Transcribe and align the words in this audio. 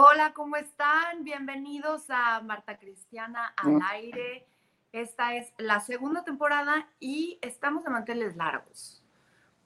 Hola, 0.00 0.32
¿cómo 0.32 0.54
están? 0.54 1.24
Bienvenidos 1.24 2.04
a 2.08 2.40
Marta 2.40 2.78
Cristiana 2.78 3.52
al 3.56 3.80
aire. 3.90 4.46
Esta 4.92 5.34
es 5.34 5.52
la 5.58 5.80
segunda 5.80 6.22
temporada 6.22 6.86
y 7.00 7.36
estamos 7.42 7.82
de 7.82 7.90
manteles 7.90 8.36
largos, 8.36 9.02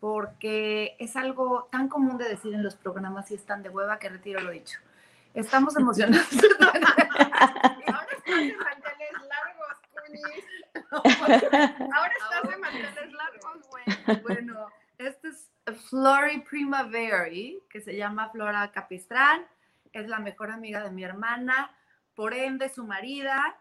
porque 0.00 0.96
es 0.98 1.16
algo 1.16 1.68
tan 1.70 1.90
común 1.90 2.16
de 2.16 2.30
decir 2.30 2.54
en 2.54 2.62
los 2.62 2.76
programas 2.76 3.30
y 3.30 3.34
están 3.34 3.62
de 3.62 3.68
hueva 3.68 3.98
que 3.98 4.08
retiro 4.08 4.40
lo 4.40 4.52
dicho. 4.52 4.78
Estamos 5.34 5.76
emocionados. 5.76 6.26
Ahora 6.72 8.08
estás 8.16 8.40
de 8.40 8.56
manteles 8.56 9.12
largos, 9.28 9.76
Cunis. 9.92 10.44
Ahora 11.94 12.12
estás 12.18 12.50
de 12.50 12.56
manteles 12.56 13.12
largos, 13.12 13.68
güey. 13.68 14.22
Bueno, 14.22 14.68
este 14.96 15.28
es 15.28 15.50
Flori 15.90 16.40
Primavera, 16.40 17.26
que 17.68 17.82
se 17.82 17.94
llama 17.94 18.30
Flora 18.30 18.72
Capistrán. 18.72 19.44
Es 19.92 20.08
la 20.08 20.18
mejor 20.18 20.50
amiga 20.50 20.82
de 20.82 20.90
mi 20.90 21.04
hermana, 21.04 21.70
por 22.14 22.34
ende 22.34 22.68
su 22.68 22.84
marida 22.84 23.56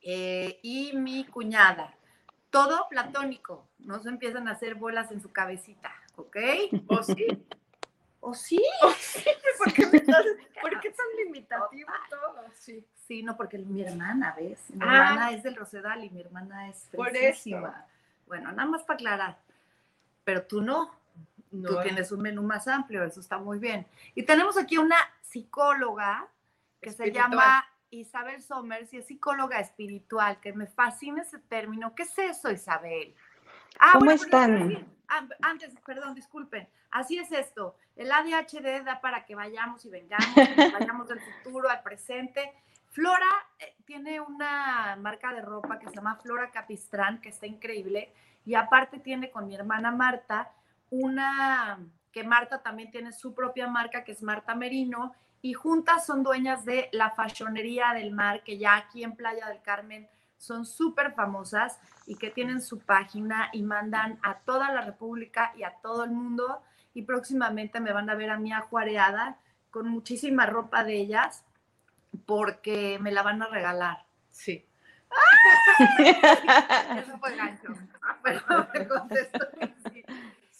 eh, 0.00 0.58
y 0.62 0.92
mi 0.96 1.24
cuñada. 1.26 1.94
Todo 2.50 2.88
platónico, 2.88 3.66
no 3.80 4.00
se 4.00 4.08
empiezan 4.10 4.46
a 4.48 4.52
hacer 4.52 4.76
bolas 4.76 5.10
en 5.10 5.20
su 5.20 5.32
cabecita, 5.32 5.92
¿ok? 6.16 6.36
¿O 6.88 7.02
sí? 7.02 7.26
¿O 8.20 8.32
sí? 8.34 8.62
¿O 8.82 8.90
sí? 8.92 9.24
¿Por 9.58 9.72
qué, 9.72 9.86
me 9.86 9.98
estás- 9.98 10.24
por 10.60 10.80
qué 10.80 10.90
tan 10.90 11.06
limitativo 11.24 11.90
todo? 12.08 12.44
Sí. 12.54 12.84
Sí, 13.06 13.22
no, 13.22 13.36
porque 13.36 13.58
mi 13.58 13.82
hermana, 13.82 14.34
¿ves? 14.34 14.70
Mi 14.70 14.78
Ah. 14.80 15.10
hermana 15.10 15.32
es 15.32 15.42
del 15.42 15.56
Rosedal 15.56 16.02
y 16.04 16.08
mi 16.10 16.22
hermana 16.22 16.68
es 16.70 16.88
Por. 16.96 17.12
Bueno, 18.26 18.50
nada 18.52 18.66
más 18.66 18.82
para 18.84 18.94
aclarar. 18.94 19.38
Pero 20.24 20.44
tú 20.46 20.62
no. 20.62 20.90
No, 21.54 21.68
Tú 21.68 21.82
tienes 21.82 22.10
un 22.12 22.20
menú 22.22 22.42
más 22.42 22.66
amplio, 22.68 23.04
eso 23.04 23.20
está 23.20 23.38
muy 23.38 23.58
bien. 23.58 23.86
Y 24.14 24.24
tenemos 24.24 24.56
aquí 24.58 24.76
una 24.78 24.96
psicóloga 25.22 26.26
que 26.80 26.90
Espiritual. 26.90 27.24
se 27.24 27.30
llama 27.30 27.64
Isabel 27.90 28.42
Somers 28.42 28.92
y 28.92 28.98
es 28.98 29.06
psicóloga 29.06 29.60
espiritual, 29.60 30.40
que 30.40 30.52
me 30.52 30.66
fascina 30.66 31.22
ese 31.22 31.38
término. 31.38 31.94
¿Qué 31.94 32.02
es 32.04 32.18
eso, 32.18 32.50
Isabel? 32.50 33.14
Ah, 33.78 33.90
¿Cómo 33.92 34.06
bueno, 34.06 34.20
pero 34.30 34.42
están? 34.42 34.86
antes- 35.08 35.38
Antes, 35.42 35.74
perdón, 35.86 36.14
disculpen. 36.14 36.68
Así 36.90 37.18
es 37.18 37.30
esto. 37.32 37.76
El 37.96 38.10
ADHD 38.10 38.82
da 38.84 39.00
para 39.00 39.24
que 39.24 39.34
vayamos 39.34 39.84
y 39.84 39.90
vengamos, 39.90 40.26
que 40.34 40.70
vayamos 40.72 41.08
del 41.08 41.20
futuro 41.20 41.68
al 41.68 41.82
presente. 41.82 42.52
Flora 42.90 43.28
eh, 43.58 43.74
tiene 43.84 44.20
una 44.20 44.96
marca 45.00 45.32
de 45.32 45.42
ropa 45.42 45.78
que 45.78 45.88
se 45.88 45.94
llama 45.94 46.16
Flora 46.16 46.50
Capistrán, 46.50 47.20
que 47.20 47.28
está 47.30 47.46
increíble. 47.46 48.12
Y 48.44 48.54
aparte 48.54 48.98
tiene 48.98 49.30
con 49.30 49.46
mi 49.46 49.54
hermana 49.54 49.90
Marta 49.90 50.52
una, 50.94 51.78
que 52.12 52.24
Marta 52.24 52.62
también 52.62 52.90
tiene 52.90 53.12
su 53.12 53.34
propia 53.34 53.66
marca, 53.66 54.04
que 54.04 54.12
es 54.12 54.22
Marta 54.22 54.54
Merino. 54.54 55.14
Y 55.42 55.52
juntas 55.52 56.06
son 56.06 56.22
dueñas 56.22 56.64
de 56.64 56.88
la 56.92 57.10
Fashonería 57.10 57.92
del 57.92 58.12
Mar, 58.12 58.42
que 58.42 58.56
ya 58.56 58.76
aquí 58.76 59.04
en 59.04 59.14
Playa 59.14 59.48
del 59.48 59.60
Carmen 59.62 60.08
son 60.38 60.64
súper 60.66 61.12
famosas 61.12 61.78
y 62.06 62.16
que 62.16 62.30
tienen 62.30 62.60
su 62.60 62.78
página 62.78 63.50
y 63.52 63.62
mandan 63.62 64.18
a 64.22 64.38
toda 64.38 64.72
la 64.72 64.82
República 64.82 65.52
y 65.56 65.64
a 65.64 65.74
todo 65.82 66.04
el 66.04 66.10
mundo. 66.10 66.62
Y 66.94 67.02
próximamente 67.02 67.80
me 67.80 67.92
van 67.92 68.08
a 68.08 68.14
ver 68.14 68.30
a 68.30 68.38
mí 68.38 68.52
ajuareada 68.52 69.38
con 69.70 69.88
muchísima 69.88 70.46
ropa 70.46 70.84
de 70.84 70.94
ellas 70.94 71.44
porque 72.26 72.98
me 73.00 73.10
la 73.10 73.22
van 73.22 73.42
a 73.42 73.48
regalar. 73.48 74.04
Sí. 74.30 74.64
Eso 76.96 77.18
fue 77.18 77.36
gancho. 77.36 77.74
Pero 78.22 78.40
me 78.72 78.88
contestó 78.88 79.38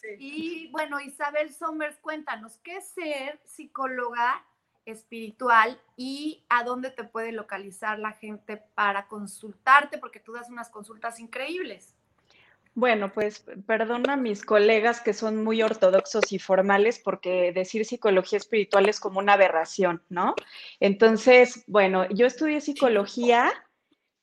sí. 0.05 0.17
Y 0.19 0.71
bueno, 0.71 1.01
Isabel 1.01 1.53
Somers, 1.53 1.97
cuéntanos, 1.99 2.59
¿qué 2.59 2.77
es 2.77 2.89
ser 2.89 3.41
psicóloga 3.45 4.45
espiritual 4.85 5.81
y 5.97 6.45
a 6.49 6.63
dónde 6.63 6.91
te 6.91 7.05
puede 7.05 7.33
localizar 7.33 7.99
la 7.99 8.13
gente 8.13 8.59
para 8.75 9.09
consultarte? 9.09 9.99
Porque 9.99 10.21
tú 10.21 10.33
das 10.33 10.51
unas 10.51 10.69
consultas 10.69 11.19
increíbles. 11.19 11.95
Bueno, 12.77 13.13
pues 13.13 13.45
perdona 13.67 14.14
a 14.14 14.17
mis 14.17 14.45
colegas 14.45 15.01
que 15.01 15.14
son 15.14 15.45
muy 15.45 15.63
ortodoxos 15.63 16.33
y 16.33 16.41
formales 16.41 16.98
porque 16.98 17.53
decir 17.53 17.85
psicología 17.85 18.37
espiritual 18.37 18.89
es 18.89 18.98
como 18.98 19.20
una 19.20 19.35
aberración, 19.35 20.03
¿no? 20.09 20.35
Entonces, 20.81 21.63
bueno, 21.69 22.09
yo 22.11 22.27
estudié 22.27 22.61
psicología, 22.61 23.53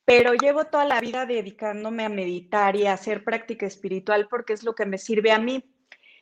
pero 0.06 0.34
llevo 0.34 0.66
toda 0.66 0.86
la 0.86 1.00
vida 1.00 1.26
dedicándome 1.26 2.06
a 2.06 2.10
meditar 2.10 2.76
y 2.76 2.88
a 2.88 2.94
hacer 2.94 3.24
práctica 3.24 3.66
espiritual 3.66 4.28
porque 4.30 4.54
es 4.54 4.64
lo 4.64 4.76
que 4.76 4.86
me 4.86 4.98
sirve 4.98 5.32
a 5.32 5.40
mí. 5.40 5.64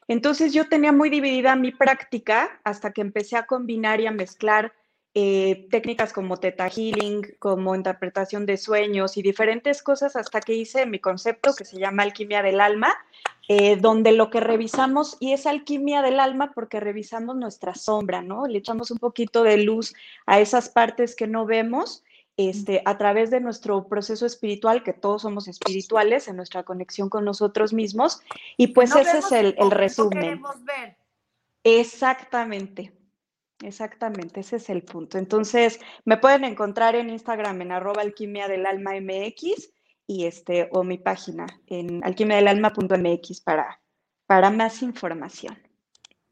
Entonces 0.07 0.53
yo 0.53 0.67
tenía 0.67 0.91
muy 0.91 1.09
dividida 1.09 1.55
mi 1.55 1.71
práctica 1.71 2.59
hasta 2.63 2.91
que 2.91 3.01
empecé 3.01 3.37
a 3.37 3.45
combinar 3.45 4.01
y 4.01 4.07
a 4.07 4.11
mezclar 4.11 4.73
eh, 5.15 5.67
técnicas 5.71 6.13
como 6.13 6.37
Theta 6.37 6.69
Healing, 6.69 7.35
como 7.39 7.75
interpretación 7.75 8.45
de 8.45 8.57
sueños 8.57 9.17
y 9.17 9.23
diferentes 9.23 9.81
cosas 9.81 10.15
hasta 10.15 10.39
que 10.39 10.53
hice 10.53 10.85
mi 10.85 10.99
concepto 10.99 11.55
que 11.55 11.65
se 11.65 11.79
llama 11.79 12.03
alquimia 12.03 12.43
del 12.43 12.61
alma, 12.61 12.95
eh, 13.47 13.75
donde 13.75 14.11
lo 14.11 14.29
que 14.29 14.39
revisamos, 14.39 15.17
y 15.19 15.33
es 15.33 15.47
alquimia 15.47 16.03
del 16.03 16.19
alma 16.19 16.51
porque 16.53 16.79
revisamos 16.79 17.35
nuestra 17.35 17.73
sombra, 17.73 18.21
¿no? 18.21 18.45
Le 18.45 18.59
echamos 18.59 18.91
un 18.91 18.99
poquito 18.99 19.43
de 19.43 19.57
luz 19.57 19.95
a 20.27 20.39
esas 20.39 20.69
partes 20.69 21.15
que 21.15 21.25
no 21.25 21.45
vemos. 21.45 22.03
Este, 22.41 22.81
a 22.85 22.97
través 22.97 23.31
de 23.31 23.41
nuestro 23.41 23.89
proceso 23.89 24.25
espiritual, 24.25 24.81
que 24.81 24.93
todos 24.93 25.23
somos 25.23 25.49
espirituales 25.49 26.29
en 26.29 26.37
nuestra 26.37 26.63
conexión 26.63 27.09
con 27.09 27.25
nosotros 27.25 27.73
mismos, 27.73 28.21
y 28.55 28.67
pues 28.67 28.91
No 28.91 28.97
ese 28.99 29.17
es 29.17 29.31
el, 29.33 29.47
el 29.47 29.55
no 29.57 29.69
resumen. 29.71 30.21
queremos 30.21 30.63
ver. 30.63 30.95
Exactamente, 31.65 32.93
exactamente, 33.61 34.39
ese 34.39 34.55
es 34.55 34.69
el 34.69 34.83
punto. 34.83 35.17
Entonces, 35.17 35.81
me 36.05 36.15
pueden 36.15 36.45
encontrar 36.45 36.95
en 36.95 37.09
Instagram 37.09 37.61
en 37.61 37.73
arroba 37.73 38.03
alquimia 38.03 38.47
del 38.47 38.65
alma 38.65 38.91
MX 39.01 39.73
y 40.07 40.23
este, 40.25 40.69
o 40.71 40.85
mi 40.85 40.97
página 40.97 41.45
en 41.67 42.01
alquimiadelalma.mx 42.05 43.41
para, 43.41 43.81
para 44.25 44.49
más 44.49 44.81
información. 44.81 45.59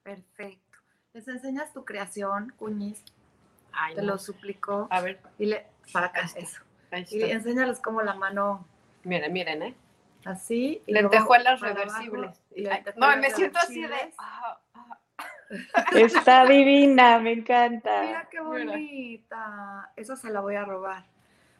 Perfecto. 0.03 0.77
¿Les 1.11 1.27
enseñas 1.27 1.73
tu 1.73 1.83
creación, 1.83 2.53
Cuñiz? 2.55 3.03
Ay, 3.77 3.95
Te 3.95 4.01
no. 4.01 4.13
lo 4.13 4.17
suplico. 4.17 4.87
A 4.89 5.01
ver, 5.01 5.19
Y 5.37 5.45
le, 5.47 5.67
para 5.93 6.07
acá, 6.07 6.21
eso. 6.35 6.61
ahí 6.91 7.05
Y 7.11 7.23
enséñales 7.23 7.79
como 7.79 8.01
la 8.01 8.13
mano 8.13 8.65
Miren, 9.03 9.31
miren, 9.31 9.61
¿eh? 9.63 9.75
así. 10.25 10.81
y 10.85 10.93
Lentejuelas 10.93 11.59
reversibles. 11.61 12.41
y 12.55 12.61
lentejuelas 12.61 13.15
no, 13.15 13.21
me 13.21 13.29
siento 13.31 13.59
así 13.59 13.81
de. 13.81 14.13
ah, 14.17 14.59
ah. 14.73 14.99
Está 15.95 16.45
divina, 16.45 17.19
me 17.19 17.31
encanta. 17.31 18.01
Mira 18.03 18.27
qué 18.29 18.39
bonita. 18.41 19.91
Esa 19.95 20.15
se 20.17 20.29
la 20.29 20.41
voy 20.41 20.55
a 20.55 20.65
robar. 20.65 21.05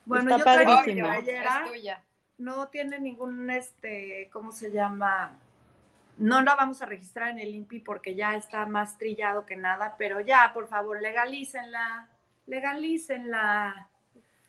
Bueno, 0.06 0.36
Está 0.36 0.38
yo 0.38 0.44
traigo 0.44 0.72
mi 0.72 1.02
padrísima. 1.02 1.18
Es 1.18 1.72
tuya. 1.72 2.04
No 2.38 2.68
tiene 2.68 3.00
ningún, 3.00 3.50
este, 3.50 4.30
¿cómo 4.32 4.52
se 4.52 4.72
llama? 4.72 5.40
No 6.18 6.42
la 6.42 6.56
vamos 6.56 6.82
a 6.82 6.86
registrar 6.86 7.30
en 7.30 7.40
el 7.40 7.54
INPI 7.54 7.80
porque 7.80 8.16
ya 8.16 8.36
está 8.36 8.66
más 8.66 8.98
trillado 8.98 9.46
que 9.46 9.56
nada, 9.56 9.96
pero 9.98 10.20
ya, 10.20 10.52
por 10.54 10.68
favor, 10.68 11.02
legalícenla. 11.02 12.08
Legalícenla. 12.48 13.88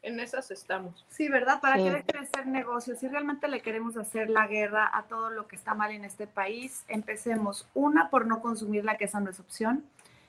En 0.01 0.21
esas 0.21 0.51
estamos. 0.51 1.05
Sí, 1.11 1.29
¿verdad? 1.29 1.61
Para 1.61 1.77
Sí. 1.77 1.85
que 1.85 1.91
deje 1.91 2.19
de 2.21 2.27
ser 2.27 2.47
negocio. 2.47 2.95
Si 2.95 3.09
realmente 3.09 3.49
le 3.49 3.61
queremos 3.61 3.97
hacer 3.97 4.31
la 4.31 4.47
guerra 4.47 4.89
a 4.93 5.03
todo 5.03 5.29
lo 5.29 5.49
que 5.49 5.57
está 5.57 5.75
mal 5.75 5.91
en 5.91 6.05
este 6.05 6.27
país, 6.27 6.85
empecemos. 6.89 7.69
Una, 7.75 8.09
por 8.09 8.27
no 8.27 8.41
consumirla, 8.41 8.97
que 8.97 9.05
esa 9.07 9.21
no 9.21 9.31
es 9.31 9.41
opción. 9.41 9.85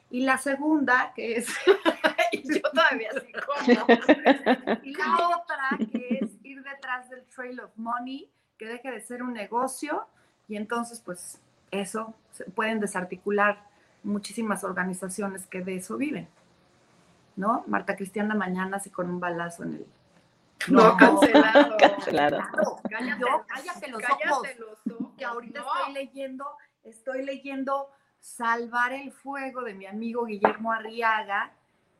Y 0.09 0.21
la 0.21 0.39
segunda, 0.39 1.13
que 1.15 1.37
es... 1.37 1.47
y 2.31 2.51
yo 2.51 2.61
todavía 2.61 3.11
sí 3.13 3.31
como. 3.31 3.87
y 4.83 4.93
la 4.95 5.37
otra, 5.37 5.69
que 5.91 6.19
es 6.21 6.31
ir 6.43 6.63
detrás 6.63 7.09
del 7.09 7.23
trail 7.25 7.59
of 7.59 7.71
money, 7.77 8.29
que 8.57 8.65
deje 8.65 8.91
de 8.91 9.01
ser 9.01 9.21
un 9.21 9.33
negocio. 9.33 10.07
Y 10.49 10.57
entonces, 10.57 10.99
pues, 10.99 11.39
eso 11.71 12.13
se 12.31 12.43
pueden 12.45 12.79
desarticular 12.81 13.63
muchísimas 14.03 14.63
organizaciones 14.63 15.45
que 15.47 15.61
de 15.61 15.77
eso 15.77 15.95
viven. 15.97 16.27
¿No? 17.35 17.63
Marta 17.67 17.95
Cristiana 17.95 18.35
mañana 18.35 18.77
así 18.77 18.89
con 18.89 19.09
un 19.09 19.19
balazo 19.21 19.63
en 19.63 19.73
el... 19.75 19.87
No, 20.67 20.97
cancelado. 20.97 21.77
Cancelado. 21.77 22.37
Claro, 22.51 22.75
Cállate, 22.89 23.21
yo, 23.21 23.45
cállate 23.47 23.87
los 23.91 24.01
cállate 24.01 24.29
ojos. 24.29 24.47
los 24.59 24.95
ojos. 24.99 25.13
Que 25.17 25.23
ahorita 25.23 25.61
No. 25.61 25.65
estoy 25.77 25.93
leyendo, 25.93 26.45
estoy 26.83 27.23
leyendo 27.23 27.89
Salvar 28.19 28.91
el 28.91 29.13
Fuego 29.13 29.61
de 29.61 29.73
mi 29.73 29.85
amigo 29.85 30.25
Guillermo 30.25 30.73
Arriaga 30.73 31.53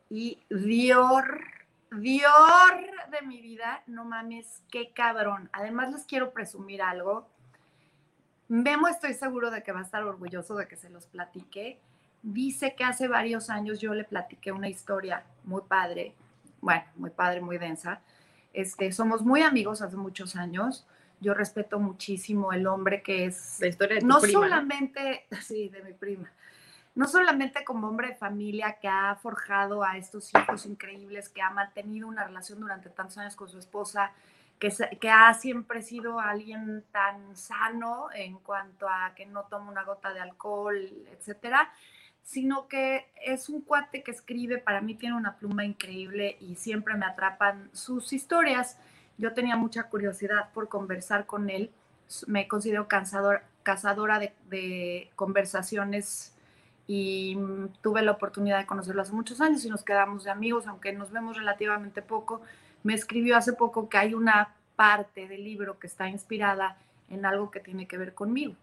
y 0.10 0.40
Dior, 0.50 1.40
Dior 1.92 3.10
de 3.12 3.22
mi 3.26 3.40
vida, 3.42 3.82
no 3.88 4.04
mames, 4.04 4.62
qué 4.70 4.92
cabrón. 4.92 5.50
Además 5.54 5.94
les 5.94 6.04
quiero 6.06 6.32
presumir 6.34 6.82
algo. 6.82 7.30
Memo 8.50 8.88
estoy 8.88 9.14
seguro 9.14 9.52
de 9.52 9.62
que 9.62 9.72
va 9.72 9.80
a 9.80 9.84
estar 9.84 10.04
orgulloso 10.04 10.56
de 10.56 10.68
que 10.68 10.76
se 10.76 10.90
los 10.90 11.06
platique. 11.06 11.80
Dice 12.24 12.76
que 12.76 12.84
hace 12.84 13.08
varios 13.08 13.52
años 13.52 13.80
yo 13.80 13.94
le 13.94 14.04
platiqué 14.04 14.52
una 14.52 14.68
historia 14.68 15.24
muy 15.44 15.62
padre, 15.62 16.16
bueno, 16.60 16.84
muy 16.96 17.12
padre, 17.12 17.42
muy 17.42 17.60
densa. 17.60 18.02
Este, 18.52 18.92
somos 18.92 19.22
muy 19.22 19.44
amigos 19.44 19.84
hace 19.84 19.96
muchos 19.96 20.36
años. 20.36 20.88
Yo 21.22 21.36
respeto 21.36 21.80
muchísimo 21.80 22.52
el 22.52 22.66
hombre 22.66 23.04
que 23.04 23.26
es 23.26 23.60
La 23.60 23.68
historia 23.68 23.96
de 23.96 24.02
tu 24.02 24.08
no 24.08 24.20
prima, 24.20 24.40
¿no? 24.40 24.46
solamente, 24.48 25.28
sí, 25.42 25.70
de 25.70 25.84
mi 25.84 25.94
prima, 25.94 26.32
no 26.96 27.08
solamente 27.08 27.64
como 27.64 27.88
hombre 27.88 28.08
de 28.08 28.16
familia 28.16 28.78
que 28.82 28.88
ha 28.88 29.16
forjado 29.22 29.84
a 29.84 29.98
estos 29.98 30.32
hijos 30.34 30.66
increíbles, 30.66 31.30
que 31.30 31.44
ha 31.44 31.52
mantenido 31.52 32.08
una 32.08 32.24
relación 32.24 32.60
durante 32.60 32.90
tantos 32.90 33.20
años 33.20 33.36
con 33.36 33.48
su 33.48 33.60
esposa, 33.60 34.12
que, 34.60 35.10
ha 35.10 35.34
siempre 35.34 35.82
sido 35.82 36.20
alguien 36.20 36.84
tan 36.92 37.36
sano 37.36 38.10
en 38.14 38.38
cuanto 38.40 38.90
a 38.90 39.14
que 39.16 39.26
no 39.26 39.44
toma 39.44 39.72
una 39.72 39.84
gota 39.84 40.14
de 40.14 40.20
alcohol, 40.20 40.78
etcétera, 41.12 41.72
sino 42.24 42.68
que 42.68 43.10
es 43.26 43.48
un 43.50 43.62
cuate 43.62 44.04
que 44.04 44.12
escribe, 44.12 44.58
para 44.58 44.82
mí 44.82 44.96
tiene 44.96 45.16
una 45.16 45.38
pluma 45.38 45.64
increíble 45.64 46.38
y 46.42 46.56
siempre 46.56 46.96
me 46.96 47.06
atrapan 47.06 47.70
sus 47.74 48.12
historias. 48.12 48.78
Yo 49.18 49.34
tenía 49.34 49.56
mucha 49.56 49.84
curiosidad 49.84 50.52
por 50.54 50.68
conversar 50.68 51.26
con 51.26 51.50
él, 51.50 51.72
me 52.28 52.48
considero 52.48 52.88
cazadora 52.88 54.20
de, 54.20 54.34
de 54.50 55.10
conversaciones 55.16 56.36
y 56.86 57.36
mm, 57.36 57.68
tuve 57.82 58.02
la 58.02 58.12
oportunidad 58.12 58.60
de 58.60 58.66
conocerlo 58.66 59.04
hace 59.04 59.14
muchos 59.14 59.40
años 59.42 59.64
y 59.64 59.70
nos 59.70 59.84
quedamos 59.84 60.26
de 60.26 60.32
amigos, 60.32 60.68
aunque 60.68 60.92
nos 60.92 61.12
vemos 61.12 61.38
relativamente 61.38 62.02
poco. 62.02 62.42
Me 62.84 62.94
escribió 62.94 63.38
hace 63.38 63.54
poco 63.54 63.90
que 63.90 63.98
hay 63.98 64.14
una 64.14 64.56
parte 64.76 65.28
del 65.28 65.44
libro 65.44 65.80
que 65.80 65.88
está 65.88 66.10
inspirada 66.10 66.78
en 67.10 67.26
algo 67.26 67.52
que 67.52 67.60
tiene 67.60 67.88
que 67.88 67.98
ver 67.98 68.14
conmigo. 68.14 68.56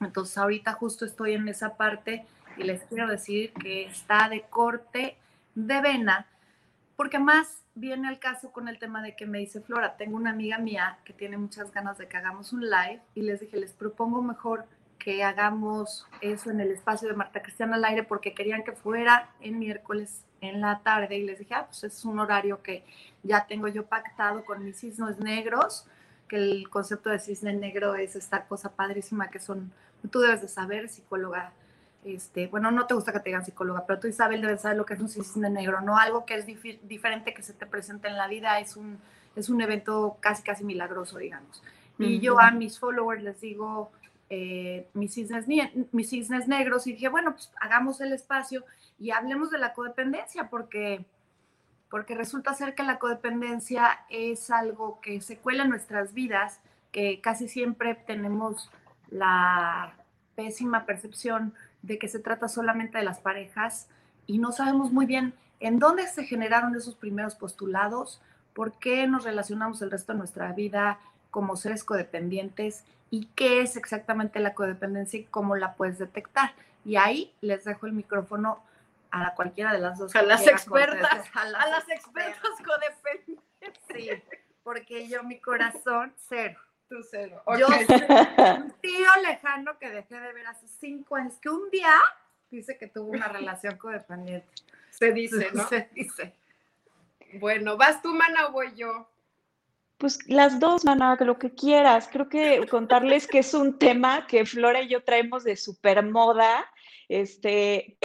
Entonces 0.00 0.36
ahorita 0.38 0.72
justo 0.72 1.04
estoy 1.04 1.34
en 1.34 1.48
esa 1.48 1.76
parte 1.76 2.26
y 2.56 2.62
les 2.62 2.82
quiero 2.84 3.08
decir 3.08 3.52
que 3.52 3.84
está 3.84 4.28
de 4.28 4.42
corte 4.42 5.16
de 5.54 5.80
vena, 5.80 6.26
porque 6.96 7.18
más 7.18 7.62
viene 7.74 8.08
el 8.08 8.18
caso 8.18 8.52
con 8.52 8.68
el 8.68 8.78
tema 8.78 9.02
de 9.02 9.16
que 9.16 9.26
me 9.26 9.38
dice 9.38 9.60
Flora, 9.60 9.96
tengo 9.96 10.16
una 10.16 10.30
amiga 10.30 10.58
mía 10.58 10.98
que 11.04 11.12
tiene 11.12 11.36
muchas 11.36 11.72
ganas 11.72 11.98
de 11.98 12.06
que 12.06 12.16
hagamos 12.16 12.52
un 12.52 12.62
live 12.62 13.00
y 13.14 13.22
les 13.22 13.40
dije, 13.40 13.56
les 13.56 13.72
propongo 13.72 14.22
mejor 14.22 14.66
que 15.04 15.22
hagamos 15.22 16.06
eso 16.22 16.50
en 16.50 16.60
el 16.60 16.70
espacio 16.70 17.06
de 17.06 17.14
Marta 17.14 17.42
Cristiana 17.42 17.76
al 17.76 17.84
aire 17.84 18.04
porque 18.04 18.32
querían 18.32 18.64
que 18.64 18.72
fuera 18.72 19.28
en 19.42 19.58
miércoles 19.58 20.24
en 20.40 20.62
la 20.62 20.78
tarde 20.78 21.18
y 21.18 21.24
les 21.24 21.40
dije, 21.40 21.52
ah, 21.52 21.66
pues 21.66 21.84
es 21.84 22.06
un 22.06 22.18
horario 22.18 22.62
que 22.62 22.84
ya 23.22 23.46
tengo 23.46 23.68
yo 23.68 23.84
pactado 23.84 24.46
con 24.46 24.64
mis 24.64 24.80
cisnes 24.80 25.18
negros, 25.20 25.86
que 26.26 26.36
el 26.36 26.70
concepto 26.70 27.10
de 27.10 27.18
cisne 27.18 27.52
negro 27.52 27.96
es 27.96 28.16
esta 28.16 28.46
cosa 28.46 28.74
padrísima 28.74 29.28
que 29.28 29.40
son, 29.40 29.70
tú 30.10 30.20
debes 30.20 30.40
de 30.40 30.48
saber, 30.48 30.88
psicóloga 30.88 31.52
este, 32.02 32.46
bueno, 32.46 32.70
no 32.70 32.86
te 32.86 32.94
gusta 32.94 33.12
que 33.12 33.20
te 33.20 33.28
digan 33.28 33.44
psicóloga, 33.44 33.84
pero 33.86 34.00
tú 34.00 34.06
Isabel 34.06 34.40
debes 34.40 34.62
saber 34.62 34.78
lo 34.78 34.86
que 34.86 34.94
es 34.94 35.00
un 35.00 35.10
cisne 35.10 35.50
negro, 35.50 35.82
no 35.82 35.98
algo 35.98 36.24
que 36.24 36.36
es 36.36 36.46
diferente 36.46 37.34
que 37.34 37.42
se 37.42 37.52
te 37.52 37.66
presenta 37.66 38.08
en 38.08 38.16
la 38.16 38.26
vida, 38.26 38.58
es 38.58 38.76
un, 38.76 38.98
es 39.36 39.50
un 39.50 39.60
evento 39.60 40.16
casi, 40.20 40.42
casi 40.42 40.64
milagroso, 40.64 41.18
digamos. 41.18 41.62
Y 41.98 42.20
yo 42.20 42.40
a 42.40 42.50
mis 42.50 42.78
followers 42.78 43.22
les 43.22 43.40
digo 43.40 43.92
eh, 44.30 44.88
mis, 44.94 45.14
cisnes, 45.14 45.46
mis 45.92 46.10
cisnes 46.10 46.48
negros 46.48 46.86
y 46.86 46.92
dije, 46.92 47.08
bueno, 47.08 47.32
pues 47.32 47.52
hagamos 47.60 48.00
el 48.00 48.12
espacio 48.12 48.64
y 48.98 49.10
hablemos 49.10 49.50
de 49.50 49.58
la 49.58 49.72
codependencia, 49.74 50.48
porque, 50.48 51.04
porque 51.90 52.14
resulta 52.14 52.54
ser 52.54 52.74
que 52.74 52.82
la 52.82 52.98
codependencia 52.98 54.00
es 54.08 54.50
algo 54.50 55.00
que 55.00 55.20
se 55.20 55.36
cuela 55.36 55.64
en 55.64 55.70
nuestras 55.70 56.14
vidas, 56.14 56.60
que 56.90 57.20
casi 57.20 57.48
siempre 57.48 57.94
tenemos 57.94 58.70
la 59.10 59.94
pésima 60.34 60.86
percepción 60.86 61.54
de 61.82 61.98
que 61.98 62.08
se 62.08 62.18
trata 62.18 62.48
solamente 62.48 62.98
de 62.98 63.04
las 63.04 63.20
parejas 63.20 63.88
y 64.26 64.38
no 64.38 64.52
sabemos 64.52 64.90
muy 64.90 65.06
bien 65.06 65.34
en 65.60 65.78
dónde 65.78 66.06
se 66.06 66.24
generaron 66.24 66.74
esos 66.74 66.94
primeros 66.94 67.34
postulados, 67.34 68.20
por 68.54 68.78
qué 68.78 69.06
nos 69.06 69.24
relacionamos 69.24 69.82
el 69.82 69.90
resto 69.90 70.12
de 70.12 70.18
nuestra 70.18 70.52
vida 70.52 70.98
como 71.30 71.56
seres 71.56 71.84
codependientes 71.84 72.84
y 73.10 73.26
qué 73.34 73.60
es 73.60 73.76
exactamente 73.76 74.40
la 74.40 74.54
codependencia 74.54 75.20
y 75.20 75.24
cómo 75.24 75.56
la 75.56 75.74
puedes 75.74 75.98
detectar. 75.98 76.52
Y 76.84 76.96
ahí 76.96 77.32
les 77.40 77.64
dejo 77.64 77.86
el 77.86 77.92
micrófono 77.92 78.62
a 79.10 79.22
la 79.22 79.34
cualquiera 79.34 79.72
de 79.72 79.78
las 79.78 79.98
dos. 79.98 80.14
A 80.16 80.22
las 80.22 80.46
expertas, 80.46 81.30
a 81.34 81.44
las, 81.46 81.88
expertas 81.88 82.50
codependientes. 82.64 83.44
Sí, 83.92 84.10
porque 84.62 85.08
yo 85.08 85.22
mi 85.22 85.38
corazón 85.38 86.12
cero. 86.28 86.58
Tu 86.88 87.02
cero. 87.02 87.42
Yo 87.58 87.66
un 87.68 88.70
tío 88.80 89.08
lejano 89.22 89.78
que 89.78 89.88
dejé 89.88 90.20
de 90.20 90.32
ver 90.32 90.46
hace 90.46 90.66
cinco 90.68 91.16
años, 91.16 91.34
que 91.40 91.48
un 91.48 91.70
día 91.70 91.94
dice 92.50 92.76
que 92.76 92.88
tuvo 92.88 93.12
una 93.12 93.28
relación 93.28 93.78
codependiente. 93.78 94.48
Se 94.90 95.12
dice, 95.12 95.50
¿no? 95.52 95.66
Se 95.68 95.88
dice. 95.92 96.34
Bueno, 97.34 97.76
¿vas 97.76 98.02
tú, 98.02 98.14
mana, 98.14 98.46
o 98.46 98.52
voy 98.52 98.74
yo? 98.74 99.08
Pues 100.04 100.18
las 100.26 100.60
dos, 100.60 100.84
mana, 100.84 101.16
lo 101.18 101.38
que 101.38 101.54
quieras. 101.54 102.10
Creo 102.12 102.28
que 102.28 102.66
contarles 102.66 103.26
que 103.26 103.38
es 103.38 103.54
un 103.54 103.78
tema 103.78 104.26
que 104.26 104.44
Flora 104.44 104.82
y 104.82 104.88
yo 104.88 105.02
traemos 105.02 105.44
de 105.44 105.56
super 105.56 106.04
moda. 106.04 106.66
Este, 107.08 107.96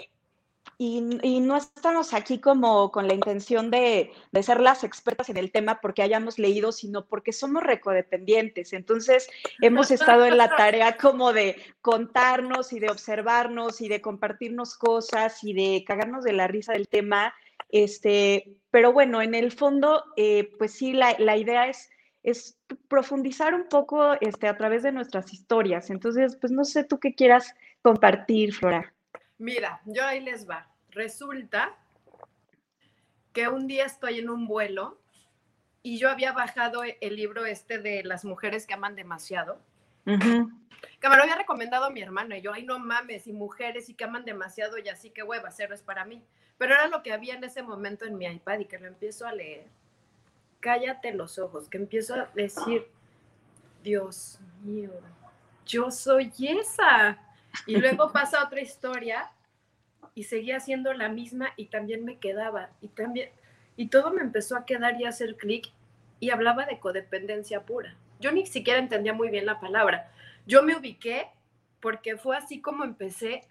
y, 0.78 1.02
no 1.02 1.58
estamos 1.58 2.14
aquí 2.14 2.40
como 2.40 2.90
con 2.90 3.06
la 3.10 3.14
intención 3.14 3.70
de, 3.70 4.14
ser 4.42 4.62
las 4.62 4.86
expertas 4.86 5.28
en 5.28 5.36
el 5.36 5.52
tema 5.52 5.82
porque 5.82 6.02
hayamos 6.02 6.40
leído, 6.40 6.72
sino 6.72 7.06
porque 7.06 7.34
somos 7.34 7.64
recodependientes. 7.64 8.72
Entonces, 8.72 9.30
hemos 9.60 9.92
estado 9.92 10.26
en 10.26 10.38
la 10.38 10.56
tarea 10.56 10.96
como 10.96 11.34
de 11.34 11.58
contarnos 11.82 12.72
y 12.72 12.80
de 12.80 12.92
observarnos 12.92 13.82
y 13.82 13.90
de 13.90 14.00
compartirnos 14.00 14.78
cosas 14.78 15.44
y 15.44 15.52
de 15.52 15.84
cagarnos 15.86 16.24
de 16.24 16.32
la 16.32 16.48
risa 16.48 16.72
del 16.72 16.88
tema. 16.88 17.34
Este, 17.70 18.58
pero 18.72 18.92
bueno, 18.92 19.22
en 19.22 19.36
el 19.36 19.52
fondo, 19.52 20.04
eh, 20.18 20.52
pues 20.58 20.74
sí, 20.74 20.94
la, 20.94 21.38
idea 21.38 21.68
es, 21.68 21.90
es 22.24 22.58
profundizar 22.88 23.54
un 23.54 23.68
poco 23.70 24.14
este, 24.22 24.48
a 24.48 24.58
través 24.58 24.84
de 24.84 24.92
nuestras 24.92 25.32
historias. 25.34 25.90
Entonces, 25.90 26.36
pues 26.36 26.52
no 26.52 26.66
sé 26.66 26.84
tú 26.84 27.00
qué 27.00 27.16
quieras 27.16 27.54
compartir, 27.82 28.54
Flora. 28.54 28.94
Mira, 29.38 29.82
yo 29.86 30.04
ahí 30.04 30.20
les 30.20 30.50
va. 30.50 30.68
Resulta 30.92 31.78
que 33.34 33.48
un 33.48 33.68
día 33.68 33.86
estoy 33.86 34.20
en 34.20 34.30
un 34.30 34.48
vuelo 34.48 35.00
y 35.82 35.98
yo 35.98 36.10
había 36.10 36.34
bajado 36.34 36.82
el 36.84 37.16
libro 37.16 37.46
este 37.46 37.78
de 37.78 38.04
las 38.04 38.26
mujeres 38.26 38.68
que 38.68 38.74
aman 38.74 38.96
demasiado. 38.96 39.62
Que 40.06 41.08
me 41.08 41.16
lo 41.16 41.24
había 41.24 41.36
recomendado 41.36 41.92
mi 41.92 42.02
hermano 42.02 42.36
y 42.36 42.42
yo, 42.42 42.52
ay, 42.52 42.64
no 42.64 42.80
mames, 42.80 43.28
y 43.28 43.34
mujeres 43.34 43.90
y 43.90 43.94
que 43.94 44.06
aman 44.06 44.26
demasiado 44.26 44.78
y 44.78 44.90
así 44.90 45.12
que 45.12 45.24
hueva, 45.24 45.52
cero 45.52 45.76
es 45.76 45.84
para 45.84 46.04
mí. 46.04 46.24
Pero 46.60 46.76
era 46.76 46.88
lo 46.88 47.02
que 47.02 47.14
había 47.14 47.34
en 47.34 47.44
ese 47.44 47.64
momento 47.64 48.06
en 48.06 48.18
mi 48.18 48.26
iPad 48.28 48.60
y 48.60 48.66
que 48.66 48.78
lo 48.78 48.86
empiezo 48.86 49.26
a 49.26 49.34
leer. 49.34 49.66
Cállate 50.60 51.14
los 51.14 51.40
ojos, 51.40 51.70
que 51.70 51.78
empiezo 51.78 52.16
a 52.16 52.30
decir, 52.36 52.86
Dios 53.82 54.40
mío, 54.62 54.92
yo 55.66 55.90
soy 55.90 56.32
esa. 56.38 57.18
Y 57.66 57.78
luego 57.78 58.12
pasa 58.14 58.44
otra 58.44 58.60
historia 58.60 59.32
y 60.14 60.26
seguía 60.26 60.60
siendo 60.60 60.94
la 60.94 61.08
misma 61.08 61.54
y 61.56 61.68
también 61.68 62.04
me 62.04 62.18
quedaba 62.18 62.70
y 62.82 62.90
también 62.90 63.30
y 63.78 63.88
todo 63.88 64.12
me 64.12 64.22
empezó 64.22 64.58
a 64.58 64.66
quedar 64.66 65.00
y 65.00 65.06
a 65.06 65.10
hacer 65.10 65.38
clic 65.38 65.72
y 66.20 66.32
hablaba 66.32 66.66
de 66.66 66.80
codependencia 66.80 67.66
pura. 67.66 67.96
Yo 68.20 68.34
ni 68.34 68.46
siquiera 68.46 68.80
entendía 68.80 69.14
muy 69.14 69.30
bien 69.30 69.46
la 69.46 69.62
palabra. 69.62 70.12
Yo 70.46 70.62
me 70.64 70.76
ubiqué 70.76 71.30
porque 71.80 72.18
fue 72.18 72.36
así 72.36 72.60
como 72.60 72.84
empecé 72.84 73.48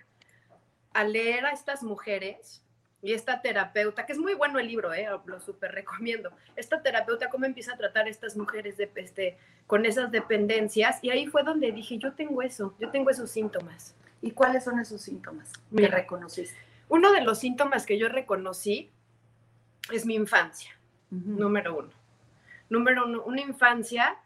a 0.92 1.04
leer 1.04 1.46
a 1.46 1.52
estas 1.52 1.82
mujeres 1.82 2.62
y 3.00 3.12
esta 3.12 3.40
terapeuta, 3.40 4.06
que 4.06 4.12
es 4.12 4.18
muy 4.18 4.34
bueno 4.34 4.58
el 4.58 4.66
libro, 4.66 4.92
¿eh? 4.92 5.06
lo 5.24 5.40
súper 5.40 5.72
recomiendo. 5.72 6.32
Esta 6.56 6.82
terapeuta, 6.82 7.30
cómo 7.30 7.44
empieza 7.44 7.74
a 7.74 7.76
tratar 7.76 8.06
a 8.06 8.10
estas 8.10 8.36
mujeres 8.36 8.76
de, 8.76 8.90
este, 8.96 9.38
con 9.66 9.86
esas 9.86 10.10
dependencias. 10.10 10.98
Y 11.02 11.10
ahí 11.10 11.26
fue 11.26 11.44
donde 11.44 11.70
dije, 11.70 11.98
yo 11.98 12.12
tengo 12.14 12.42
eso, 12.42 12.74
yo 12.80 12.90
tengo 12.90 13.10
esos 13.10 13.30
síntomas. 13.30 13.94
¿Y 14.20 14.32
cuáles 14.32 14.64
son 14.64 14.80
esos 14.80 15.00
síntomas 15.00 15.52
que 15.74 15.86
reconociste? 15.86 16.58
Uno 16.88 17.12
de 17.12 17.20
los 17.20 17.38
síntomas 17.38 17.86
que 17.86 17.98
yo 17.98 18.08
reconocí 18.08 18.90
es 19.92 20.04
mi 20.04 20.16
infancia, 20.16 20.76
número 21.10 21.78
uno. 21.78 21.90
Número 22.68 23.06
uno, 23.06 23.22
una 23.22 23.40
infancia 23.40 24.18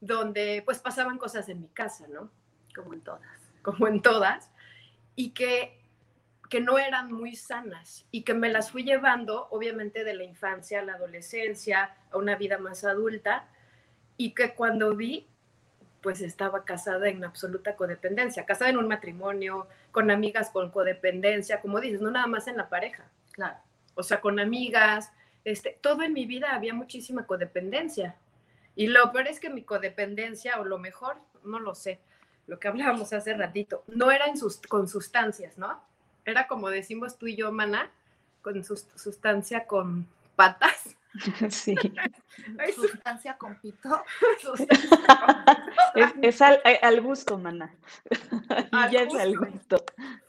donde 0.00 0.62
pues 0.66 0.80
pasaban 0.80 1.16
cosas 1.16 1.48
en 1.48 1.62
mi 1.62 1.68
casa, 1.68 2.06
¿no? 2.08 2.30
Como 2.74 2.92
en 2.92 3.00
todas. 3.00 3.50
Como 3.62 3.88
en 3.88 4.02
todas. 4.02 4.50
Y 5.16 5.30
que 5.30 5.78
que 6.48 6.60
no 6.60 6.78
eran 6.78 7.12
muy 7.12 7.36
sanas 7.36 8.06
y 8.10 8.22
que 8.22 8.34
me 8.34 8.48
las 8.48 8.70
fui 8.70 8.82
llevando, 8.82 9.48
obviamente, 9.50 10.04
de 10.04 10.14
la 10.14 10.24
infancia 10.24 10.80
a 10.80 10.82
la 10.82 10.94
adolescencia, 10.94 11.94
a 12.10 12.16
una 12.16 12.36
vida 12.36 12.58
más 12.58 12.84
adulta, 12.84 13.48
y 14.16 14.34
que 14.34 14.54
cuando 14.54 14.96
vi, 14.96 15.28
pues 16.02 16.20
estaba 16.20 16.64
casada 16.64 17.08
en 17.08 17.24
absoluta 17.24 17.76
codependencia, 17.76 18.46
casada 18.46 18.70
en 18.70 18.78
un 18.78 18.88
matrimonio, 18.88 19.68
con 19.90 20.10
amigas 20.10 20.50
con 20.50 20.70
codependencia, 20.70 21.60
como 21.60 21.80
dices, 21.80 22.00
no 22.00 22.10
nada 22.10 22.26
más 22.26 22.46
en 22.48 22.56
la 22.56 22.68
pareja, 22.68 23.10
claro. 23.32 23.58
O 23.94 24.02
sea, 24.02 24.20
con 24.20 24.38
amigas, 24.38 25.12
este, 25.44 25.78
todo 25.80 26.02
en 26.02 26.12
mi 26.12 26.24
vida 26.24 26.54
había 26.54 26.72
muchísima 26.72 27.26
codependencia. 27.26 28.16
Y 28.74 28.86
lo 28.86 29.10
peor 29.12 29.26
es 29.26 29.40
que 29.40 29.50
mi 29.50 29.64
codependencia, 29.64 30.60
o 30.60 30.64
lo 30.64 30.78
mejor, 30.78 31.16
no 31.42 31.58
lo 31.58 31.74
sé, 31.74 32.00
lo 32.46 32.58
que 32.58 32.68
hablábamos 32.68 33.12
hace 33.12 33.34
ratito, 33.34 33.84
no 33.88 34.10
era 34.10 34.26
en 34.26 34.36
sus, 34.36 34.58
con 34.58 34.88
sustancias, 34.88 35.58
¿no? 35.58 35.82
Era 36.28 36.46
como 36.46 36.68
decimos 36.68 37.18
tú 37.18 37.26
y 37.26 37.36
yo, 37.36 37.50
mana, 37.52 37.90
con 38.42 38.62
sustancia 38.64 39.66
con 39.66 40.06
patas. 40.36 40.94
Sí. 41.50 41.74
sustancia 42.76 43.36
con 43.38 43.56
pito. 43.56 44.04
Es, 46.22 46.40
al, 46.42 47.00
gusto, 47.00 47.38
mana. 47.38 47.74
y 48.88 48.92
ya 48.92 49.02
es 49.02 49.14
al 49.14 49.36
gusto. 49.36 49.84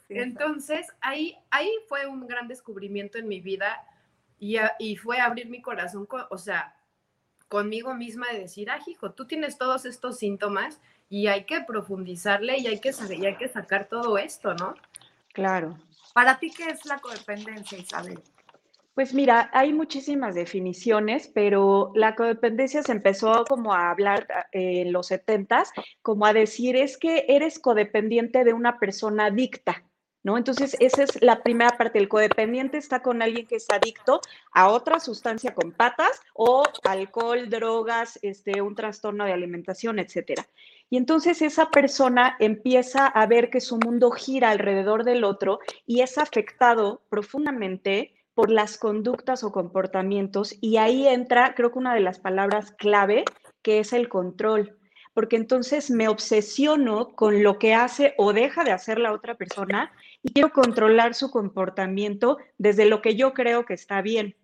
Entonces, 0.08 0.88
ahí, 1.00 1.36
ahí 1.50 1.70
fue 1.86 2.06
un 2.06 2.26
gran 2.26 2.48
descubrimiento 2.48 3.18
en 3.18 3.28
mi 3.28 3.40
vida 3.40 3.84
y, 4.38 4.56
y 4.78 4.96
fue 4.96 5.20
abrir 5.20 5.48
mi 5.48 5.60
corazón, 5.62 6.08
o 6.30 6.38
sea, 6.38 6.74
conmigo 7.46 7.94
misma 7.94 8.28
de 8.32 8.40
decir, 8.40 8.70
ah, 8.70 8.80
hijo, 8.86 9.12
tú 9.12 9.26
tienes 9.26 9.58
todos 9.58 9.84
estos 9.84 10.18
síntomas 10.18 10.80
y 11.08 11.26
hay 11.26 11.44
que 11.44 11.60
profundizarle 11.60 12.56
y 12.58 12.68
hay 12.68 12.80
que, 12.80 12.92
y 13.10 13.26
hay 13.26 13.36
que 13.36 13.48
sacar 13.48 13.86
todo 13.86 14.18
esto, 14.18 14.54
¿no? 14.54 14.74
Claro. 15.32 15.76
Para 16.12 16.38
ti, 16.38 16.50
¿qué 16.50 16.64
es 16.70 16.84
la 16.86 16.98
codependencia, 16.98 17.78
Isabel? 17.78 18.20
Pues 18.94 19.14
mira, 19.14 19.50
hay 19.52 19.72
muchísimas 19.72 20.34
definiciones, 20.34 21.28
pero 21.28 21.92
la 21.94 22.16
codependencia 22.16 22.82
se 22.82 22.92
empezó 22.92 23.44
como 23.44 23.72
a 23.72 23.90
hablar 23.90 24.26
eh, 24.52 24.82
en 24.82 24.92
los 24.92 25.06
setentas, 25.06 25.72
como 26.02 26.26
a 26.26 26.32
decir 26.32 26.76
es 26.76 26.98
que 26.98 27.24
eres 27.28 27.58
codependiente 27.58 28.44
de 28.44 28.52
una 28.52 28.78
persona 28.78 29.26
adicta. 29.26 29.84
¿no? 30.22 30.36
Entonces, 30.36 30.76
esa 30.80 31.04
es 31.04 31.22
la 31.22 31.42
primera 31.42 31.76
parte. 31.78 31.98
El 31.98 32.08
codependiente 32.08 32.76
está 32.76 33.00
con 33.00 33.22
alguien 33.22 33.46
que 33.46 33.56
es 33.56 33.66
adicto 33.70 34.20
a 34.52 34.68
otra 34.68 35.00
sustancia 35.00 35.54
con 35.54 35.72
patas 35.72 36.20
o 36.34 36.64
alcohol, 36.84 37.48
drogas, 37.48 38.18
este, 38.22 38.60
un 38.60 38.74
trastorno 38.74 39.24
de 39.24 39.32
alimentación, 39.32 39.98
etcétera. 39.98 40.46
Y 40.90 40.96
entonces 40.96 41.40
esa 41.40 41.70
persona 41.70 42.36
empieza 42.40 43.06
a 43.06 43.26
ver 43.26 43.48
que 43.48 43.60
su 43.60 43.78
mundo 43.78 44.10
gira 44.10 44.50
alrededor 44.50 45.04
del 45.04 45.24
otro 45.24 45.60
y 45.86 46.00
es 46.00 46.18
afectado 46.18 47.02
profundamente 47.08 48.12
por 48.34 48.50
las 48.50 48.76
conductas 48.76 49.44
o 49.44 49.52
comportamientos. 49.52 50.56
Y 50.60 50.76
ahí 50.76 51.06
entra, 51.06 51.54
creo 51.54 51.72
que 51.72 51.78
una 51.78 51.94
de 51.94 52.00
las 52.00 52.18
palabras 52.18 52.72
clave, 52.72 53.24
que 53.62 53.78
es 53.78 53.92
el 53.92 54.08
control 54.08 54.76
porque 55.12 55.36
entonces 55.36 55.90
me 55.90 56.08
obsesiono 56.08 57.14
con 57.14 57.42
lo 57.42 57.58
que 57.58 57.74
hace 57.74 58.14
o 58.16 58.32
deja 58.32 58.64
de 58.64 58.72
hacer 58.72 58.98
la 58.98 59.12
otra 59.12 59.34
persona 59.34 59.92
y 60.22 60.32
quiero 60.32 60.50
controlar 60.52 61.14
su 61.14 61.30
comportamiento 61.30 62.38
desde 62.58 62.86
lo 62.86 63.02
que 63.02 63.16
yo 63.16 63.34
creo 63.34 63.64
que 63.64 63.74
está 63.74 64.02
bien. 64.02 64.36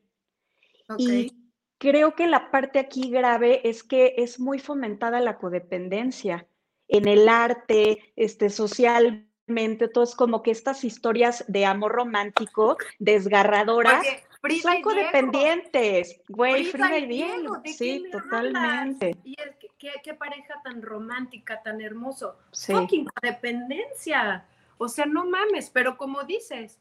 Creo 1.79 2.15
que 2.15 2.27
la 2.27 2.51
parte 2.51 2.79
aquí 2.79 3.11
grave 3.11 3.69
es 3.69 3.83
que 3.83 4.15
es 4.19 4.41
muy 4.41 4.59
fomentada 4.59 5.21
la 5.21 5.39
codependencia 5.39 6.47
en 6.89 7.09
el 7.09 7.29
arte, 7.29 8.13
este, 8.17 8.51
socialmente, 8.51 9.89
todo 9.89 10.05
es 10.05 10.15
como 10.15 10.43
que 10.43 10.51
estas 10.51 10.85
historias 10.85 11.45
de 11.49 11.67
amor 11.67 11.93
romántico 11.93 12.77
desgarradoras 12.99 14.05
son 14.63 14.83
codependientes, 14.83 16.21
güey, 16.29 16.67
Frida, 16.67 16.99
y 16.99 17.07
Diego, 17.07 17.61
sí, 17.65 18.05
totalmente. 18.11 19.17
Y 19.25 19.35
el, 19.41 19.57
¿qué, 19.79 20.15
pareja 20.15 20.61
tan 20.63 20.83
romántica, 20.83 21.63
tan 21.63 21.81
hermoso. 21.81 22.37
Sí. 22.53 22.73
Fucking 22.73 23.07
codependencia. 23.07 24.45
O 24.79 24.89
sea, 24.89 25.07
no 25.07 25.27
mames, 25.27 25.71
pero 25.71 25.97
como 25.97 26.23
dices, 26.25 26.79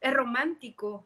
es 0.00 0.14
romántico. 0.14 1.04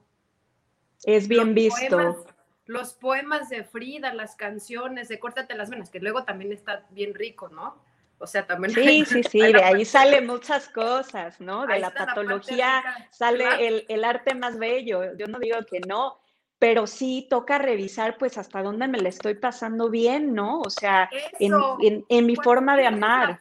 Es 1.05 1.29
bien 1.29 1.55
visto. 1.55 2.25
Los 2.67 2.95
poemas 2.95 3.49
de 3.49 3.65
Frida, 3.65 4.15
las 4.15 4.37
canciones 4.37 5.09
de 5.09 5.19
Córtate 5.19 5.55
las 5.55 5.71
venas, 5.71 5.91
que 5.91 6.01
luego 6.01 6.25
también 6.25 6.53
está 6.53 6.85
bien 6.91 7.15
rico, 7.15 7.49
¿no? 7.49 7.77
O 8.19 8.27
sea, 8.27 8.47
también. 8.47 8.75
Sí, 8.75 9.05
sí, 9.05 9.23
sí, 9.31 9.53
de 9.53 9.63
ahí 9.63 9.85
salen 9.85 10.27
muchas 10.27 10.69
cosas, 10.69 11.41
¿no? 11.41 11.67
De 11.67 11.79
la 11.79 11.93
patología 11.93 12.83
sale 13.11 13.67
el, 13.67 13.85
el, 13.89 14.05
arte 14.05 14.35
más 14.35 14.59
bello. 14.59 15.17
Yo 15.17 15.27
no 15.27 15.39
digo 15.39 15.59
que 15.71 15.81
no, 15.81 16.19
pero 16.59 16.87
sí 16.87 17.27
toca 17.29 17.59
revisar, 17.59 18.17
pues, 18.17 18.39
hasta 18.39 18.63
dónde 18.63 18.89
me 18.89 18.99
la 18.99 19.09
estoy 19.09 19.35
pasando 19.35 19.91
bien, 19.91 20.35
¿no? 20.35 20.61
O 20.61 20.71
sea, 20.71 21.11
en, 21.39 21.53
en, 21.81 22.05
en, 22.09 22.27
mi 22.27 22.37
forma 22.37 22.77
de 22.77 22.87
amar 22.87 23.39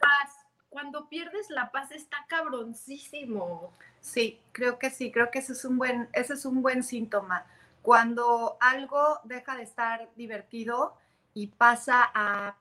cuando 0.74 1.08
pierdes 1.08 1.50
la 1.50 1.70
paz 1.70 1.92
está 1.92 2.26
cabroncísimo. 2.28 3.72
Sí, 4.00 4.40
creo 4.50 4.76
que 4.76 4.90
sí, 4.90 5.12
creo 5.12 5.30
que 5.30 5.38
ese 5.38 5.52
es 5.52 5.64
un 5.64 5.78
buen, 5.78 6.08
ese 6.12 6.34
es 6.34 6.44
un 6.44 6.62
buen 6.62 6.82
síntoma. 6.82 7.46
Cuando 7.84 8.56
algo 8.60 9.20
deja 9.24 9.56
de 9.56 9.62
estar 9.62 10.08
divertido 10.16 10.96
y 11.34 11.48
pasa 11.48 12.10
a, 12.14 12.56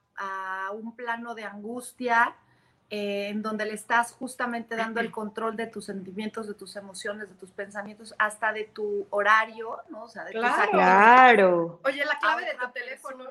un 0.73 0.97
plano 0.97 1.33
de 1.33 1.45
angustia, 1.45 2.35
eh, 2.89 3.29
en 3.29 3.41
donde 3.41 3.63
le 3.63 3.73
estás 3.73 4.11
justamente 4.11 4.75
dando 4.75 4.99
el 4.99 5.11
control 5.11 5.55
de 5.55 5.67
tus 5.67 5.85
sentimientos, 5.85 6.45
de 6.47 6.55
tus 6.55 6.75
emociones, 6.75 7.29
de 7.29 7.35
tus 7.35 7.51
pensamientos, 7.51 8.13
hasta 8.19 8.51
de 8.51 8.65
tu 8.65 9.07
horario, 9.11 9.77
¿no? 9.87 10.03
O 10.03 10.09
sea, 10.09 10.25
de 10.25 10.33
claro. 10.33 10.71
claro. 10.71 11.79
Oye, 11.85 12.03
la 12.03 12.19
clave 12.19 12.43
de 12.43 12.55
tu 12.55 12.69
teléfono. 12.73 13.23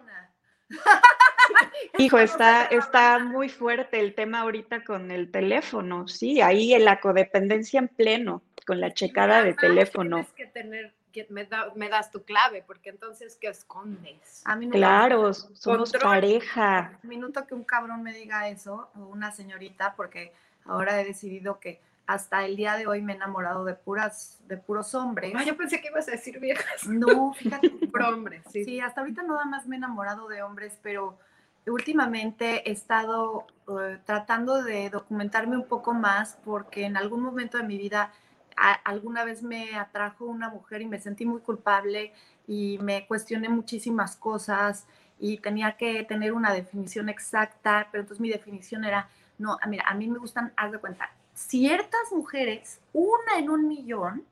Hijo, 1.99 2.19
está, 2.19 2.65
está 2.65 3.19
muy 3.19 3.51
fuerte 3.51 4.01
el 4.01 4.15
tema 4.15 4.41
ahorita 4.41 4.83
con 4.83 5.11
el 5.11 5.31
teléfono, 5.31 6.09
sí, 6.09 6.41
ahí 6.41 6.73
en 6.73 6.87
la 6.87 7.01
codependencia 7.01 7.81
en 7.81 7.89
pleno, 7.89 8.43
con 8.67 8.81
la 8.81 8.95
checada 8.95 9.43
de 9.43 9.53
teléfono. 9.53 10.17
Tienes 10.17 10.33
que 10.33 10.47
tener, 10.47 10.95
me, 11.31 11.49
me, 11.75 11.89
das 11.89 12.11
tu 12.11 12.23
clave, 12.25 12.63
porque 12.67 12.91
entonces, 12.91 13.37
¿qué 13.41 13.49
escondes? 13.49 14.43
A 14.45 14.57
mí 14.57 14.69
claro, 14.71 15.33
somos 15.33 15.93
pareja. 15.93 16.99
minuto 17.03 17.47
que 17.47 17.55
un 17.55 17.65
cabrón 17.65 18.03
me 18.03 18.13
diga 18.13 18.49
eso, 18.49 18.91
o 18.95 19.07
una 19.07 19.33
señorita, 19.33 19.95
porque 19.97 20.33
ahora 20.65 21.01
he 21.01 21.05
decidido 21.05 21.61
que 21.61 21.81
hasta 22.07 22.45
el 22.45 22.57
día 22.57 22.77
de 22.77 22.87
hoy 22.87 23.01
me 23.01 23.13
he 23.13 23.17
enamorado 23.17 23.65
de 23.65 23.75
puras, 23.75 24.41
de 24.47 24.57
puros 24.57 24.95
hombres. 24.95 25.33
Ah, 25.37 25.45
yo 25.45 25.57
pensé 25.57 25.81
que 25.81 25.89
ibas 25.89 26.09
a 26.09 26.13
decir 26.13 26.39
viejas. 26.41 26.87
No, 26.87 27.33
fíjate. 27.39 27.71
Por 27.71 28.03
hombres, 28.03 28.43
sí. 28.51 28.65
Sí, 28.65 28.81
hasta 28.81 29.01
ahorita 29.01 29.23
nada 29.23 29.45
más 29.45 29.67
me 29.67 29.77
he 29.77 29.79
enamorado 29.79 30.29
de 30.29 30.43
hombres, 30.43 30.79
pero 30.83 31.19
últimamente 31.67 32.69
he 32.69 32.73
estado 32.73 33.47
eh, 33.69 33.99
tratando 34.05 34.63
de 34.63 34.91
documentarme 34.91 35.57
un 35.57 35.67
poco 35.67 35.95
más 35.95 36.39
porque 36.45 36.85
en 36.85 36.97
algún 36.97 37.23
momento 37.23 37.59
de 37.59 37.65
mi 37.65 37.79
vida 37.79 38.13
alguna 38.57 39.25
vez 39.25 39.43
me 39.43 39.77
atrajo 39.77 40.27
una 40.27 40.49
mujer 40.49 40.83
y 40.83 40.87
me 40.87 41.01
sentí 41.01 41.25
muy 41.25 41.41
culpable 41.41 42.13
y 42.47 42.79
me 42.83 43.07
cuestioné 43.07 43.49
muchísimas 43.49 44.17
cosas 44.17 44.87
y 45.19 45.39
tenía 45.39 45.77
que 45.77 46.03
tener 46.05 46.33
una 46.33 46.53
definición 46.53 47.09
exacta, 47.09 47.89
pero 47.91 48.03
entonces 48.03 48.21
mi 48.21 48.31
definición 48.31 48.85
era, 48.85 49.09
no, 49.39 49.57
mira, 49.69 49.85
a 49.87 49.95
mí 49.95 50.09
me 50.09 50.19
gustan, 50.19 50.53
haz 50.57 50.73
de 50.73 50.79
cuenta, 50.79 51.13
ciertas 51.35 52.11
mujeres, 52.11 52.81
una 52.93 53.39
en 53.39 53.49
un 53.49 53.69
millón, 53.69 54.25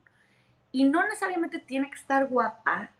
y 0.71 0.83
no 0.85 1.03
necesariamente 1.03 1.59
tiene 1.59 1.89
que 1.89 1.97
estar 1.97 2.27
guapa, 2.27 2.91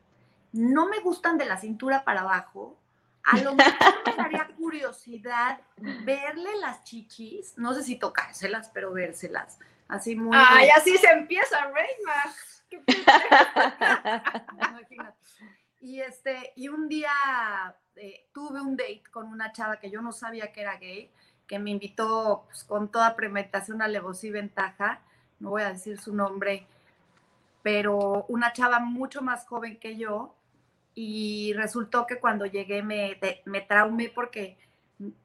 no 0.53 0.87
me 0.87 0.99
gustan 0.99 1.37
de 1.37 1.45
la 1.45 1.57
cintura 1.57 2.03
para 2.03 2.21
abajo, 2.21 2.77
a 3.23 3.37
lo 3.37 3.55
mejor 3.55 3.93
me 4.05 4.15
daría 4.15 4.47
curiosidad 4.57 5.59
verle 5.77 6.49
las 6.59 6.83
chichis, 6.83 7.57
no 7.57 7.73
sé 7.73 7.83
si 7.83 7.97
tocárselas, 7.97 8.69
pero 8.73 8.91
vérselas, 8.91 9.59
así 9.91 10.15
muy... 10.15 10.35
Ay, 10.35 10.69
así 10.69 10.97
se 10.97 11.09
empieza, 11.09 11.67
Reina. 11.67 12.33
Y, 15.83 15.99
este, 15.99 16.53
y 16.55 16.67
un 16.67 16.87
día 16.87 17.09
eh, 17.95 18.27
tuve 18.31 18.61
un 18.61 18.77
date 18.77 19.01
con 19.11 19.25
una 19.25 19.51
chava 19.51 19.79
que 19.79 19.89
yo 19.89 19.99
no 20.03 20.11
sabía 20.11 20.51
que 20.51 20.61
era 20.61 20.77
gay, 20.77 21.09
que 21.47 21.57
me 21.57 21.71
invitó 21.71 22.43
pues, 22.45 22.63
con 22.65 22.91
toda 22.91 23.15
premeditación, 23.15 23.81
alevosía 23.81 24.29
y 24.29 24.33
ventaja, 24.33 25.01
no 25.39 25.49
voy 25.49 25.63
a 25.63 25.73
decir 25.73 25.99
su 25.99 26.15
nombre, 26.15 26.67
pero 27.63 28.25
una 28.27 28.53
chava 28.53 28.79
mucho 28.79 29.23
más 29.23 29.47
joven 29.47 29.79
que 29.79 29.97
yo, 29.97 30.35
y 30.93 31.53
resultó 31.53 32.05
que 32.05 32.19
cuando 32.19 32.45
llegué 32.45 32.83
me, 32.83 33.19
me 33.45 33.61
traumé 33.61 34.09
porque 34.09 34.59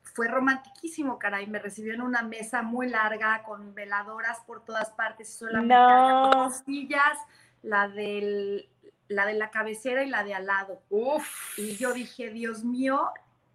fue 0.02 0.28
romantiquísimo, 0.28 1.18
caray, 1.18 1.46
me 1.46 1.58
recibió 1.58 1.94
en 1.94 2.02
una 2.02 2.22
mesa 2.22 2.62
muy 2.62 2.88
larga 2.88 3.42
con 3.42 3.74
veladoras 3.74 4.40
por 4.46 4.64
todas 4.64 4.90
partes, 4.90 5.34
solamente 5.34 5.74
no. 5.74 6.50
sillas, 6.50 7.18
la 7.62 7.88
del 7.88 8.68
la 9.08 9.26
de 9.26 9.34
la 9.34 9.50
cabecera 9.50 10.02
y 10.02 10.08
la 10.08 10.24
de 10.24 10.34
al 10.34 10.46
lado. 10.46 10.82
Uf. 10.90 11.58
Y 11.58 11.76
yo 11.76 11.92
dije, 11.92 12.30
Dios 12.30 12.64
mío, 12.64 13.08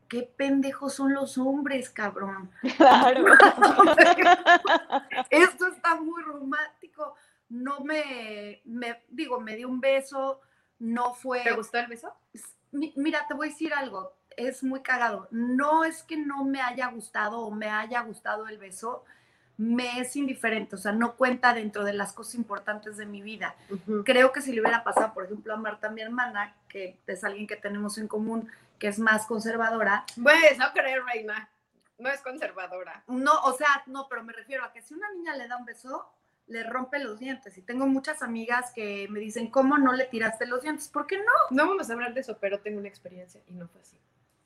qué 0.08 0.24
pendejos 0.24 0.94
son 0.94 1.14
los 1.14 1.38
hombres, 1.38 1.90
cabrón. 1.90 2.52
Claro. 2.78 3.26
Esto 5.30 5.68
está 5.68 5.96
muy 5.96 6.22
romántico. 6.24 7.16
No 7.50 7.82
me, 7.82 8.62
me, 8.66 9.04
digo, 9.10 9.40
me 9.42 9.56
dio 9.56 9.68
un 9.68 9.82
beso, 9.82 10.42
no 10.80 11.14
fue. 11.14 11.44
¿Te 11.44 11.52
gustó 11.52 11.80
el 11.80 11.88
beso? 11.88 12.14
Mira, 12.72 13.26
te 13.28 13.34
voy 13.34 13.48
a 13.48 13.52
decir 13.52 13.74
algo, 13.74 14.14
es 14.48 14.64
muy 14.64 14.82
cagado. 14.82 15.28
No 15.32 15.84
es 15.84 16.04
que 16.04 16.18
no 16.18 16.44
me 16.44 16.62
haya 16.62 16.88
gustado 16.88 17.40
o 17.40 17.52
me 17.52 17.70
haya 17.70 18.02
gustado 18.02 18.48
el 18.48 18.58
beso, 18.58 19.04
me 19.58 20.00
es 20.00 20.16
indiferente, 20.16 20.76
o 20.76 20.80
sea, 20.80 20.92
no 20.92 21.16
cuenta 21.16 21.54
dentro 21.54 21.84
de 21.84 21.94
las 21.94 22.14
cosas 22.14 22.36
importantes 22.36 22.98
de 22.98 23.06
mi 23.06 23.22
vida. 23.22 23.56
Creo 24.06 24.32
que 24.32 24.42
si 24.42 24.54
le 24.54 24.62
hubiera 24.62 24.84
pasado, 24.84 25.14
por 25.14 25.26
ejemplo, 25.26 25.54
a 25.54 25.58
Marta, 25.58 25.90
mi 25.90 26.02
hermana, 26.02 26.56
que 26.68 27.00
es 27.06 27.24
alguien 27.24 27.46
que 27.46 27.58
tenemos 27.58 27.98
en 28.00 28.08
común, 28.08 28.50
que 28.80 28.88
es 28.88 28.98
más 28.98 29.28
conservadora. 29.28 30.04
Pues, 30.22 30.58
no 30.58 30.72
creer, 30.74 31.04
reina. 31.04 31.50
No 32.00 32.10
es 32.10 32.22
conservadora. 32.22 33.04
No, 33.08 33.40
o 33.44 33.54
sea, 33.54 33.84
no, 33.86 34.08
pero 34.10 34.24
me 34.24 34.34
refiero 34.34 34.64
a 34.64 34.74
que 34.74 34.82
si 34.82 34.96
una 34.96 35.12
niña 35.12 35.36
le 35.36 35.48
da 35.48 35.58
un 35.58 35.66
beso, 35.66 36.12
le 36.48 36.64
rompe 36.64 36.98
los 36.98 37.20
dientes. 37.20 37.56
Y 37.58 37.62
tengo 37.62 37.86
muchas 37.86 38.24
amigas 38.24 38.72
que 38.74 39.08
me 39.10 39.20
dicen, 39.20 39.52
¿cómo 39.52 39.78
no 39.78 39.94
le 39.94 40.06
tiraste 40.06 40.48
los 40.48 40.64
dientes? 40.64 40.88
¿Por 40.88 41.06
qué 41.06 41.18
no? 41.18 41.32
No 41.52 41.68
vamos 41.68 41.90
a 41.90 41.94
hablar 41.94 42.16
de 42.16 42.22
eso, 42.22 42.38
pero 42.40 42.60
tengo 42.60 42.80
una 42.80 42.88
experiencia 42.88 43.42
y 43.48 43.54
no 43.54 43.68
fue 43.68 43.82
así. 43.82 43.98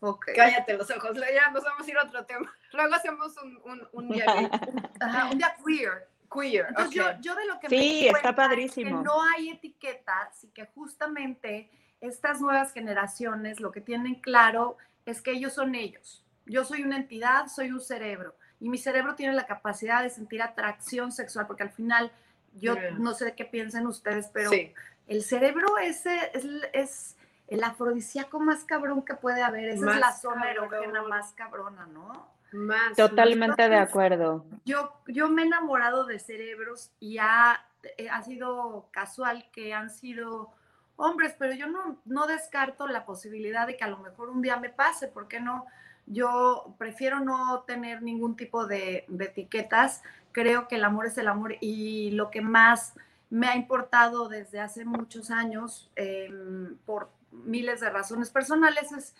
Okay. 0.07 0.35
Cállate 0.35 0.77
los 0.77 0.89
ojos, 0.91 1.17
ya 1.17 1.49
nos 1.51 1.63
vamos 1.63 1.87
a 1.87 1.89
ir 1.89 1.97
a 1.97 2.03
otro 2.03 2.25
tema. 2.25 2.53
Luego 2.73 2.93
hacemos 2.93 3.35
un, 3.41 3.59
un, 3.65 3.87
un 3.91 4.09
día 4.09 4.25
Ajá, 4.99 5.29
un 5.31 5.37
día 5.37 5.55
queer. 5.65 6.07
Queer. 6.31 6.67
Entonces 6.69 6.93
yo, 6.93 7.05
yo 7.21 7.35
de 7.35 7.45
lo 7.45 7.59
que 7.59 7.69
Sí, 7.69 8.01
me 8.11 8.17
está 8.17 8.35
cuenta 8.35 8.53
es 8.53 8.73
que 8.73 8.85
no 8.85 9.23
hay 9.23 9.49
etiquetas 9.49 10.43
y 10.43 10.49
que 10.49 10.67
justamente 10.67 11.71
estas 12.01 12.39
nuevas 12.39 12.71
generaciones 12.71 13.59
lo 13.59 13.71
que 13.71 13.81
tienen 13.81 14.15
claro 14.15 14.77
es 15.05 15.21
que 15.21 15.31
ellos 15.31 15.53
son 15.53 15.73
ellos. 15.75 16.23
Yo 16.45 16.65
soy 16.65 16.83
una 16.83 16.97
entidad, 16.97 17.47
soy 17.47 17.71
un 17.71 17.81
cerebro 17.81 18.35
y 18.59 18.69
mi 18.69 18.77
cerebro 18.77 19.15
tiene 19.15 19.33
la 19.33 19.47
capacidad 19.47 20.03
de 20.03 20.09
sentir 20.09 20.41
atracción 20.41 21.11
sexual 21.11 21.47
porque 21.47 21.63
al 21.63 21.71
final 21.71 22.11
yo 22.53 22.75
no 22.99 23.13
sé 23.13 23.33
qué 23.35 23.45
piensen 23.45 23.87
ustedes, 23.87 24.29
pero 24.31 24.49
Sí. 24.51 24.71
el 25.07 25.23
cerebro 25.23 25.77
es, 25.77 26.05
es, 26.05 26.45
es 26.73 27.14
el 27.47 27.63
afrodisíaco 27.63 28.39
más 28.39 28.63
cabrón 28.63 29.03
que 29.03 29.13
puede 29.15 29.43
haber. 29.43 29.69
Esa 29.69 29.91
es 29.91 29.99
la 29.99 30.07
Más 30.07 30.21
zona 30.21 30.51
erógena 30.51 31.03
más 31.03 31.33
cabrona, 31.33 31.85
¿no? 31.87 32.27
Más. 32.51 32.95
Totalmente 32.95 33.63
de 33.63 33.75
Entonces, 33.75 33.89
acuerdo. 33.89 34.45
Yo, 34.65 34.93
yo 35.07 35.29
me 35.29 35.43
he 35.43 35.45
enamorado 35.45 36.05
de 36.05 36.19
cerebros 36.19 36.91
y 36.99 37.17
ha, 37.17 37.65
eh, 37.97 38.09
ha 38.09 38.21
sido 38.23 38.87
casual 38.91 39.45
que 39.51 39.73
han 39.73 39.89
sido 39.89 40.51
hombres, 40.95 41.35
pero 41.37 41.53
yo 41.53 41.67
no, 41.67 41.97
no 42.05 42.27
descarto 42.27 42.87
la 42.87 43.05
posibilidad 43.05 43.67
de 43.67 43.75
que 43.75 43.83
a 43.83 43.89
lo 43.89 43.97
mejor 43.97 44.29
un 44.29 44.41
día 44.41 44.57
me 44.57 44.69
pase, 44.69 45.07
¿por 45.07 45.27
qué 45.27 45.39
no? 45.39 45.65
Yo 46.07 46.75
prefiero 46.77 47.19
no 47.19 47.63
tener 47.67 48.01
ningún 48.01 48.35
tipo 48.35 48.65
de, 48.67 49.05
de 49.07 49.25
etiquetas, 49.25 50.03
creo 50.31 50.67
que 50.67 50.75
el 50.75 50.85
amor 50.85 51.07
es 51.07 51.17
el 51.17 51.27
amor 51.27 51.55
y 51.59 52.11
lo 52.11 52.31
que 52.31 52.41
más 52.41 52.93
me 53.29 53.47
ha 53.47 53.55
importado 53.55 54.29
desde 54.29 54.59
hace 54.59 54.85
muchos 54.85 55.31
años, 55.31 55.91
em, 55.95 56.77
por 56.85 57.09
miles 57.43 57.81
de 57.81 57.89
razones 57.89 58.29
personales, 58.29 58.91
es 58.91 59.13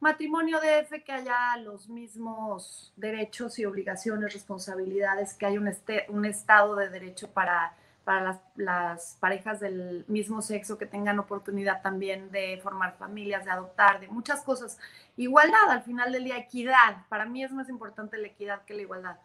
matrimonio 0.00 0.58
DF, 0.58 1.02
que 1.02 1.12
haya 1.12 1.56
los 1.56 1.88
mismos 1.88 2.92
derechos 2.96 3.58
y 3.58 3.64
obligaciones, 3.64 4.34
responsabilidades, 4.34 5.34
que 5.34 5.46
haya 5.46 5.58
un, 5.58 5.68
este, 5.68 6.06
un 6.10 6.26
estado 6.26 6.76
de 6.76 6.90
derecho 6.90 7.30
para, 7.30 7.74
para 8.04 8.22
las, 8.22 8.40
las 8.56 9.16
parejas 9.18 9.60
del 9.60 10.04
mismo 10.08 10.42
sexo, 10.42 10.76
que 10.76 10.86
tengan 10.86 11.18
oportunidad 11.18 11.80
también 11.80 12.30
de 12.30 12.60
formar 12.62 12.96
familias, 12.98 13.44
de 13.44 13.50
adoptar, 13.50 13.98
de 14.00 14.08
muchas 14.08 14.42
cosas. 14.42 14.78
Igualdad, 15.16 15.70
al 15.70 15.82
final 15.82 16.12
del 16.12 16.24
día, 16.24 16.36
equidad. 16.36 17.06
Para 17.08 17.24
mí 17.24 17.42
es 17.42 17.52
más 17.52 17.68
importante 17.68 18.18
la 18.18 18.26
equidad 18.28 18.62
que 18.66 18.74
la 18.74 18.82
igualdad. 18.82 19.16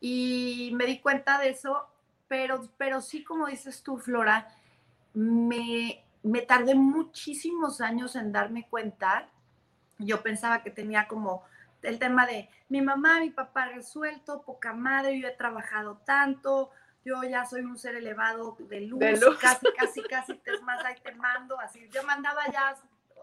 Y 0.00 0.72
me 0.74 0.86
di 0.86 0.98
cuenta 0.98 1.38
de 1.38 1.50
eso, 1.50 1.86
pero, 2.26 2.68
pero 2.76 3.00
sí, 3.00 3.22
como 3.24 3.46
dices 3.46 3.82
tú, 3.82 3.98
Flora, 3.98 4.48
me, 5.14 6.04
me 6.22 6.42
tardé 6.42 6.74
muchísimos 6.74 7.80
años 7.80 8.16
en 8.16 8.32
darme 8.32 8.66
cuenta 8.68 9.28
yo 9.98 10.22
pensaba 10.22 10.62
que 10.62 10.70
tenía 10.70 11.08
como 11.08 11.42
el 11.82 11.98
tema 11.98 12.26
de 12.26 12.48
mi 12.68 12.82
mamá, 12.82 13.20
mi 13.20 13.30
papá 13.30 13.66
resuelto, 13.66 14.42
poca 14.42 14.72
madre, 14.72 15.18
yo 15.20 15.26
he 15.28 15.32
trabajado 15.32 15.96
tanto, 16.04 16.70
yo 17.04 17.22
ya 17.24 17.44
soy 17.46 17.62
un 17.62 17.78
ser 17.78 17.96
elevado 17.96 18.56
de 18.60 18.80
luz, 18.82 19.00
De 19.00 19.16
luz. 19.16 19.38
casi, 19.38 19.66
casi, 19.76 20.02
casi, 20.02 20.34
te, 20.38 20.52
es 20.52 20.62
más, 20.62 20.84
ahí 20.84 20.94
te 21.02 21.12
mando, 21.14 21.58
así, 21.60 21.88
yo 21.92 22.02
mandaba 22.04 22.42
ya 22.52 22.76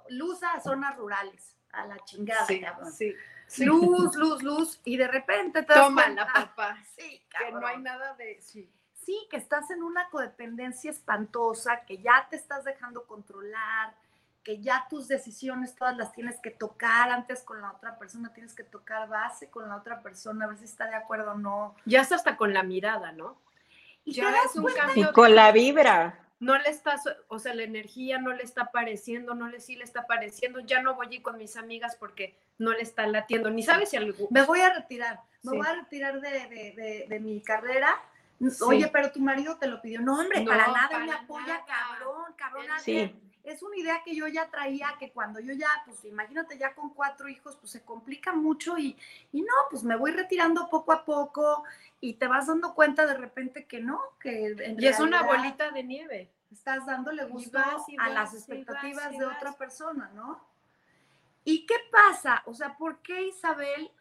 luz 0.10 0.42
a 0.44 0.60
zonas 0.60 0.96
rurales, 0.98 1.56
a 1.72 1.86
la 1.86 1.98
chingada, 2.06 2.46
Sí, 2.46 2.60
cabrón. 2.62 2.92
sí. 2.92 3.14
sí. 3.48 3.66
Luz, 3.66 4.16
luz, 4.16 4.42
luz, 4.44 4.82
y 4.84 4.98
de 4.98 5.08
repente 5.08 5.64
te 5.64 5.74
das 5.74 5.86
Tómala, 5.88 6.24
cuenta- 6.24 6.34
papá. 6.34 6.78
Sí, 6.98 7.24
Que 7.38 7.52
no 7.52 7.58
hay 7.60 7.64
cabrón. 7.76 7.84
nada 7.84 8.14
de. 8.16 8.42
Sí. 8.42 8.70
Sí, 9.06 9.16
que 9.30 9.38
estás 9.38 9.70
en 9.70 9.84
una 9.84 10.10
codependencia 10.10 10.90
espantosa, 10.90 11.86
que 11.86 12.00
ya 12.00 12.28
te 12.30 12.36
estás 12.38 12.64
dejando 12.64 13.06
controlar, 13.06 13.94
que 14.44 14.60
ya 14.62 14.88
tus 14.90 15.08
decisiones 15.08 15.76
todas 15.76 15.96
las 15.96 16.12
tienes 16.12 16.40
que 16.40 16.50
tocar 16.50 17.12
antes 17.12 17.44
con 17.44 17.62
la 17.62 17.72
otra 17.72 18.00
persona, 18.00 18.34
tienes 18.34 18.56
que 18.56 18.64
tocar 18.64 19.08
base 19.08 19.50
con 19.50 19.70
la 19.70 19.76
otra 19.76 20.02
persona, 20.02 20.46
a 20.46 20.48
ver 20.48 20.58
si 20.58 20.66
está 20.66 20.88
de 20.88 20.96
acuerdo 20.96 21.34
o 21.34 21.38
no. 21.38 21.76
Ya 21.86 22.02
es 22.02 22.12
hasta 22.12 22.36
con 22.36 22.54
la 22.54 22.64
mirada, 22.64 23.12
¿no? 23.12 23.38
Y 24.06 24.14
Ya 24.14 24.26
te 24.26 24.32
das 24.32 24.46
es 24.48 24.56
un 24.56 24.66
Y 24.96 25.12
con 25.14 25.36
la 25.36 25.52
vibra. 25.52 26.20
no 26.40 26.58
le 26.58 26.70
está, 26.70 26.96
o 27.28 27.38
sea, 27.40 27.54
la 27.54 27.64
energía 27.64 28.18
no 28.20 28.34
le 28.34 28.42
está 28.44 28.64
apareciendo, 28.64 29.36
no 29.36 29.48
le 29.50 29.60
sí 29.60 29.76
le 29.76 29.84
está 29.84 30.02
apareciendo, 30.02 30.60
ya 30.62 30.82
no 30.82 30.96
voy 30.96 31.08
a 31.08 31.14
ir 31.16 31.22
con 31.22 31.38
mis 31.38 31.58
amigas 31.58 31.96
porque 31.96 32.36
no 32.58 32.72
le 32.72 32.82
está 32.82 33.06
latiendo, 33.08 33.52
ni 33.52 33.62
sabes 33.62 33.90
si 33.90 33.98
algo. 33.98 34.28
me 34.32 34.42
voy 34.44 34.62
a 34.62 34.74
retirar, 34.74 35.22
me 35.44 35.52
Sí. 35.52 35.58
voy 35.58 35.68
a 35.68 35.74
retirar 35.76 36.22
de, 36.22 36.30
de- 36.48 36.72
de- 36.76 37.06
de 37.08 37.20
mi 37.20 37.42
carrera. 37.42 37.96
Sí. 38.40 38.64
Oye, 38.64 38.88
pero 38.92 39.12
tu 39.12 39.20
marido 39.22 39.58
te 39.58 39.68
lo 39.68 39.82
pidió. 39.82 40.02
No, 40.02 40.20
hombre, 40.20 40.42
No, 40.42 40.52
para 40.52 40.68
nada 40.68 40.90
para 40.90 41.06
me 41.06 41.12
apoya, 41.14 41.46
nada. 41.48 41.66
cabrón, 41.66 42.34
cabrón. 42.36 42.66
Sí. 42.82 43.16
Es 43.44 43.62
una 43.62 43.78
idea 43.78 44.02
que 44.04 44.16
yo 44.16 44.28
ya 44.28 44.50
traía, 44.50 44.96
que 45.00 45.12
cuando 45.12 45.40
yo 45.40 45.54
ya, 45.54 45.68
pues 45.86 46.04
imagínate 46.04 46.58
ya 46.58 46.74
con 46.74 46.90
cuatro 46.90 47.30
hijos, 47.30 47.56
pues 47.58 47.72
se 47.72 47.84
complica 47.84 48.34
mucho 48.34 48.78
y, 48.78 48.98
y 49.32 49.42
no, 49.42 49.54
pues 49.70 49.84
me 49.84 49.96
voy 49.96 50.12
retirando 50.12 50.68
poco 50.68 50.92
a 50.92 51.06
poco 51.06 51.64
y 52.02 52.16
te 52.16 52.28
vas 52.28 52.48
dando 52.48 52.74
cuenta 52.74 53.06
de 53.06 53.14
repente 53.16 53.66
que 53.66 53.80
no, 53.80 54.02
que 54.20 54.48
en 54.48 54.82
Y 54.82 54.88
es 54.88 55.00
una 55.00 55.22
bolita 55.24 55.70
de 55.70 55.84
nieve. 55.84 56.30
estás 56.52 56.86
dándole 56.88 57.24
gusto 57.26 57.60
vas, 57.60 57.88
y 57.88 57.96
a 58.00 58.10
las 58.10 58.34
expectativas 58.34 59.12
vas, 59.12 59.18
de 59.18 59.26
otra 59.26 59.54
persona, 59.54 60.10
¿no? 60.16 60.42
¿Y 61.44 61.68
qué 61.68 61.76
pasa? 61.92 62.42
O 62.48 62.54
sea, 62.56 62.76
¿por 62.76 62.98
qué 63.04 63.28
Isabel, 63.28 63.92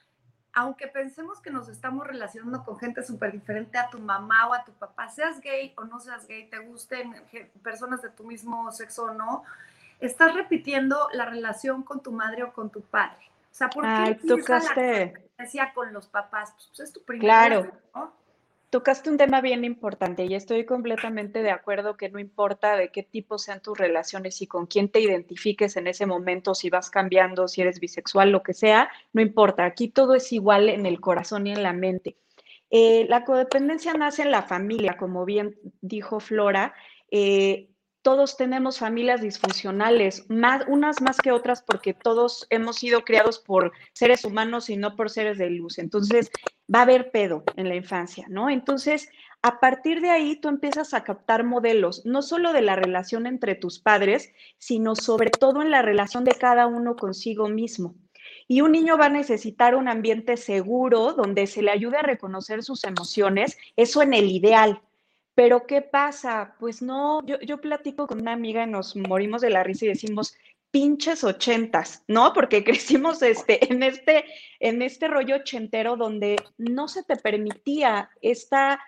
aunque 0.55 0.87
pensemos 0.87 1.41
que 1.41 1.51
nos 1.51 1.69
estamos 1.69 2.07
relacionando 2.07 2.65
con 2.65 2.79
gente 2.79 3.03
súper 3.03 3.33
diferente 3.33 3.77
a 3.77 3.91
tu 3.91 3.99
mamá 3.99 4.49
o 4.49 4.55
a 4.55 4.65
tu 4.65 4.73
papá, 4.73 5.09
seas 5.09 5.41
gay 5.41 5.75
o 5.77 5.85
no 5.85 5.99
seas 5.99 6.27
gay, 6.27 6.49
te 6.49 6.59
gusten 6.61 7.15
personas 7.63 8.03
de 8.03 8.11
tu 8.11 8.25
mismo 8.25 8.71
sexo 8.71 9.05
o 9.05 9.15
no, 9.15 9.43
estás 10.01 10.35
repitiendo 10.35 11.09
la 11.13 11.27
relación 11.27 11.83
con 11.83 12.03
tu 12.03 12.13
madre 12.13 12.45
o 12.45 12.53
con 12.53 12.71
tu 12.71 12.83
padre? 12.83 13.19
O 13.51 13.57
sea, 13.57 13.69
¿por 13.69 13.85
qué 13.85 13.89
Ay, 13.89 14.19
la 14.23 15.73
con 15.75 15.93
los 15.93 16.07
papás? 16.07 16.53
Pues, 16.53 16.81
es 16.81 16.93
tu 16.93 17.03
primer 17.03 17.23
Claro. 17.23 17.73
¿no? 17.95 18.13
Tocaste 18.75 19.09
un 19.09 19.19
tema 19.19 19.41
bien 19.41 19.65
importante 19.65 20.25
y 20.25 20.35
estoy 20.35 20.65
completamente 20.65 21.45
de 21.45 21.53
acuerdo 21.53 21.97
que 21.97 22.09
no 22.09 22.19
importa 22.19 22.77
de 22.77 22.91
qué 22.91 23.05
tipo 23.05 23.39
sean 23.39 23.63
tus 23.63 23.79
relaciones 23.79 24.43
y 24.43 24.49
con 24.49 24.67
quién 24.67 24.89
te 24.89 24.99
identifiques 24.99 25.77
en 25.77 25.87
ese 25.87 26.07
momento, 26.07 26.57
si 26.57 26.71
vas 26.71 26.91
cambiando, 26.91 27.47
si 27.47 27.61
eres 27.61 27.79
bisexual, 27.79 28.33
lo 28.33 28.43
que 28.43 28.53
sea, 28.53 28.91
no 29.13 29.23
importa. 29.23 29.65
Aquí 29.65 29.87
todo 29.87 30.17
es 30.17 30.33
igual 30.33 30.69
en 30.69 30.87
el 30.87 31.01
corazón 31.01 31.47
y 31.47 31.53
en 31.53 31.63
la 31.63 31.73
mente. 31.73 32.17
Eh, 32.69 33.07
la 33.09 33.25
codependencia 33.25 33.95
nace 33.95 34.23
en 34.23 34.33
la 34.33 34.43
familia, 34.43 34.97
como 34.97 35.25
bien 35.25 35.55
dijo 35.81 36.19
Flora. 36.19 36.75
eh, 37.13 37.69
todos 38.05 38.37
tenemos 38.37 38.79
familias 38.79 39.23
disfuncionales, 39.23 40.27
más, 40.29 40.63
unas 40.69 41.01
más 41.01 41.17
que 41.17 41.33
otras 41.33 41.63
porque 41.63 41.95
todos 41.95 42.47
hemos 42.51 42.77
sido 42.77 43.03
criados 43.03 43.39
por 43.39 43.73
seres 43.95 44.27
humanos 44.27 44.69
y 44.69 44.77
no 44.77 44.95
por 44.95 45.09
seres 45.09 45.39
de 45.39 45.49
luz. 45.49 45.79
Entonces, 45.79 46.31
va 46.73 46.81
a 46.81 46.83
haber 46.83 47.11
pedo 47.11 47.45
en 47.57 47.71
la 47.71 47.77
infancia, 47.77 48.27
¿no? 48.29 48.51
Entonces, 48.51 49.09
a 49.41 49.59
partir 49.59 50.03
de 50.03 50.11
ahí 50.11 50.37
tú 50.37 50.49
empiezas 50.49 50.93
a 50.93 51.03
captar 51.03 51.45
modelos, 51.45 52.05
no 52.05 52.21
solo 52.21 52.53
de 52.53 52.61
la 52.61 52.77
relación 52.77 53.27
entre 53.27 53.55
tus 53.55 53.79
padres, 53.79 54.33
sino 54.59 54.97
sobre 54.97 55.31
todo 55.31 55.63
en 55.63 55.71
la 55.71 55.81
relación 55.81 56.25
de 56.25 56.33
cada 56.33 56.67
uno 56.67 56.97
consigo 56.97 57.49
mismo. 57.49 57.95
Y 58.49 58.61
un 58.61 58.73
niño 58.73 58.99
va 58.99 59.07
a 59.07 59.11
necesitar 59.11 59.75
un 59.75 59.89
ambiente 59.89 60.37
seguro 60.37 61.15
donde 61.15 61.47
se 61.47 61.63
le 61.63 61.71
ayude 61.71 61.97
a 61.97 62.03
reconocer 62.03 62.63
sus 62.63 62.85
emociones, 62.85 63.57
eso 63.77 64.03
en 64.03 64.13
el 64.13 64.31
ideal. 64.31 64.83
Pero 65.35 65.67
¿qué 65.67 65.83
pasa? 65.83 66.55
Pues 66.61 66.81
no, 66.81 67.25
yo, 67.27 67.41
yo 67.41 67.61
platico 67.61 68.07
con 68.07 68.21
una 68.21 68.33
amiga 68.33 68.63
y 68.65 68.71
nos 68.71 68.95
morimos 68.97 69.43
de 69.43 69.51
la 69.51 69.65
risa 69.65 69.87
y 69.87 69.89
decimos, 69.89 70.37
pinches 70.71 71.23
ochentas, 71.23 72.03
¿no? 72.09 72.33
Porque 72.33 72.65
crecimos 72.65 73.23
este, 73.23 73.73
en, 73.73 73.83
este, 73.83 74.25
en 74.59 74.83
este 74.83 75.09
rollo 75.09 75.37
ochentero 75.37 75.97
donde 75.97 76.37
no 76.59 76.89
se 76.89 77.05
te 77.05 77.17
permitía 77.17 78.11
esta 78.21 78.81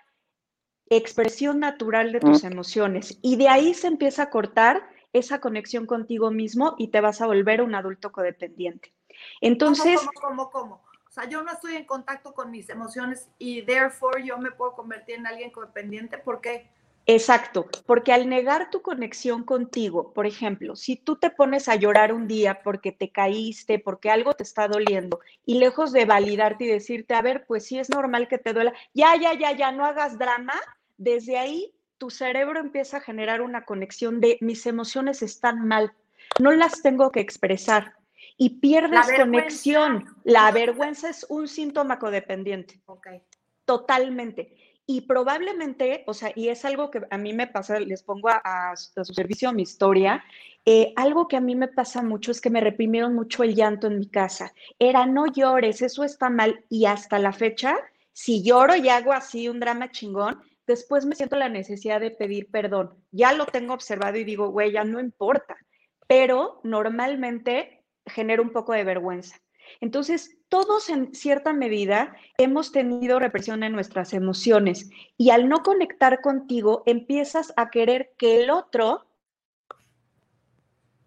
expresión 0.89 1.59
natural 1.59 2.11
de 2.11 2.19
tus 2.19 2.43
emociones. 2.43 3.17
Y 3.21 3.35
de 3.35 3.49
ahí 3.49 3.73
se 3.73 3.87
empieza 3.87 4.23
a 4.23 4.29
cortar 4.29 4.89
esa 5.13 5.39
conexión 5.39 5.85
contigo 5.85 6.31
mismo 6.31 6.75
y 6.77 6.89
te 6.89 7.01
vas 7.01 7.21
a 7.21 7.27
volver 7.27 7.61
un 7.61 7.75
adulto 7.75 8.11
codependiente. 8.11 8.93
Entonces, 9.41 9.99
¿Cómo, 9.99 10.11
cómo, 10.13 10.49
cómo, 10.49 10.49
cómo? 10.49 10.86
Sea, 11.17 11.27
yo 11.27 11.41
no 11.41 11.51
estoy 11.51 11.75
en 11.75 11.85
contacto 11.85 12.35
con 12.35 12.51
mis 12.51 12.69
emociones 12.69 13.27
y 13.39 13.63
therefore 13.63 14.23
yo 14.23 14.37
me 14.37 14.51
puedo 14.51 14.73
convertir 14.73 15.15
en 15.15 15.25
alguien 15.25 15.49
codependiente. 15.49 16.19
¿Por 16.19 16.41
qué? 16.41 16.69
Exacto, 17.07 17.67
porque 17.87 18.13
al 18.13 18.29
negar 18.29 18.69
tu 18.69 18.83
conexión 18.83 19.43
contigo, 19.43 20.13
por 20.13 20.27
ejemplo, 20.27 20.75
si 20.75 20.95
tú 20.95 21.15
te 21.15 21.31
pones 21.31 21.69
a 21.69 21.75
llorar 21.75 22.13
un 22.13 22.27
día 22.27 22.61
porque 22.61 22.91
te 22.91 23.09
caíste, 23.09 23.79
porque 23.79 24.11
algo 24.11 24.33
te 24.33 24.43
está 24.43 24.67
doliendo, 24.67 25.19
y 25.43 25.57
lejos 25.57 25.91
de 25.91 26.05
validarte 26.05 26.65
y 26.65 26.67
decirte, 26.67 27.15
a 27.15 27.23
ver, 27.23 27.45
pues 27.47 27.65
sí 27.65 27.79
es 27.79 27.89
normal 27.89 28.27
que 28.27 28.37
te 28.37 28.53
duela, 28.53 28.73
ya, 28.93 29.15
ya, 29.15 29.33
ya, 29.33 29.53
ya, 29.53 29.71
no 29.71 29.85
hagas 29.85 30.19
drama, 30.19 30.53
desde 30.97 31.39
ahí 31.39 31.73
tu 31.97 32.11
cerebro 32.11 32.59
empieza 32.59 32.97
a 32.97 33.01
generar 33.01 33.41
una 33.41 33.65
conexión 33.65 34.21
de 34.21 34.37
mis 34.41 34.67
emociones 34.67 35.23
están 35.23 35.67
mal, 35.67 35.93
no 36.39 36.51
las 36.51 36.83
tengo 36.83 37.11
que 37.11 37.21
expresar. 37.21 37.95
Y 38.37 38.59
pierdes 38.59 39.07
conexión. 39.17 40.05
La 40.23 40.51
vergüenza 40.51 41.09
es 41.09 41.25
un 41.29 41.47
síntoma 41.47 41.97
codependiente 41.97 42.79
totalmente. 43.65 44.55
Y 44.85 45.01
probablemente, 45.01 46.03
o 46.07 46.13
sea, 46.13 46.31
y 46.33 46.47
es 46.47 46.63
algo 46.63 46.89
que 46.89 47.01
a 47.09 47.17
mí 47.17 47.33
me 47.33 47.47
pasa, 47.47 47.79
les 47.79 48.03
pongo 48.03 48.29
a, 48.29 48.41
a 48.43 48.75
su 48.75 49.13
servicio 49.13 49.51
mi 49.51 49.63
historia, 49.63 50.23
eh, 50.63 50.93
algo 50.95 51.27
que 51.27 51.35
a 51.35 51.41
mí 51.41 51.55
me 51.55 51.67
pasa 51.67 52.01
mucho 52.01 52.31
es 52.31 52.39
que 52.39 52.49
me 52.49 52.61
reprimieron 52.61 53.13
mucho 53.13 53.43
el 53.43 53.55
llanto 53.55 53.87
en 53.87 53.99
mi 53.99 54.07
casa. 54.07 54.53
Era, 54.79 55.05
no 55.05 55.25
llores, 55.25 55.81
eso 55.81 56.03
está 56.03 56.29
mal. 56.29 56.63
Y 56.69 56.85
hasta 56.85 57.19
la 57.19 57.33
fecha 57.33 57.77
si 58.17 58.41
lloro 58.41 58.75
y 58.75 58.89
hago 58.89 59.13
así 59.13 59.47
un 59.47 59.59
drama 59.59 59.91
chingón, 59.91 60.41
después 60.65 61.05
me 61.05 61.13
siento 61.13 61.35
la 61.35 61.49
necesidad 61.49 61.99
de 62.01 62.09
pedir 62.09 62.49
perdón. 62.49 62.95
Ya 63.11 63.31
lo 63.31 63.45
tengo 63.45 63.75
observado 63.75 64.17
y 64.17 64.23
digo, 64.23 64.49
güey, 64.49 64.71
ya 64.71 64.83
no 64.83 64.99
importa, 64.99 65.55
pero 66.07 66.59
normalmente 66.63 67.85
genera 68.07 68.41
un 68.41 68.51
poco 68.51 68.73
de 68.73 68.83
vergüenza. 68.83 69.37
Entonces, 69.81 70.37
todos 70.49 70.89
en 70.89 71.13
cierta 71.13 71.53
medida 71.53 72.15
hemos 72.37 72.71
tenido 72.71 73.19
represión 73.19 73.63
en 73.63 73.73
nuestras 73.73 74.13
emociones 74.13 74.89
y 75.17 75.29
al 75.31 75.49
no 75.49 75.61
conectar 75.61 76.21
contigo, 76.21 76.83
empiezas 76.85 77.53
a 77.57 77.69
querer 77.69 78.13
que 78.17 78.43
el 78.43 78.49
otro 78.49 79.05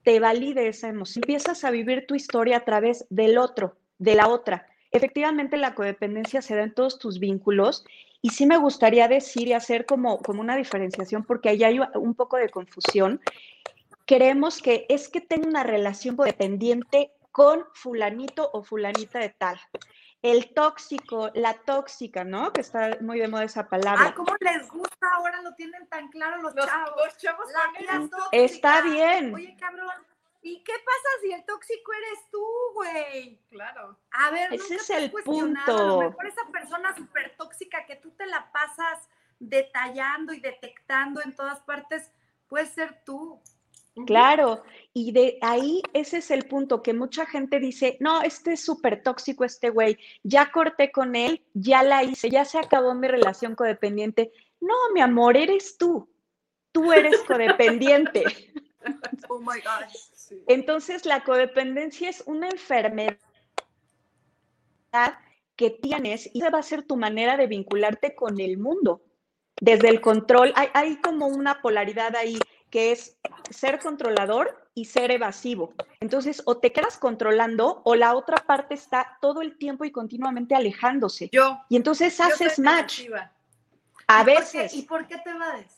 te 0.02 0.20
valide 0.20 0.68
esa 0.68 0.88
emoción. 0.88 1.22
Empiezas 1.24 1.64
a 1.64 1.70
vivir 1.70 2.06
tu 2.06 2.14
historia 2.14 2.58
a 2.58 2.64
través 2.64 3.06
del 3.10 3.38
otro, 3.38 3.76
de 3.98 4.14
la 4.14 4.28
otra. 4.28 4.66
Efectivamente, 4.92 5.56
la 5.56 5.74
codependencia 5.74 6.42
se 6.42 6.56
da 6.56 6.64
en 6.64 6.74
todos 6.74 6.98
tus 6.98 7.18
vínculos 7.18 7.84
y 8.22 8.30
sí 8.30 8.46
me 8.46 8.58
gustaría 8.58 9.08
decir 9.08 9.48
y 9.48 9.52
hacer 9.52 9.86
como, 9.86 10.18
como 10.18 10.40
una 10.40 10.56
diferenciación 10.56 11.24
porque 11.24 11.48
ahí 11.48 11.64
hay 11.64 11.80
un 11.94 12.14
poco 12.14 12.36
de 12.36 12.48
confusión. 12.48 13.20
Creemos 14.10 14.60
que 14.60 14.86
es 14.88 15.08
que 15.08 15.20
tengo 15.20 15.46
una 15.46 15.62
relación 15.62 16.16
codependiente 16.16 17.12
con 17.30 17.64
fulanito 17.74 18.50
o 18.52 18.64
fulanita 18.64 19.20
de 19.20 19.28
tal. 19.28 19.60
El 20.20 20.52
tóxico, 20.52 21.30
la 21.34 21.54
tóxica, 21.54 22.24
¿no? 22.24 22.52
Que 22.52 22.62
está 22.62 22.98
muy 23.02 23.20
de 23.20 23.28
moda 23.28 23.44
esa 23.44 23.68
palabra. 23.68 24.06
Ah, 24.08 24.14
¿cómo 24.16 24.34
les 24.40 24.68
gusta? 24.68 25.06
Ahora 25.14 25.40
lo 25.42 25.54
tienen 25.54 25.86
tan 25.86 26.08
claro 26.08 26.42
los, 26.42 26.52
chavos. 26.56 26.90
Los 26.96 27.16
chavos 27.18 27.46
Está 28.32 28.82
bien. 28.82 29.32
Oye, 29.32 29.56
cabrón, 29.56 29.94
¿y 30.42 30.60
qué 30.64 30.72
pasa 30.72 31.08
si 31.22 31.32
el 31.32 31.44
tóxico 31.44 31.92
eres 31.92 32.30
tú, 32.32 32.44
güey? 32.74 33.40
Claro. 33.48 33.96
A 34.10 34.32
ver, 34.32 34.52
ese 34.52 34.70
¿nunca 34.70 34.74
es 34.74 34.86
te 34.88 34.96
el 34.96 35.10
cuestionado? 35.12 35.72
A 35.72 35.82
lo 35.82 35.88
punto. 35.94 36.10
mejor 36.10 36.26
esa 36.26 36.46
persona 36.50 36.96
súper 36.96 37.36
tóxica 37.36 37.86
que 37.86 37.94
tú 37.94 38.10
te 38.10 38.26
la 38.26 38.50
pasas 38.50 39.08
detallando 39.38 40.32
y 40.32 40.40
detectando 40.40 41.22
en 41.22 41.32
todas 41.36 41.60
partes, 41.60 42.10
puede 42.48 42.66
ser 42.66 43.04
tú. 43.04 43.40
Claro, 44.06 44.62
y 44.92 45.12
de 45.12 45.38
ahí 45.42 45.82
ese 45.92 46.18
es 46.18 46.30
el 46.30 46.46
punto 46.46 46.82
que 46.82 46.94
mucha 46.94 47.26
gente 47.26 47.58
dice, 47.58 47.96
no, 48.00 48.22
este 48.22 48.52
es 48.52 48.64
súper 48.64 49.02
tóxico 49.02 49.44
este 49.44 49.70
güey, 49.70 49.98
ya 50.22 50.50
corté 50.52 50.92
con 50.92 51.16
él, 51.16 51.42
ya 51.54 51.82
la 51.82 52.04
hice, 52.04 52.30
ya 52.30 52.44
se 52.44 52.58
acabó 52.58 52.94
mi 52.94 53.08
relación 53.08 53.54
codependiente. 53.54 54.32
No, 54.60 54.74
mi 54.94 55.00
amor, 55.00 55.36
eres 55.36 55.76
tú, 55.76 56.08
tú 56.72 56.92
eres 56.92 57.20
codependiente. 57.22 58.24
Oh 59.28 59.38
my 59.38 59.60
gosh. 59.60 59.94
Sí. 60.14 60.42
Entonces, 60.48 61.04
la 61.04 61.22
codependencia 61.22 62.08
es 62.08 62.22
una 62.26 62.48
enfermedad 62.48 63.18
que 65.54 65.68
tienes 65.70 66.30
y 66.32 66.40
esa 66.40 66.50
va 66.50 66.60
a 66.60 66.62
ser 66.62 66.84
tu 66.84 66.96
manera 66.96 67.36
de 67.36 67.46
vincularte 67.46 68.14
con 68.14 68.40
el 68.40 68.56
mundo. 68.56 69.02
Desde 69.60 69.90
el 69.90 70.00
control, 70.00 70.54
hay, 70.56 70.68
hay 70.72 70.96
como 70.96 71.26
una 71.26 71.60
polaridad 71.60 72.16
ahí 72.16 72.38
que 72.70 72.92
es 72.92 73.18
ser 73.50 73.78
controlador 73.80 74.68
y 74.74 74.84
ser 74.86 75.10
evasivo. 75.10 75.74
Entonces, 76.00 76.42
o 76.46 76.58
te 76.58 76.72
quedas 76.72 76.96
controlando 76.98 77.82
o 77.84 77.94
la 77.96 78.14
otra 78.14 78.36
parte 78.38 78.74
está 78.74 79.18
todo 79.20 79.42
el 79.42 79.58
tiempo 79.58 79.84
y 79.84 79.90
continuamente 79.90 80.54
alejándose. 80.54 81.28
Yo. 81.32 81.60
Y 81.68 81.76
entonces 81.76 82.16
yo 82.16 82.24
haces 82.24 82.58
match. 82.58 83.00
evasiva. 83.00 83.32
A 84.06 84.22
¿Y 84.22 84.24
por 84.24 84.26
qué- 84.34 84.40
veces. 84.40 84.74
¿Y 84.74 84.82
por 84.82 85.06
qué 85.06 85.18
te 85.18 85.32
vades? 85.34 85.76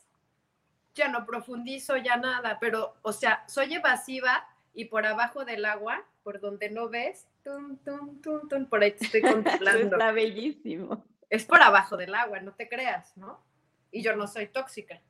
Ya 0.94 1.09
no 1.09 1.24
profundizo 1.24 1.96
ya 1.96 2.16
nada, 2.18 2.59
pero, 2.61 2.94
o 3.02 3.12
sea, 3.12 3.42
soy 3.48 3.72
evasiva 3.74 4.46
y 4.74 4.85
por 4.87 5.07
abajo 5.07 5.44
del 5.46 5.64
agua, 5.64 6.05
por 6.22 6.38
donde 6.40 6.68
no 6.70 6.88
ves, 6.90 7.26
tum, 7.42 7.78
tum, 7.78 8.20
tum, 8.20 8.46
tum, 8.48 8.66
por 8.66 8.83
ahí 8.83 8.92
te 8.92 9.07
estoy 9.07 9.22
contemplando. 9.22 9.96
Está 9.96 10.12
bellísimo. 10.12 11.02
es 11.31 11.46
por 11.46 11.62
abajo 11.62 11.96
del 11.96 12.14
agua, 12.14 12.40
no 12.40 12.52
te 12.52 12.68
creas, 12.68 13.16
¿no? 13.16 13.42
Y 13.90 14.02
yo 14.02 14.14
no 14.16 14.26
soy 14.26 14.48
tóxica, 14.48 15.00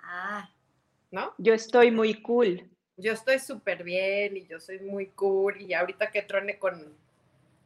Ah, 0.00 0.48
¿no? 1.10 1.34
Yo 1.38 1.54
estoy 1.54 1.90
muy 1.90 2.20
cool. 2.22 2.68
Yo 2.96 3.12
estoy 3.12 3.38
súper 3.38 3.84
bien 3.84 4.36
y 4.36 4.46
yo 4.46 4.58
soy 4.60 4.80
muy 4.80 5.06
cool 5.08 5.60
y 5.60 5.72
ahorita 5.74 6.10
que 6.10 6.22
trone 6.22 6.58
con, 6.58 6.94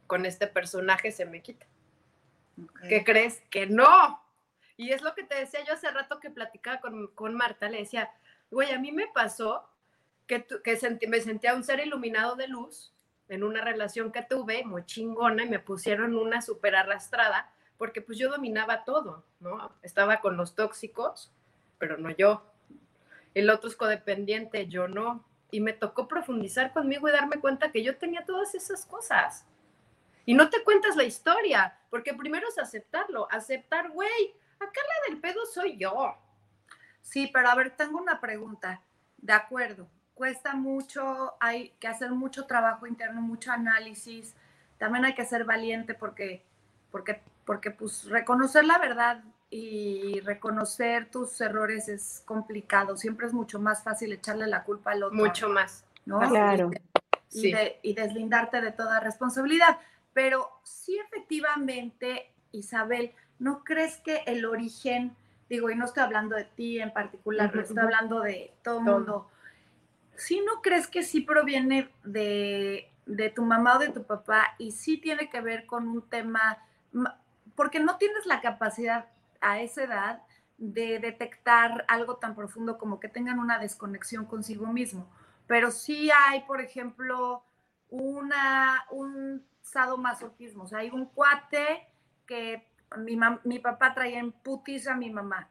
con 0.07 0.25
este 0.25 0.47
personaje 0.47 1.11
se 1.11 1.25
me 1.25 1.41
quita. 1.41 1.65
¿Qué 2.87 3.03
crees? 3.03 3.41
Que 3.49 3.65
no. 3.65 4.21
Y 4.77 4.91
es 4.91 5.01
lo 5.01 5.15
que 5.15 5.23
te 5.23 5.35
decía 5.35 5.61
yo 5.65 5.73
hace 5.73 5.89
rato 5.89 6.19
que 6.19 6.29
platicaba 6.29 6.79
con, 6.79 7.07
con 7.07 7.33
Marta, 7.35 7.67
le 7.69 7.79
decía, 7.79 8.11
güey, 8.51 8.71
a 8.71 8.79
mí 8.79 8.91
me 8.91 9.07
pasó 9.07 9.67
que, 10.27 10.39
tu- 10.39 10.61
que 10.61 10.77
sentí- 10.79 11.07
me 11.07 11.19
sentía 11.19 11.55
un 11.55 11.63
ser 11.63 11.79
iluminado 11.79 12.35
de 12.35 12.47
luz 12.47 12.93
en 13.29 13.43
una 13.43 13.61
relación 13.61 14.11
que 14.11 14.21
tuve 14.23 14.63
muy 14.63 14.85
chingona 14.85 15.43
y 15.45 15.49
me 15.49 15.59
pusieron 15.59 16.15
una 16.15 16.41
súper 16.41 16.75
arrastrada 16.75 17.51
porque 17.77 18.01
pues 18.01 18.17
yo 18.19 18.29
dominaba 18.29 18.83
todo, 18.83 19.25
¿no? 19.39 19.71
Estaba 19.81 20.21
con 20.21 20.37
los 20.37 20.53
tóxicos, 20.55 21.31
pero 21.79 21.97
no 21.97 22.11
yo. 22.11 22.43
El 23.33 23.49
otro 23.49 23.69
es 23.69 23.75
codependiente, 23.75 24.67
yo 24.67 24.87
no. 24.87 25.25
Y 25.51 25.59
me 25.59 25.73
tocó 25.73 26.07
profundizar 26.07 26.73
conmigo 26.73 27.07
y 27.07 27.11
darme 27.11 27.39
cuenta 27.39 27.71
que 27.71 27.83
yo 27.83 27.97
tenía 27.97 28.25
todas 28.25 28.55
esas 28.55 28.85
cosas. 28.85 29.45
Y 30.25 30.33
no 30.33 30.49
te 30.49 30.63
cuentas 30.63 30.95
la 30.95 31.03
historia, 31.03 31.77
porque 31.89 32.13
primero 32.13 32.47
es 32.47 32.57
aceptarlo, 32.57 33.27
aceptar, 33.29 33.91
güey, 33.91 34.33
acá 34.59 34.79
la 34.81 35.09
del 35.09 35.21
pedo 35.21 35.45
soy 35.45 35.77
yo. 35.77 36.17
Sí, 37.01 37.29
pero 37.33 37.49
a 37.49 37.55
ver, 37.55 37.75
tengo 37.75 37.99
una 37.99 38.21
pregunta. 38.21 38.81
De 39.17 39.33
acuerdo, 39.33 39.87
cuesta 40.13 40.53
mucho, 40.53 41.35
hay 41.39 41.71
que 41.79 41.87
hacer 41.87 42.11
mucho 42.11 42.45
trabajo 42.45 42.87
interno, 42.87 43.21
mucho 43.21 43.51
análisis. 43.51 44.35
También 44.77 45.05
hay 45.05 45.13
que 45.13 45.25
ser 45.25 45.43
valiente 45.43 45.93
porque, 45.93 46.43
porque, 46.91 47.21
porque 47.45 47.71
pues 47.71 48.05
reconocer 48.05 48.65
la 48.65 48.77
verdad 48.77 49.23
y 49.53 50.19
reconocer 50.21 51.11
tus 51.11 51.39
errores 51.39 51.87
es 51.87 52.23
complicado. 52.25 52.97
Siempre 52.97 53.27
es 53.27 53.33
mucho 53.33 53.59
más 53.59 53.83
fácil 53.83 54.11
echarle 54.11 54.47
la 54.47 54.63
culpa 54.63 54.91
al 54.93 55.03
otro. 55.03 55.15
Mucho 55.15 55.47
más. 55.47 55.85
¿no? 56.05 56.19
Claro. 56.27 56.71
y, 57.31 57.39
Sí. 57.39 57.51
de- 57.53 57.79
y 57.81 57.93
deslindarte 57.93 58.61
de 58.61 58.71
toda 58.71 58.99
responsabilidad. 58.99 59.77
Pero 60.13 60.49
sí, 60.63 60.97
efectivamente, 60.99 62.31
Isabel, 62.51 63.13
¿no 63.39 63.63
crees 63.63 63.97
que 63.97 64.23
el 64.25 64.43
origen, 64.45 65.15
digo, 65.49 65.69
y 65.69 65.75
no 65.75 65.85
estoy 65.85 66.03
hablando 66.03 66.35
de 66.35 66.43
ti 66.45 66.79
en 66.79 66.91
particular, 66.91 67.49
Ujú, 67.51 67.59
estoy 67.61 67.77
hablando 67.79 68.19
de 68.21 68.53
todo 68.63 68.79
el 68.79 68.83
mundo, 68.85 69.29
¿sí 70.15 70.41
no 70.45 70.61
crees 70.61 70.87
que 70.87 71.03
sí 71.03 71.21
proviene 71.21 71.89
de, 72.03 72.91
de 73.05 73.29
tu 73.29 73.43
mamá 73.43 73.77
o 73.77 73.79
de 73.79 73.89
tu 73.89 74.03
papá 74.03 74.55
y 74.57 74.71
sí 74.71 74.97
tiene 74.97 75.29
que 75.29 75.41
ver 75.41 75.65
con 75.65 75.87
un 75.87 76.01
tema, 76.09 76.57
ma- 76.91 77.19
porque 77.55 77.79
no 77.79 77.97
tienes 77.97 78.25
la 78.25 78.41
capacidad 78.41 79.05
a 79.43 79.61
esa 79.61 79.83
edad 79.83 80.23
de 80.57 80.99
detectar 80.99 81.85
algo 81.87 82.17
tan 82.17 82.35
profundo 82.35 82.77
como 82.77 82.99
que 82.99 83.09
tengan 83.09 83.39
una 83.39 83.59
desconexión 83.59 84.25
consigo 84.25 84.65
mismo? 84.67 85.07
pero 85.47 85.71
sí 85.71 86.09
hay, 86.11 86.41
por 86.41 86.61
ejemplo, 86.61 87.43
una, 87.89 88.85
un 88.91 89.45
sadomasoquismo. 89.61 90.63
O 90.63 90.67
sea, 90.67 90.79
hay 90.79 90.89
un 90.89 91.05
cuate 91.05 91.87
que 92.25 92.67
mi, 92.97 93.17
mi 93.43 93.59
papá 93.59 93.93
traía 93.93 94.19
en 94.19 94.31
putis 94.31 94.87
a 94.87 94.95
mi 94.95 95.09
mamá. 95.09 95.49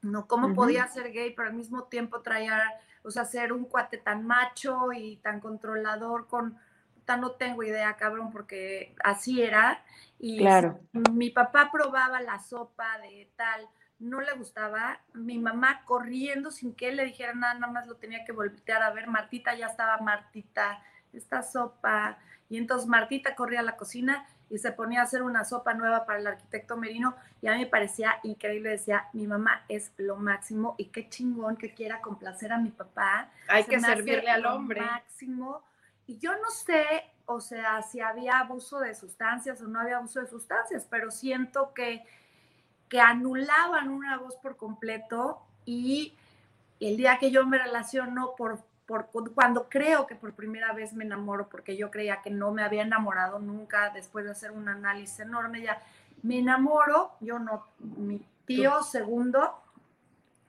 No, 0.00 0.28
cómo 0.28 0.54
podía 0.54 0.86
ser 0.86 1.12
gay, 1.12 1.34
pero 1.34 1.48
al 1.48 1.54
mismo 1.54 1.84
tiempo 1.84 2.20
traía, 2.20 2.62
o 3.02 3.10
sea, 3.10 3.24
ser 3.24 3.52
un 3.52 3.64
cuate 3.64 3.98
tan 3.98 4.24
macho 4.24 4.92
y 4.92 5.16
tan 5.16 5.40
controlador 5.40 6.28
con, 6.28 6.56
puta, 6.94 7.16
no 7.16 7.32
tengo 7.32 7.64
idea, 7.64 7.96
cabrón, 7.96 8.30
porque 8.30 8.94
así 9.02 9.42
era. 9.42 9.82
Y 10.18 10.38
Claro. 10.38 10.80
mi 11.12 11.30
papá 11.30 11.70
probaba 11.72 12.20
la 12.20 12.38
sopa 12.40 12.98
de 12.98 13.30
tal, 13.36 13.68
no 13.98 14.20
le 14.20 14.32
gustaba, 14.32 15.00
mi 15.14 15.38
mamá 15.38 15.82
corriendo 15.84 16.50
sin 16.50 16.74
que 16.74 16.88
él 16.88 16.96
le 16.96 17.04
dijera 17.04 17.34
nada, 17.34 17.54
nada 17.54 17.72
más 17.72 17.86
lo 17.86 17.96
tenía 17.96 18.24
que 18.24 18.32
voltear 18.32 18.82
a 18.82 18.90
ver, 18.90 19.08
Martita 19.08 19.54
ya 19.54 19.66
estaba, 19.66 19.98
Martita, 19.98 20.82
esta 21.12 21.42
sopa, 21.42 22.18
y 22.48 22.58
entonces 22.58 22.88
Martita 22.88 23.34
corría 23.34 23.60
a 23.60 23.64
la 23.64 23.76
cocina 23.76 24.26
y 24.50 24.58
se 24.58 24.72
ponía 24.72 25.00
a 25.00 25.04
hacer 25.04 25.22
una 25.22 25.44
sopa 25.44 25.74
nueva 25.74 26.06
para 26.06 26.20
el 26.20 26.26
arquitecto 26.26 26.76
Merino, 26.76 27.14
y 27.42 27.48
a 27.48 27.52
mí 27.52 27.58
me 27.58 27.66
parecía 27.66 28.18
increíble, 28.22 28.70
decía, 28.70 29.08
mi 29.12 29.26
mamá 29.26 29.64
es 29.68 29.92
lo 29.98 30.16
máximo, 30.16 30.74
y 30.78 30.86
qué 30.86 31.08
chingón 31.08 31.56
que 31.56 31.74
quiera 31.74 32.00
complacer 32.00 32.52
a 32.52 32.58
mi 32.58 32.70
papá, 32.70 33.30
Hay 33.48 33.64
se 33.64 33.70
que 33.70 33.80
servirle 33.80 34.30
al 34.30 34.46
hombre. 34.46 34.80
Máximo. 34.80 35.62
Y 36.06 36.18
yo 36.18 36.32
no 36.38 36.50
sé, 36.50 37.04
o 37.30 37.40
sea, 37.40 37.82
si 37.82 38.00
había 38.00 38.38
abuso 38.38 38.80
de 38.80 38.94
sustancias 38.94 39.60
o 39.60 39.68
no 39.68 39.80
había 39.80 39.98
abuso 39.98 40.18
de 40.18 40.26
sustancias, 40.26 40.86
pero 40.88 41.10
siento 41.10 41.74
que, 41.74 42.02
que 42.88 43.00
anulaban 43.00 43.90
una 43.90 44.16
voz 44.16 44.34
por 44.36 44.56
completo 44.56 45.42
y 45.66 46.14
el 46.80 46.96
día 46.96 47.18
que 47.18 47.30
yo 47.30 47.46
me 47.46 47.58
relaciono 47.58 48.34
por, 48.34 48.64
por 48.86 49.10
cuando 49.34 49.68
creo 49.68 50.06
que 50.06 50.14
por 50.14 50.32
primera 50.32 50.72
vez 50.72 50.94
me 50.94 51.04
enamoro, 51.04 51.50
porque 51.50 51.76
yo 51.76 51.90
creía 51.90 52.22
que 52.22 52.30
no 52.30 52.50
me 52.50 52.62
había 52.62 52.80
enamorado 52.80 53.38
nunca 53.40 53.90
después 53.90 54.24
de 54.24 54.30
hacer 54.30 54.50
un 54.50 54.66
análisis 54.66 55.20
enorme, 55.20 55.60
ya 55.60 55.82
me 56.22 56.38
enamoro, 56.38 57.12
yo 57.20 57.38
no, 57.38 57.66
mi 57.78 58.24
tío 58.46 58.82
segundo, 58.82 59.62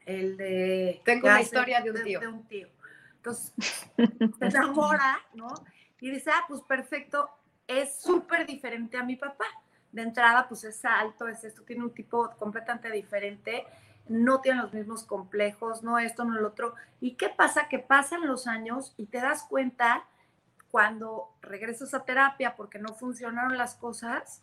el 0.05 0.37
de... 0.37 1.01
Tengo 1.03 1.27
una 1.27 1.41
historia 1.41 1.81
de 1.81 1.91
un 1.91 2.03
tío. 2.03 2.19
De 2.21 2.27
un 2.29 2.43
tío. 2.45 2.69
Entonces, 3.17 3.53
se 4.39 4.45
enamora, 4.45 5.19
¿no? 5.33 5.53
Y 6.01 6.11
dice, 6.11 6.31
ah, 6.31 6.45
pues 6.47 6.61
perfecto, 6.61 7.29
es 7.67 8.01
súper 8.01 8.45
diferente 8.45 8.97
a 8.97 9.03
mi 9.03 9.15
papá. 9.15 9.45
de 9.91 10.03
entrada 10.03 10.47
pues 10.47 10.63
es 10.65 10.85
alto, 10.85 11.27
es 11.27 11.43
esto, 11.43 11.63
tiene 11.63 11.83
un 11.83 11.93
tipo 11.93 12.29
completamente 12.37 12.91
diferente, 12.91 13.65
no 14.07 14.39
tiene 14.39 14.61
los 14.61 14.73
mismos 14.73 15.03
complejos, 15.03 15.81
no 15.81 15.97
esto, 15.97 16.25
no 16.25 16.37
el 16.37 16.45
otro. 16.45 16.75
¿Y 16.99 17.15
qué 17.15 17.29
pasa? 17.29 17.67
Que 17.69 17.79
pasan 17.79 18.27
los 18.27 18.47
años 18.47 18.93
y 18.97 19.07
te 19.07 19.19
das 19.19 19.43
cuenta 19.43 20.05
cuando 20.71 21.31
regresas 21.41 21.93
a 21.93 22.05
terapia 22.05 22.55
porque 22.55 22.79
no 22.79 22.93
funcionaron 22.93 23.57
las 23.57 23.75
cosas 23.75 24.41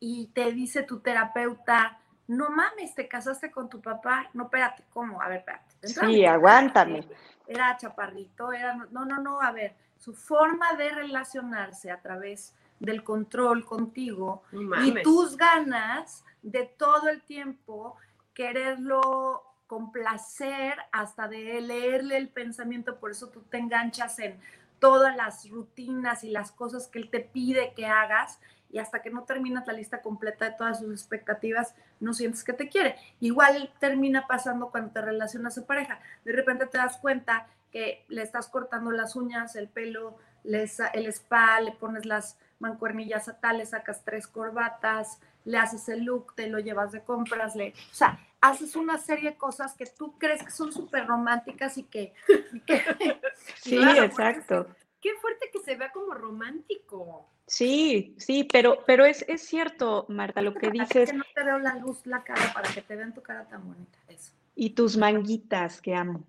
y 0.00 0.28
te 0.28 0.52
dice 0.52 0.82
tu 0.82 1.00
terapeuta, 1.00 2.00
no 2.26 2.50
mames, 2.50 2.94
te 2.94 3.08
casaste 3.08 3.50
con 3.50 3.68
tu 3.68 3.80
papá, 3.80 4.30
no, 4.34 4.44
espérate, 4.44 4.84
¿cómo? 4.90 5.20
A 5.20 5.28
ver, 5.28 5.38
espérate. 5.38 5.88
Sí, 5.88 6.24
aguántame. 6.24 7.06
Era 7.46 7.76
chaparrito, 7.76 8.52
era, 8.52 8.74
no, 8.74 9.04
no, 9.04 9.18
no, 9.18 9.40
a 9.40 9.50
ver, 9.50 9.74
su 10.00 10.14
forma 10.14 10.72
de 10.74 10.90
relacionarse 10.90 11.90
a 11.90 12.00
través 12.00 12.54
del 12.80 13.04
control 13.04 13.66
contigo 13.66 14.42
y 14.82 15.02
tus 15.02 15.36
ganas 15.36 16.24
de 16.42 16.64
todo 16.64 17.10
el 17.10 17.20
tiempo 17.22 17.96
quererlo 18.32 19.44
complacer 19.66 20.78
hasta 20.90 21.28
de 21.28 21.60
leerle 21.60 22.16
el 22.16 22.30
pensamiento, 22.30 22.98
por 22.98 23.10
eso 23.10 23.28
tú 23.28 23.42
te 23.42 23.58
enganchas 23.58 24.18
en 24.18 24.40
todas 24.78 25.14
las 25.14 25.48
rutinas 25.50 26.24
y 26.24 26.30
las 26.30 26.50
cosas 26.50 26.88
que 26.88 26.98
él 26.98 27.10
te 27.10 27.20
pide 27.20 27.74
que 27.74 27.84
hagas 27.84 28.40
y 28.70 28.78
hasta 28.78 29.02
que 29.02 29.10
no 29.10 29.24
terminas 29.24 29.66
la 29.66 29.74
lista 29.74 30.00
completa 30.00 30.46
de 30.46 30.56
todas 30.56 30.78
sus 30.78 30.92
expectativas, 30.92 31.74
no 31.98 32.14
sientes 32.14 32.42
que 32.42 32.52
te 32.52 32.68
quiere. 32.68 32.96
Igual 33.20 33.70
termina 33.78 34.26
pasando 34.26 34.70
cuando 34.70 34.92
te 34.92 35.02
relacionas 35.02 35.58
a 35.58 35.66
pareja. 35.66 36.00
De 36.24 36.32
repente 36.32 36.66
te 36.66 36.78
das 36.78 36.96
cuenta 36.96 37.46
que 37.70 38.04
le 38.08 38.22
estás 38.22 38.48
cortando 38.48 38.90
las 38.90 39.16
uñas, 39.16 39.56
el 39.56 39.68
pelo, 39.68 40.16
el 40.44 41.06
spa, 41.06 41.60
le 41.60 41.72
pones 41.72 42.06
las 42.06 42.38
mancuernillas 42.58 43.28
a 43.28 43.40
tal, 43.40 43.58
le 43.58 43.66
sacas 43.66 44.04
tres 44.04 44.26
corbatas, 44.26 45.20
le 45.44 45.58
haces 45.58 45.88
el 45.88 46.04
look, 46.04 46.34
te 46.34 46.48
lo 46.48 46.58
llevas 46.58 46.92
de 46.92 47.02
compras, 47.02 47.56
le, 47.56 47.70
o 47.70 47.94
sea, 47.94 48.20
haces 48.40 48.76
una 48.76 48.98
serie 48.98 49.30
de 49.30 49.36
cosas 49.36 49.74
que 49.74 49.86
tú 49.86 50.18
crees 50.18 50.42
que 50.42 50.50
son 50.50 50.72
súper 50.72 51.06
románticas 51.06 51.76
y 51.78 51.84
que... 51.84 52.14
sí, 53.56 53.78
exacto. 53.78 54.66
Qué 55.00 55.14
fuerte 55.20 55.50
que 55.52 55.60
se 55.60 55.76
vea 55.76 55.90
como 55.92 56.12
romántico. 56.12 57.26
Sí, 57.46 58.14
sí, 58.18 58.44
pero, 58.44 58.84
pero 58.86 59.04
es, 59.04 59.24
es 59.26 59.42
cierto, 59.42 60.04
Marta, 60.08 60.42
lo 60.42 60.54
que 60.54 60.70
dices. 60.70 61.10
que 61.10 61.16
no 61.16 61.24
te 61.34 61.42
veo 61.42 61.58
la 61.58 61.74
luz, 61.76 62.06
la 62.06 62.22
cara, 62.22 62.52
para 62.52 62.70
que 62.70 62.82
te 62.82 62.94
vean 62.94 63.14
tu 63.14 63.22
cara 63.22 63.48
tan 63.48 63.66
bonita. 63.66 63.98
Eso. 64.08 64.32
Y 64.54 64.70
tus 64.70 64.96
manguitas, 64.96 65.80
que 65.80 65.94
amo. 65.94 66.24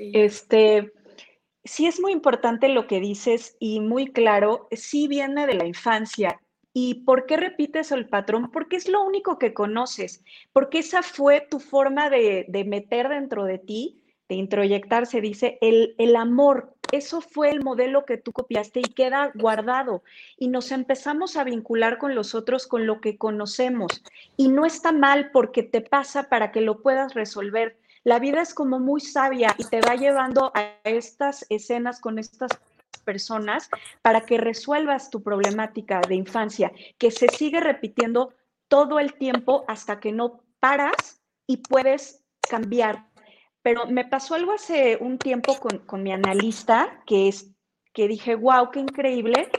Este, 0.00 0.92
sí 1.64 1.86
es 1.86 2.00
muy 2.00 2.12
importante 2.12 2.68
lo 2.68 2.86
que 2.86 3.00
dices 3.00 3.56
y 3.60 3.80
muy 3.80 4.12
claro, 4.12 4.68
sí 4.72 5.08
viene 5.08 5.46
de 5.46 5.54
la 5.54 5.66
infancia. 5.66 6.40
¿Y 6.72 7.02
por 7.04 7.26
qué 7.26 7.36
repites 7.36 7.92
el 7.92 8.08
patrón? 8.08 8.50
Porque 8.50 8.76
es 8.76 8.88
lo 8.88 9.02
único 9.04 9.38
que 9.38 9.52
conoces, 9.52 10.22
porque 10.52 10.78
esa 10.78 11.02
fue 11.02 11.46
tu 11.50 11.58
forma 11.58 12.08
de, 12.08 12.46
de 12.48 12.64
meter 12.64 13.08
dentro 13.08 13.44
de 13.44 13.58
ti, 13.58 14.00
de 14.28 14.36
introyectar, 14.36 15.06
se 15.06 15.20
dice, 15.20 15.58
el, 15.60 15.96
el 15.98 16.14
amor. 16.14 16.76
Eso 16.92 17.20
fue 17.20 17.50
el 17.50 17.62
modelo 17.62 18.04
que 18.04 18.16
tú 18.16 18.32
copiaste 18.32 18.80
y 18.80 18.94
queda 18.94 19.32
guardado. 19.34 20.04
Y 20.38 20.48
nos 20.48 20.70
empezamos 20.70 21.36
a 21.36 21.44
vincular 21.44 21.98
con 21.98 22.14
los 22.14 22.36
otros 22.36 22.68
con 22.68 22.86
lo 22.86 23.00
que 23.00 23.18
conocemos. 23.18 24.04
Y 24.36 24.48
no 24.48 24.64
está 24.64 24.92
mal 24.92 25.32
porque 25.32 25.64
te 25.64 25.80
pasa 25.80 26.28
para 26.28 26.52
que 26.52 26.60
lo 26.60 26.80
puedas 26.80 27.14
resolver 27.14 27.76
la 28.04 28.18
vida 28.18 28.40
es 28.40 28.54
como 28.54 28.78
muy 28.78 29.00
sabia 29.00 29.54
y 29.58 29.64
te 29.64 29.80
va 29.80 29.94
llevando 29.94 30.52
a 30.54 30.78
estas 30.84 31.44
escenas 31.48 32.00
con 32.00 32.18
estas 32.18 32.50
personas 33.04 33.68
para 34.02 34.22
que 34.22 34.38
resuelvas 34.38 35.10
tu 35.10 35.22
problemática 35.22 36.00
de 36.00 36.14
infancia, 36.14 36.72
que 36.98 37.10
se 37.10 37.28
sigue 37.28 37.60
repitiendo 37.60 38.34
todo 38.68 38.98
el 38.98 39.14
tiempo 39.14 39.64
hasta 39.68 40.00
que 40.00 40.12
no 40.12 40.42
paras 40.60 41.20
y 41.46 41.58
puedes 41.58 42.22
cambiar. 42.48 43.06
Pero 43.62 43.86
me 43.86 44.04
pasó 44.04 44.34
algo 44.34 44.52
hace 44.52 44.96
un 45.00 45.18
tiempo 45.18 45.58
con, 45.58 46.02
mi 46.02 46.12
analista, 46.12 47.02
que 47.06 47.28
es 47.28 47.50
que 47.92 48.08
dije, 48.08 48.34
wow, 48.34 48.70
qué 48.70 48.80
increíble. 48.80 49.50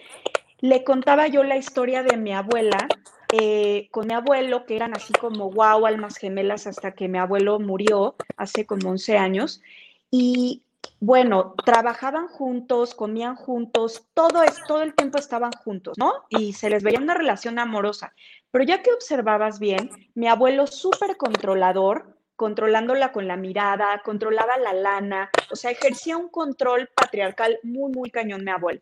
Le 0.60 0.84
contaba 0.84 1.28
yo 1.28 1.44
la 1.44 1.58
historia 1.58 2.02
de 2.02 2.18
mi 2.18 2.34
abuela, 2.34 2.88
eh, 3.32 3.88
con 3.92 4.08
mi 4.08 4.14
abuelo, 4.14 4.66
que 4.66 4.76
eran 4.76 4.96
así 4.96 5.14
como 5.14 5.52
wow, 5.52 5.86
almas 5.86 6.18
gemelas, 6.18 6.68
hasta 6.68 6.92
que 6.92 7.08
mi 7.08 7.18
abuelo 7.18 7.60
murió 7.60 8.16
hace 8.38 8.66
como 8.66 8.90
11 8.90 9.18
años. 9.18 9.62
Y 10.10 10.64
bueno, 11.00 11.56
trabajaban 11.66 12.28
juntos, 12.28 12.94
comían 12.94 13.36
juntos, 13.36 14.06
todo, 14.14 14.44
es, 14.44 14.60
todo 14.68 14.82
el 14.82 14.94
tiempo 14.94 15.18
estaban 15.18 15.52
juntos, 15.52 15.98
¿no? 15.98 16.14
Y 16.30 16.54
se 16.54 16.70
les 16.70 16.84
veía 16.84 17.00
una 17.00 17.14
relación 17.14 17.58
amorosa. 17.60 18.14
Pero 18.52 18.66
ya 18.66 18.84
que 18.84 18.92
observabas 18.92 19.60
bien, 19.60 19.90
mi 20.14 20.28
abuelo 20.28 20.68
súper 20.68 21.18
controlador, 21.18 22.18
controlándola 22.36 23.12
con 23.12 23.28
la 23.28 23.38
mirada, 23.38 24.02
controlaba 24.04 24.58
la 24.58 24.74
lana, 24.74 25.30
o 25.52 25.56
sea, 25.56 25.72
ejercía 25.72 26.18
un 26.18 26.30
control 26.30 26.90
patriarcal 26.96 27.60
muy, 27.64 27.92
muy 27.92 28.10
cañón 28.10 28.44
mi 28.44 28.52
abuelo. 28.52 28.82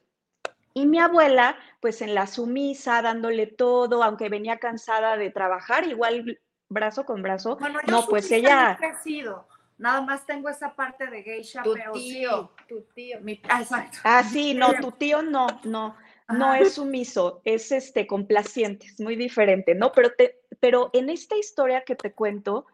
Y 0.73 0.85
mi 0.85 0.99
abuela, 0.99 1.57
pues 1.81 2.01
en 2.01 2.15
la 2.15 2.27
sumisa, 2.27 3.01
dándole 3.01 3.47
todo, 3.47 4.03
aunque 4.03 4.29
venía 4.29 4.59
cansada 4.59 5.17
de 5.17 5.29
trabajar, 5.31 5.87
igual 5.87 6.39
brazo 6.69 7.05
con 7.05 7.21
brazo. 7.21 7.57
Bueno, 7.57 7.79
no, 7.87 8.05
pues 8.07 8.31
ella. 8.31 8.77
Crecido. 8.79 9.47
Nada 9.77 10.01
más 10.01 10.25
tengo 10.25 10.49
esa 10.49 10.75
parte 10.75 11.07
de 11.07 11.23
geisha, 11.23 11.63
tu 11.63 11.73
pero 11.73 11.93
tío, 11.93 12.51
tu 12.67 12.81
tío. 12.93 13.17
Ah, 13.47 13.61
exacto. 13.61 13.97
Ah, 14.03 14.23
sí, 14.23 14.53
no, 14.53 14.73
tu 14.81 14.91
tío 14.91 15.21
no, 15.21 15.47
no, 15.63 15.95
no 16.27 16.53
es 16.53 16.73
sumiso, 16.73 17.41
es 17.45 17.71
este 17.71 18.05
complaciente, 18.05 18.87
es 18.87 18.99
muy 18.99 19.15
diferente, 19.15 19.75
¿no? 19.75 19.93
Pero 19.93 20.11
te, 20.11 20.41
pero 20.59 20.89
en 20.91 21.09
esta 21.09 21.37
historia 21.37 21.85
que 21.85 21.95
te 21.95 22.11
cuento, 22.11 22.65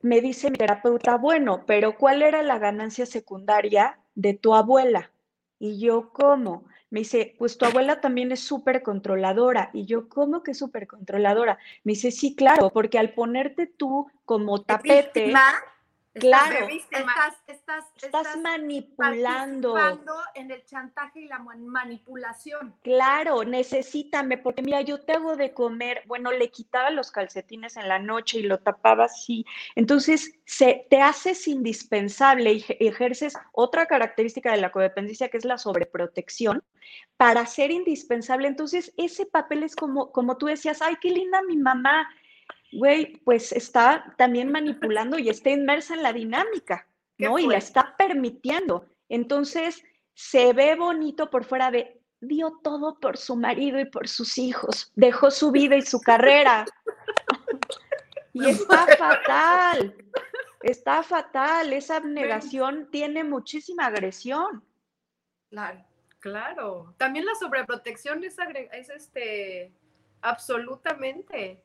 me 0.00 0.20
dice 0.20 0.48
mi 0.50 0.56
terapeuta, 0.56 1.16
bueno, 1.16 1.64
pero 1.66 1.96
¿cuál 1.98 2.22
era 2.22 2.44
la 2.44 2.58
ganancia 2.58 3.04
secundaria 3.04 3.98
de 4.14 4.34
tu 4.34 4.54
abuela? 4.54 5.10
Y 5.58 5.78
yo, 5.78 6.10
¿cómo? 6.12 6.64
Me 6.90 7.00
dice, 7.00 7.34
pues 7.38 7.58
tu 7.58 7.66
abuela 7.66 8.00
también 8.00 8.32
es 8.32 8.40
súper 8.40 8.82
controladora. 8.82 9.70
Y 9.72 9.84
yo, 9.84 10.08
¿cómo 10.08 10.42
que 10.42 10.54
súper 10.54 10.86
controladora? 10.86 11.58
Me 11.84 11.92
dice, 11.92 12.10
sí, 12.10 12.34
claro, 12.34 12.70
porque 12.70 12.98
al 12.98 13.12
ponerte 13.12 13.66
tú 13.66 14.10
como 14.24 14.62
tapete... 14.62 15.32
Claro, 16.14 16.66
estás, 16.68 17.84
estás, 18.02 18.36
manipulando. 18.38 19.76
en 20.34 20.50
el 20.50 20.64
chantaje 20.64 21.20
y 21.20 21.28
la 21.28 21.38
manipulación. 21.38 22.74
Claro, 22.82 23.44
necesítame, 23.44 24.38
porque 24.38 24.62
mira, 24.62 24.80
yo 24.80 25.00
te 25.00 25.12
hago 25.12 25.36
de 25.36 25.52
comer, 25.52 26.02
bueno, 26.06 26.32
le 26.32 26.50
quitaba 26.50 26.90
los 26.90 27.10
calcetines 27.10 27.76
en 27.76 27.88
la 27.88 27.98
noche 27.98 28.38
y 28.38 28.42
lo 28.42 28.58
tapaba 28.58 29.04
así. 29.04 29.44
Entonces, 29.76 30.32
se, 30.44 30.86
te 30.90 31.02
haces 31.02 31.46
indispensable 31.46 32.54
y 32.54 32.64
ejerces 32.80 33.34
otra 33.52 33.86
característica 33.86 34.50
de 34.50 34.60
la 34.60 34.72
codependencia 34.72 35.28
que 35.28 35.36
es 35.36 35.44
la 35.44 35.58
sobreprotección 35.58 36.64
para 37.16 37.46
ser 37.46 37.70
indispensable. 37.70 38.48
Entonces, 38.48 38.92
ese 38.96 39.26
papel 39.26 39.62
es 39.62 39.76
como, 39.76 40.10
como 40.10 40.36
tú 40.36 40.46
decías, 40.46 40.82
ay, 40.82 40.96
qué 41.00 41.10
linda 41.10 41.42
mi 41.42 41.56
mamá 41.56 42.08
güey, 42.72 43.16
pues 43.24 43.52
está 43.52 44.14
también 44.16 44.50
manipulando 44.52 45.18
y 45.18 45.28
está 45.28 45.50
inmersa 45.50 45.94
en 45.94 46.02
la 46.02 46.12
dinámica, 46.12 46.86
¿no? 47.18 47.38
Y 47.38 47.46
la 47.46 47.58
está 47.58 47.96
permitiendo. 47.96 48.86
Entonces, 49.08 49.82
se 50.14 50.52
ve 50.52 50.74
bonito 50.74 51.30
por 51.30 51.44
fuera 51.44 51.70
de, 51.70 52.00
dio 52.20 52.58
todo 52.62 52.98
por 52.98 53.16
su 53.16 53.36
marido 53.36 53.80
y 53.80 53.86
por 53.86 54.08
sus 54.08 54.38
hijos, 54.38 54.92
dejó 54.94 55.30
su 55.30 55.50
vida 55.50 55.76
y 55.76 55.82
su 55.82 56.00
carrera. 56.00 56.66
y 58.32 58.46
está 58.48 58.86
fatal, 58.96 59.94
está 60.62 61.02
fatal, 61.02 61.72
esa 61.72 61.96
abnegación 61.96 62.90
tiene 62.90 63.24
muchísima 63.24 63.86
agresión. 63.86 64.64
Claro, 65.50 65.84
claro. 66.18 66.94
También 66.98 67.24
la 67.24 67.34
sobreprotección 67.34 68.22
es, 68.24 68.36
es 68.72 68.90
este, 68.90 69.72
absolutamente 70.20 71.62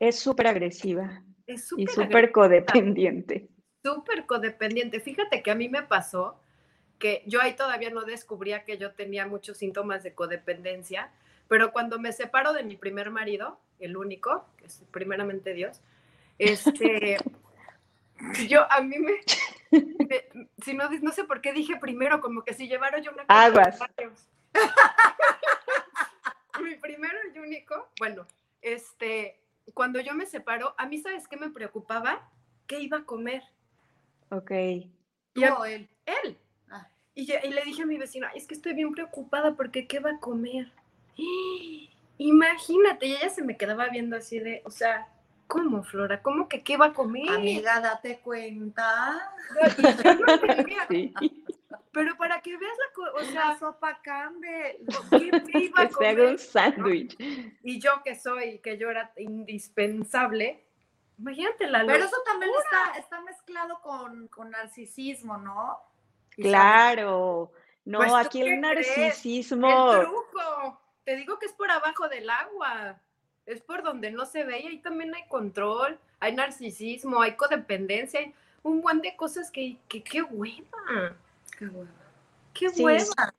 es 0.00 0.18
súper 0.18 0.48
agresiva 0.48 1.22
y 1.46 1.86
súper 1.86 2.32
codependiente. 2.32 3.48
Súper 3.84 4.26
codependiente. 4.26 5.00
Fíjate 5.00 5.42
que 5.42 5.50
a 5.50 5.54
mí 5.54 5.68
me 5.68 5.82
pasó 5.82 6.40
que 6.98 7.22
yo 7.26 7.40
ahí 7.40 7.54
todavía 7.54 7.90
no 7.90 8.02
descubría 8.02 8.64
que 8.64 8.78
yo 8.78 8.92
tenía 8.92 9.26
muchos 9.26 9.58
síntomas 9.58 10.02
de 10.02 10.14
codependencia, 10.14 11.10
pero 11.48 11.72
cuando 11.72 11.98
me 11.98 12.12
separo 12.12 12.52
de 12.52 12.62
mi 12.62 12.76
primer 12.76 13.10
marido, 13.10 13.58
el 13.78 13.96
único, 13.96 14.46
que 14.56 14.66
es 14.66 14.82
primeramente 14.90 15.54
Dios, 15.54 15.80
este, 16.38 17.16
yo 18.48 18.70
a 18.70 18.80
mí 18.82 18.96
me, 18.98 19.14
si 20.62 20.74
no, 20.74 20.90
no 20.90 21.12
sé 21.12 21.24
por 21.24 21.40
qué 21.40 21.52
dije 21.52 21.76
primero, 21.76 22.20
como 22.20 22.44
que 22.44 22.54
si 22.54 22.68
llevara 22.68 23.00
yo 23.00 23.12
una... 23.12 23.24
Aguas. 23.28 23.78
mi 26.62 26.74
primero 26.76 27.16
y 27.34 27.38
único, 27.38 27.88
bueno, 27.98 28.26
este, 28.60 29.39
cuando 29.74 30.00
yo 30.00 30.14
me 30.14 30.26
separo, 30.26 30.74
a 30.78 30.86
mí, 30.86 30.98
¿sabes 30.98 31.28
qué 31.28 31.36
me 31.36 31.50
preocupaba? 31.50 32.28
¿Qué 32.66 32.80
iba 32.80 32.98
a 32.98 33.04
comer? 33.04 33.42
Ok. 34.30 34.50
Y 34.50 35.44
él? 35.44 35.88
Él. 36.06 36.38
Ah. 36.70 36.88
Y, 37.14 37.26
le 37.26 37.62
dije 37.64 37.82
a 37.82 37.86
mi 37.86 37.98
vecina, 37.98 38.30
es 38.34 38.46
que 38.46 38.54
estoy 38.54 38.74
bien 38.74 38.92
preocupada 38.92 39.54
porque 39.54 39.86
¿qué 39.86 39.98
va 40.00 40.10
a 40.12 40.20
comer? 40.20 40.70
Imagínate, 42.18 43.06
y 43.06 43.12
ella 43.12 43.30
se 43.30 43.42
me 43.42 43.56
quedaba 43.56 43.88
viendo 43.88 44.16
así 44.16 44.38
de, 44.38 44.62
o 44.64 44.70
sea, 44.70 45.08
¿cómo, 45.46 45.82
Flora? 45.82 46.22
¿Cómo 46.22 46.48
que 46.48 46.62
qué 46.62 46.76
va 46.76 46.86
a 46.86 46.92
comer? 46.92 47.30
Amiga, 47.30 47.80
date 47.80 48.20
cuenta. 48.20 49.32
sí. 50.90 51.14
Pero 51.92 52.16
para 52.16 52.40
que 52.40 52.56
veas 52.56 52.76
la 52.78 52.94
cosa, 52.94 53.12
o 53.14 53.32
sea, 53.32 53.58
sopa 53.58 54.00
Campbell. 54.02 54.76
¿qué 55.10 55.58
iba 55.58 55.82
a 55.82 55.88
que 55.88 55.94
se 55.94 56.06
haga 56.06 56.30
un 56.30 56.38
sándwich. 56.38 57.16
Y 57.62 57.80
yo 57.80 58.02
que 58.04 58.14
soy, 58.14 58.60
que 58.60 58.78
yo 58.78 58.90
era 58.90 59.12
indispensable, 59.16 60.64
imagínate 61.18 61.66
la 61.66 61.84
Pero 61.84 62.04
eso 62.04 62.16
también 62.24 62.52
está, 62.64 62.98
está 62.98 63.20
mezclado 63.22 63.80
con, 63.80 64.28
con 64.28 64.50
narcisismo, 64.50 65.36
¿no? 65.38 65.80
Claro. 66.30 67.52
No, 67.84 67.98
pues, 67.98 68.12
aquí 68.14 68.42
el 68.42 68.60
narcisismo. 68.60 69.92
El 69.94 70.06
truco. 70.06 70.80
Te 71.04 71.16
digo 71.16 71.38
que 71.38 71.46
es 71.46 71.52
por 71.52 71.70
abajo 71.70 72.08
del 72.08 72.30
agua. 72.30 73.00
Es 73.46 73.60
por 73.62 73.82
donde 73.82 74.12
no 74.12 74.26
se 74.26 74.44
ve 74.44 74.60
y 74.60 74.66
ahí 74.68 74.78
también 74.78 75.12
hay 75.12 75.26
control, 75.26 75.98
hay 76.20 76.36
narcisismo, 76.36 77.20
hay 77.20 77.34
codependencia, 77.34 78.20
hay 78.20 78.32
un 78.62 78.80
buen 78.80 79.00
de 79.00 79.16
cosas 79.16 79.50
que, 79.50 79.76
que 79.88 80.04
qué 80.04 80.22
hueva. 80.22 81.16
Qué 81.60 81.66
hueva. 81.66 81.90
Qué 82.54 82.68
hueva. 82.82 83.34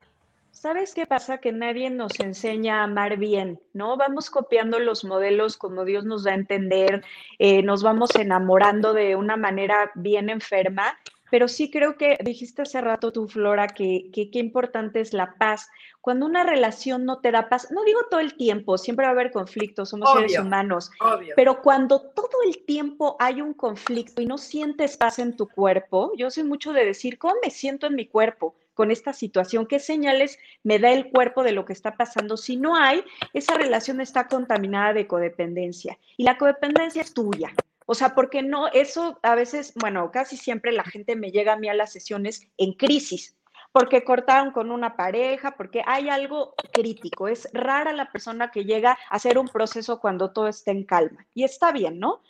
¿Sabes 0.52 0.94
qué 0.94 1.08
pasa? 1.08 1.40
Que 1.40 1.52
nadie 1.52 1.90
nos 1.90 2.20
enseña 2.20 2.82
a 2.82 2.84
amar 2.84 3.18
bien, 3.18 3.60
¿no? 3.74 3.98
Vamos 3.98 4.30
copiando 4.30 4.78
los 4.78 5.04
modelos 5.04 5.58
como 5.58 5.86
Dios 5.86 6.06
nos 6.06 6.26
da 6.26 6.34
a 6.34 6.36
entender, 6.36 7.04
eh, 7.40 7.64
nos 7.64 7.82
vamos 7.82 8.14
enamorando 8.14 8.94
de 8.94 9.16
una 9.16 9.38
manera 9.38 9.90
bien 9.96 10.30
enferma 10.30 11.00
pero 11.32 11.48
sí 11.48 11.72
creo 11.72 11.98
que 11.98 12.18
dijiste 12.24 12.62
hace 12.62 12.82
rato 12.82 13.12
tú, 13.12 13.28
Flora, 13.28 13.68
que 13.68 14.12
qué 14.12 14.40
importante 14.40 15.00
es 15.00 15.14
la 15.14 15.34
paz. 15.40 15.70
Cuando 16.02 16.26
una 16.26 16.44
relación 16.44 17.06
no 17.06 17.20
te 17.20 17.32
da 17.32 17.48
paz, 17.48 17.72
no 17.72 17.84
digo 17.86 18.02
todo 18.10 18.20
el 18.20 18.36
tiempo, 18.36 18.78
siempre 18.78 19.06
va 19.06 19.12
a 19.12 19.14
haber 19.14 19.32
conflictos, 19.32 19.90
somos 19.90 20.12
seres 20.14 20.38
humanos, 20.38 20.92
pero 21.36 21.62
cuando 21.62 22.02
todo 22.02 22.44
el 22.46 22.66
tiempo 22.66 23.16
hay 23.20 23.42
un 23.42 23.54
conflicto 23.54 24.22
y 24.22 24.26
no 24.26 24.38
sientes 24.38 24.98
paz 24.98 25.20
en 25.20 25.38
tu 25.38 25.48
cuerpo, 25.48 26.12
yo 26.18 26.30
soy 26.30 26.44
mucho 26.44 26.74
de 26.74 26.86
decir, 26.86 27.18
¿cómo 27.18 27.36
me 27.44 27.50
siento 27.50 27.88
en 27.88 27.96
mi 27.96 28.06
cuerpo? 28.06 28.56
con 28.74 28.90
esta 28.90 29.14
situación, 29.14 29.68
qué 29.68 29.80
señales 29.80 30.40
me 30.64 30.80
da 30.80 30.92
el 30.92 31.12
cuerpo 31.12 31.44
de 31.44 31.52
lo 31.52 31.66
que 31.66 31.74
está 31.74 31.98
pasando. 31.98 32.38
Si 32.38 32.56
no 32.56 32.76
hay, 32.76 33.04
esa 33.34 33.56
relación 33.56 34.02
está 34.02 34.28
contaminada 34.28 34.94
de 34.94 35.06
codependencia 35.06 36.00
y 36.18 36.24
la 36.24 36.38
codependencia 36.38 37.02
es 37.02 37.14
tuya. 37.14 37.54
O 37.92 37.94
sea, 37.94 38.16
porque 38.16 38.42
no, 38.42 38.70
eso 38.70 39.20
a 39.22 39.36
veces, 39.36 39.74
bueno, 39.76 40.12
casi 40.12 40.38
siempre 40.38 40.72
la 40.72 40.86
gente 40.86 41.18
me 41.18 41.30
llega 41.30 41.52
a 41.52 41.58
mí 41.58 41.68
a 41.68 41.74
las 41.74 41.92
sesiones 41.92 42.48
en 42.56 42.72
crisis, 42.72 43.36
porque 43.74 44.06
cortaron 44.06 44.54
con 44.54 44.72
una 44.72 44.96
pareja, 44.96 45.58
porque 45.58 45.84
hay 45.86 46.08
algo 46.08 46.54
crítico. 46.72 47.28
Es 47.28 47.50
rara 47.52 47.92
la 47.92 48.10
persona 48.10 48.50
que 48.50 48.64
llega 48.64 48.92
a 48.92 49.16
hacer 49.18 49.38
un 49.38 49.50
proceso 49.50 50.00
cuando 50.00 50.32
todo 50.32 50.48
está 50.48 50.72
en 50.72 50.86
calma. 50.86 51.28
Y 51.34 51.44
está 51.44 51.74
bien, 51.74 52.00
¿no? 52.00 52.22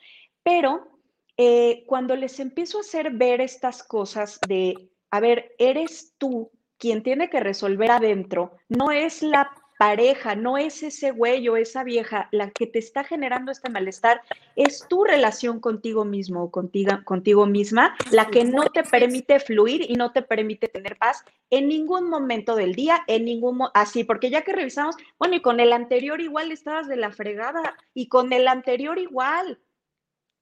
Pero 0.41 0.97
eh, 1.37 1.83
cuando 1.85 2.15
les 2.15 2.39
empiezo 2.39 2.79
a 2.79 2.81
hacer 2.81 3.11
ver 3.11 3.39
estas 3.39 3.83
cosas 3.83 4.39
de, 4.47 4.89
a 5.11 5.19
ver, 5.19 5.53
eres 5.59 6.15
tú 6.17 6.49
quien 6.79 7.03
tiene 7.03 7.29
que 7.29 7.39
resolver 7.39 7.91
adentro, 7.91 8.57
no 8.67 8.89
es 8.89 9.21
la 9.21 9.51
pareja, 9.81 10.35
no 10.35 10.59
es 10.59 10.83
ese 10.83 11.09
güey 11.09 11.49
o 11.49 11.57
esa 11.57 11.83
vieja 11.83 12.29
la 12.31 12.51
que 12.51 12.67
te 12.67 12.77
está 12.77 13.03
generando 13.03 13.51
este 13.51 13.71
malestar, 13.71 14.21
es 14.55 14.85
tu 14.87 15.03
relación 15.03 15.59
contigo 15.59 16.05
mismo 16.05 16.43
o 16.43 16.51
contigo, 16.51 16.99
contigo 17.03 17.47
misma 17.47 17.95
la 18.11 18.27
que 18.27 18.43
no 18.43 18.65
te 18.65 18.83
permite 18.83 19.39
fluir 19.39 19.89
y 19.89 19.95
no 19.95 20.11
te 20.11 20.21
permite 20.21 20.67
tener 20.67 20.99
paz 20.99 21.25
en 21.49 21.67
ningún 21.67 22.11
momento 22.11 22.55
del 22.55 22.75
día, 22.75 23.01
en 23.07 23.25
ningún 23.25 23.59
así, 23.73 24.03
porque 24.03 24.29
ya 24.29 24.43
que 24.43 24.53
revisamos, 24.53 24.95
bueno, 25.17 25.33
y 25.33 25.41
con 25.41 25.59
el 25.59 25.73
anterior 25.73 26.21
igual 26.21 26.51
estabas 26.51 26.87
de 26.87 26.97
la 26.97 27.11
fregada 27.11 27.75
y 27.95 28.07
con 28.07 28.33
el 28.33 28.47
anterior 28.47 28.99
igual. 28.99 29.59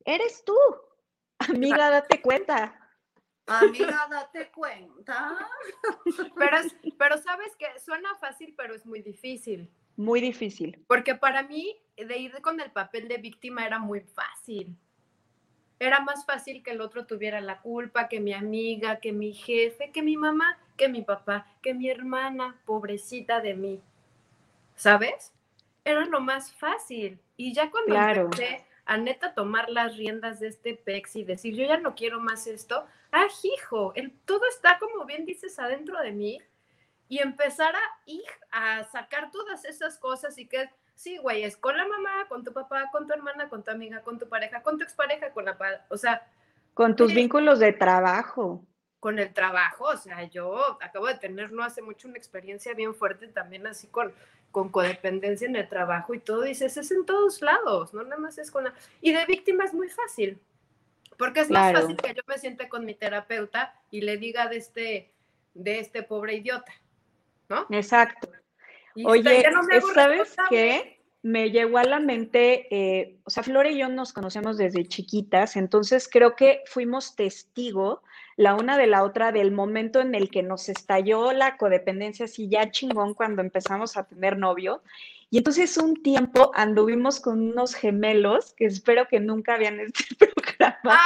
Eres 0.03 0.43
tú. 0.43 0.57
Amiga, 1.47 1.89
date 1.89 2.21
cuenta. 2.21 2.78
Amiga, 3.49 4.07
date 4.09 4.51
cuenta. 4.51 5.37
Pero, 6.37 6.57
pero 6.97 7.17
sabes 7.17 7.55
que 7.55 7.67
suena 7.79 8.15
fácil, 8.15 8.53
pero 8.55 8.75
es 8.75 8.85
muy 8.85 9.01
difícil. 9.01 9.69
Muy 9.95 10.21
difícil. 10.21 10.83
Porque 10.87 11.15
para 11.15 11.43
mí, 11.43 11.75
de 11.97 12.17
ir 12.17 12.41
con 12.41 12.61
el 12.61 12.71
papel 12.71 13.07
de 13.07 13.17
víctima 13.17 13.65
era 13.65 13.79
muy 13.79 14.01
fácil. 14.01 14.77
Era 15.79 16.01
más 16.01 16.25
fácil 16.25 16.61
que 16.61 16.71
el 16.71 16.81
otro 16.81 17.05
tuviera 17.05 17.41
la 17.41 17.61
culpa, 17.61 18.07
que 18.07 18.19
mi 18.19 18.33
amiga, 18.33 18.99
que 18.99 19.11
mi 19.13 19.33
jefe, 19.33 19.91
que 19.91 20.01
mi 20.01 20.17
mamá, 20.17 20.57
que 20.77 20.89
mi 20.89 21.01
papá, 21.01 21.47
que 21.61 21.73
mi 21.73 21.89
hermana, 21.89 22.59
pobrecita 22.65 23.41
de 23.41 23.55
mí. 23.55 23.81
¿Sabes? 24.75 25.33
Era 25.83 26.05
lo 26.05 26.19
más 26.19 26.53
fácil. 26.53 27.19
Y 27.35 27.53
ya 27.53 27.71
cuando 27.71 27.95
empecé 27.95 28.65
a 28.89 28.97
neta 28.97 29.35
tomar 29.35 29.69
las 29.69 29.95
riendas 29.97 30.39
de 30.39 30.47
este 30.47 30.73
PEX 30.73 31.15
y 31.17 31.23
decir, 31.23 31.53
yo 31.53 31.63
ya 31.63 31.77
no 31.77 31.93
quiero 31.93 32.19
más 32.19 32.47
esto, 32.47 32.87
ah, 33.11 33.27
hijo, 33.43 33.93
el, 33.95 34.11
todo 34.25 34.41
está 34.49 34.79
como 34.79 35.05
bien 35.05 35.27
dices 35.27 35.59
adentro 35.59 35.99
de 36.01 36.11
mí 36.11 36.39
y 37.07 37.19
empezar 37.19 37.75
a 37.75 37.81
ir 38.07 38.25
a 38.49 38.83
sacar 38.85 39.29
todas 39.29 39.63
esas 39.65 39.99
cosas 39.99 40.39
y 40.39 40.47
que, 40.47 40.71
sí, 40.95 41.19
güey, 41.19 41.43
es 41.43 41.55
con 41.55 41.77
la 41.77 41.87
mamá, 41.87 42.27
con 42.29 42.43
tu 42.43 42.51
papá, 42.51 42.89
con 42.91 43.05
tu 43.05 43.13
hermana, 43.13 43.47
con 43.47 43.63
tu 43.63 43.69
amiga, 43.69 44.01
con 44.01 44.17
tu 44.17 44.27
pareja, 44.27 44.63
con 44.63 44.79
tu 44.79 44.83
expareja, 44.83 45.31
con 45.33 45.45
la, 45.45 45.55
o 45.89 45.97
sea. 45.97 46.27
Con 46.73 46.95
tus 46.95 47.13
vínculos 47.13 47.59
de 47.59 47.73
trabajo. 47.73 48.65
Con 48.99 49.19
el 49.19 49.31
trabajo, 49.35 49.85
o 49.85 49.97
sea, 49.97 50.23
yo 50.23 50.79
acabo 50.81 51.05
de 51.05 51.15
tener 51.15 51.51
no 51.51 51.63
hace 51.63 51.83
mucho 51.83 52.07
una 52.07 52.17
experiencia 52.17 52.73
bien 52.73 52.95
fuerte 52.95 53.27
también 53.27 53.67
así 53.67 53.87
con 53.87 54.11
con 54.51 54.69
codependencia 54.69 55.47
en 55.47 55.55
el 55.55 55.69
trabajo 55.69 56.13
y 56.13 56.19
todo, 56.19 56.41
dices, 56.41 56.77
es 56.77 56.91
en 56.91 57.05
todos 57.05 57.41
lados, 57.41 57.93
no 57.93 58.03
nada 58.03 58.17
más 58.17 58.37
es 58.37 58.51
con 58.51 58.63
la... 58.63 58.73
Y 59.01 59.11
de 59.11 59.25
víctima 59.25 59.65
es 59.65 59.73
muy 59.73 59.89
fácil, 59.89 60.39
porque 61.17 61.41
es 61.41 61.49
más 61.49 61.73
fácil 61.73 61.97
que 61.97 62.13
yo 62.13 62.21
me 62.27 62.37
siente 62.37 62.69
con 62.69 62.85
mi 62.85 62.95
terapeuta 62.95 63.75
y 63.91 64.01
le 64.01 64.17
diga 64.17 64.47
de 64.47 64.57
este, 64.57 65.11
de 65.53 65.79
este 65.79 66.03
pobre 66.03 66.35
idiota, 66.35 66.73
¿no? 67.47 67.67
Exacto. 67.69 68.29
Oye, 69.05 69.43
¿sabes 69.93 70.35
qué? 70.49 70.98
Me 71.21 71.51
llegó 71.51 71.77
a 71.77 71.83
la 71.83 71.99
mente, 71.99 72.67
eh, 72.71 73.17
o 73.25 73.29
sea, 73.29 73.43
Flora 73.43 73.69
y 73.69 73.77
yo 73.77 73.89
nos 73.89 74.13
conocemos 74.13 74.57
desde 74.57 74.87
chiquitas, 74.87 75.57
entonces 75.57 76.07
creo 76.09 76.35
que 76.35 76.61
fuimos 76.65 77.15
testigo 77.15 78.01
la 78.37 78.55
una 78.55 78.77
de 78.77 78.87
la 78.87 79.03
otra 79.03 79.33
del 79.33 79.51
momento 79.51 79.99
en 79.99 80.15
el 80.15 80.29
que 80.29 80.43
nos 80.43 80.69
estalló 80.69 81.33
la 81.33 81.57
codependencia 81.57 82.23
así 82.23 82.47
ya 82.47 82.71
chingón 82.71 83.13
cuando 83.13 83.41
empezamos 83.41 83.97
a 83.97 84.05
tener 84.05 84.37
novio. 84.37 84.81
Y 85.29 85.39
entonces 85.39 85.77
un 85.77 86.01
tiempo 86.01 86.51
anduvimos 86.55 87.19
con 87.19 87.51
unos 87.51 87.75
gemelos 87.75 88.53
que 88.53 88.65
espero 88.65 89.09
que 89.09 89.19
nunca 89.19 89.57
vean 89.57 89.81
este 89.81 90.25
programa. 90.25 90.97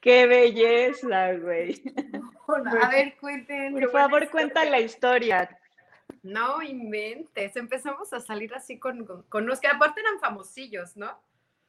¡Qué 0.00 0.26
belleza, 0.26 1.34
güey! 1.34 1.82
A 2.82 2.88
ver, 2.88 3.14
cuenten. 3.20 3.74
Por 3.74 3.90
favor, 3.90 4.30
cuenta 4.30 4.64
la 4.64 4.80
historia. 4.80 5.58
No 6.22 6.62
inventes. 6.62 7.56
Empezamos 7.56 8.12
a 8.12 8.20
salir 8.20 8.54
así 8.54 8.78
con, 8.78 9.24
con, 9.28 9.46
los 9.46 9.60
que 9.60 9.66
aparte 9.66 10.00
eran 10.00 10.20
famosillos, 10.20 10.96
¿no? 10.96 11.18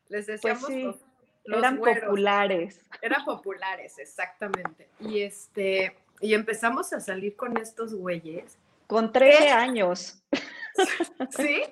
Les 0.09 0.25
pues 0.25 0.41
decíamos 0.41 0.97
eran 1.45 1.77
populares. 1.77 2.81
Eran 3.01 3.25
populares, 3.25 3.99
exactamente. 3.99 4.89
Y 4.99 5.21
este, 5.21 5.97
y 6.21 6.33
empezamos 6.33 6.93
a 6.93 6.99
salir 6.99 7.35
con 7.35 7.57
estos 7.57 7.93
güeyes. 7.93 8.57
Con 8.87 9.11
13 9.11 9.49
años. 9.49 10.23
¿Sí? 11.31 11.63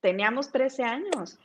Teníamos 0.00 0.52
13 0.52 0.84
años. 0.84 1.38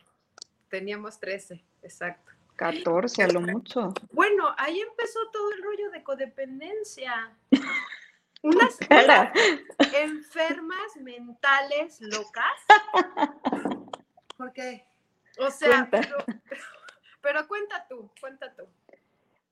Teníamos 0.70 1.20
13, 1.20 1.64
exacto. 1.82 2.32
14 2.58 3.24
a 3.24 3.28
lo 3.28 3.42
mucho. 3.42 3.94
Bueno, 4.12 4.54
ahí 4.58 4.80
empezó 4.80 5.20
todo 5.34 5.52
el 5.54 5.64
rollo 5.64 5.90
de 5.90 6.04
codependencia. 6.04 7.36
Unas, 8.44 8.78
enfermas 9.94 10.96
mentales 11.00 12.02
locas. 12.02 12.58
¿Por 14.38 14.52
qué? 14.54 14.86
O 15.40 15.52
sea, 15.52 15.88
pero 17.22 17.48
cuenta 17.48 17.86
tú, 17.88 18.10
cuenta 18.20 18.54
tú. 18.56 18.64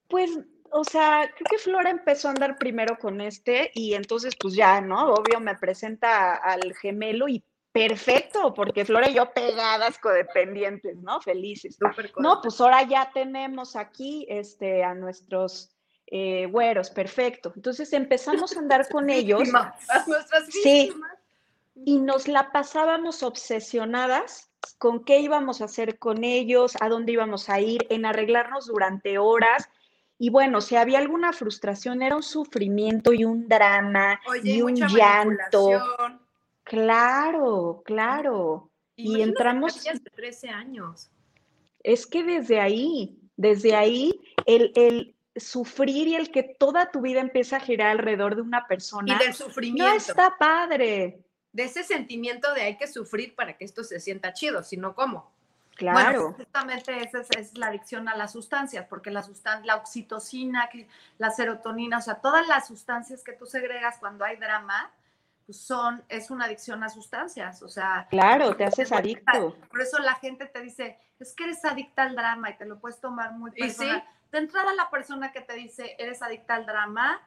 Pues, 0.08 0.32
o 0.72 0.84
sea, 0.84 1.32
creo 1.36 1.46
que 1.50 1.58
Flora 1.60 1.90
empezó 1.90 2.28
a 2.28 2.32
andar 2.32 2.58
primero 2.58 2.98
con 2.98 3.22
este 3.22 3.72
y 3.76 3.94
entonces, 3.94 4.36
pues 4.40 4.56
ya, 4.56 4.82
¿no? 4.82 5.14
Obvio 5.14 5.40
me 5.40 5.56
presenta 5.56 6.36
al 6.36 6.74
gemelo 6.76 7.28
y 7.28 7.44
perfecto, 7.72 8.54
porque 8.54 8.86
Flora 8.86 9.10
y 9.10 9.14
yo 9.14 9.32
pegadas 9.32 10.00
codependientes, 10.00 10.98
¿no? 10.98 11.22
Felices. 11.22 11.78
no, 12.18 12.42
pues 12.42 12.60
ahora 12.60 12.84
ya 12.84 13.12
tenemos 13.14 13.76
aquí 13.76 14.26
este, 14.30 14.84
a 14.84 14.96
nuestros 14.96 15.76
eh, 16.12 16.48
güeros, 16.48 16.90
perfecto. 16.90 17.54
Entonces 17.56 17.94
empezamos 17.94 18.56
a 18.56 18.60
andar 18.60 18.90
con 18.90 19.10
ellos. 19.10 19.48
Nuestras 20.08 20.46
Sí. 20.50 20.92
Y 21.86 22.00
nos 22.00 22.28
la 22.28 22.52
pasábamos 22.52 23.24
obsesionadas 23.24 24.50
con 24.78 25.04
qué 25.06 25.20
íbamos 25.20 25.62
a 25.62 25.66
hacer 25.66 26.00
con 26.00 26.24
ellos, 26.24 26.74
a 26.82 26.90
dónde 26.90 27.14
íbamos 27.14 27.50
a 27.50 27.62
ir, 27.62 27.86
en 27.90 28.06
arreglarnos 28.06 28.68
durante 28.68 29.18
horas. 29.18 29.70
Y 30.18 30.32
bueno, 30.32 30.62
si 30.62 30.76
había 30.76 30.98
alguna 30.98 31.32
frustración, 31.32 32.02
era 32.02 32.16
un 32.16 32.24
sufrimiento 32.24 33.14
y 33.14 33.24
un 33.24 33.48
drama 33.48 34.20
y 34.44 34.62
un 34.62 34.76
llanto. 34.76 35.70
Claro, 36.64 37.82
claro. 37.86 38.70
y 38.96 39.22
entramos... 39.22 39.84
De 39.84 40.00
13 40.00 40.50
años. 40.50 41.10
Es 41.82 42.06
que 42.06 42.24
desde 42.24 42.60
ahí, 42.60 43.18
desde 43.38 43.76
ahí, 43.76 44.20
el, 44.46 44.74
el, 44.76 45.16
sufrir 45.40 46.08
y 46.08 46.16
el 46.16 46.32
que 46.32 46.44
toda 46.44 46.92
tu 46.92 47.02
vida 47.02 47.20
empieza 47.20 47.58
a 47.58 47.60
girar 47.60 47.90
alrededor 47.90 48.36
de 48.36 48.42
una 48.42 48.68
persona. 48.68 49.14
Y 49.14 49.18
del 49.18 49.34
sufrimiento. 49.34 49.90
No 49.90 49.96
está 49.96 50.38
padre. 50.38 51.24
De 51.52 51.64
ese 51.64 51.84
sentimiento 51.84 52.54
de 52.54 52.62
hay 52.62 52.78
que 52.78 52.88
sufrir 52.88 53.36
para 53.36 53.58
que 53.58 53.66
esto 53.66 53.84
se 53.84 54.00
sienta 54.00 54.34
chido, 54.34 54.64
si 54.64 54.78
no, 54.78 54.94
¿cómo? 54.94 55.32
Claro. 55.76 56.22
Bueno, 56.22 56.34
justamente 56.34 57.04
esa 57.04 57.22
es, 57.40 57.58
la 57.58 57.68
adicción 57.68 58.10
a 58.10 58.18
las 58.18 58.34
sustancias, 58.34 58.86
porque 58.90 59.12
la, 59.12 59.24
sustan 59.24 59.66
la 59.66 59.78
oxitocina, 59.78 60.70
la 61.18 61.32
serotonina, 61.32 62.00
o 62.00 62.02
sea, 62.02 62.16
todas 62.16 62.48
las 62.48 62.68
sustancias 62.68 63.24
que 63.24 63.32
tú 63.32 63.46
segregas 63.46 63.98
cuando 63.98 64.26
hay 64.26 64.36
drama, 64.36 64.92
pues 65.46 65.62
son, 65.62 66.04
es 66.10 66.30
una 66.32 66.46
adicción 66.46 66.84
a 66.84 66.90
sustancias, 66.90 67.64
o 67.64 67.70
sea. 67.70 68.08
Claro, 68.10 68.56
te 68.58 68.66
haces 68.66 68.92
adicto. 68.92 69.56
Por 69.70 69.82
eso 69.82 70.00
la 70.00 70.16
gente 70.16 70.48
te 70.48 70.62
dice, 70.62 71.00
es 71.18 71.34
que 71.34 71.46
eres 71.46 71.64
adicta 71.64 72.04
al 72.04 72.16
drama 72.16 72.50
y 72.50 72.58
te 72.58 72.66
lo 72.66 72.80
puedes 72.80 73.00
tomar 73.00 73.32
muy 73.32 73.52
personal. 73.52 74.04
Sí? 74.06 74.19
De 74.32 74.38
entrada, 74.38 74.74
la 74.74 74.90
persona 74.90 75.32
que 75.32 75.42
te 75.42 75.54
dice, 75.54 75.96
eres 75.98 76.22
adicta 76.22 76.56
al 76.56 76.66
drama, 76.66 77.22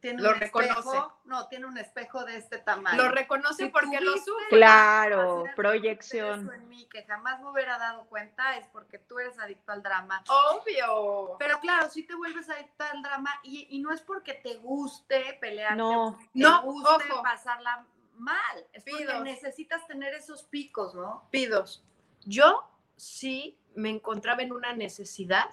tiene 0.00 0.22
lo 0.22 0.30
un 0.30 0.40
reconoce. 0.40 0.70
Espejo, 0.72 1.20
no, 1.24 1.48
tiene 1.48 1.66
un 1.66 1.78
espejo 1.78 2.24
de 2.24 2.36
este 2.36 2.58
tamaño. 2.58 3.02
Lo 3.02 3.10
reconoce 3.10 3.68
porque 3.68 4.00
lo 4.00 4.16
sufre. 4.16 4.48
Claro, 4.48 5.44
proyección. 5.54 6.44
Eso 6.44 6.52
en 6.52 6.68
mí, 6.68 6.88
que 6.90 7.04
jamás 7.04 7.40
me 7.40 7.50
hubiera 7.50 7.78
dado 7.78 8.06
cuenta, 8.06 8.56
es 8.56 8.66
porque 8.68 8.98
tú 8.98 9.18
eres 9.18 9.38
adicto 9.38 9.72
al 9.72 9.82
drama. 9.82 10.24
Obvio. 10.28 11.36
Pero 11.38 11.60
claro, 11.60 11.90
si 11.90 12.02
te 12.04 12.14
vuelves 12.14 12.48
adicto 12.48 12.84
al 12.84 13.02
drama 13.02 13.30
y, 13.42 13.66
y 13.70 13.80
no 13.80 13.92
es 13.92 14.00
porque 14.00 14.34
te 14.34 14.56
guste 14.56 15.36
pelear, 15.40 15.76
no, 15.76 16.18
te 16.32 16.40
no, 16.40 16.62
guste 16.62 17.04
pasarla 17.22 17.86
mal, 18.14 18.66
es 18.72 18.84
porque 18.84 19.20
necesitas 19.20 19.86
tener 19.86 20.14
esos 20.14 20.44
picos, 20.44 20.94
¿no? 20.94 21.28
Pidos. 21.30 21.84
Yo 22.24 22.66
sí 22.96 23.58
me 23.74 23.90
encontraba 23.90 24.42
en 24.42 24.52
una 24.52 24.74
necesidad 24.74 25.48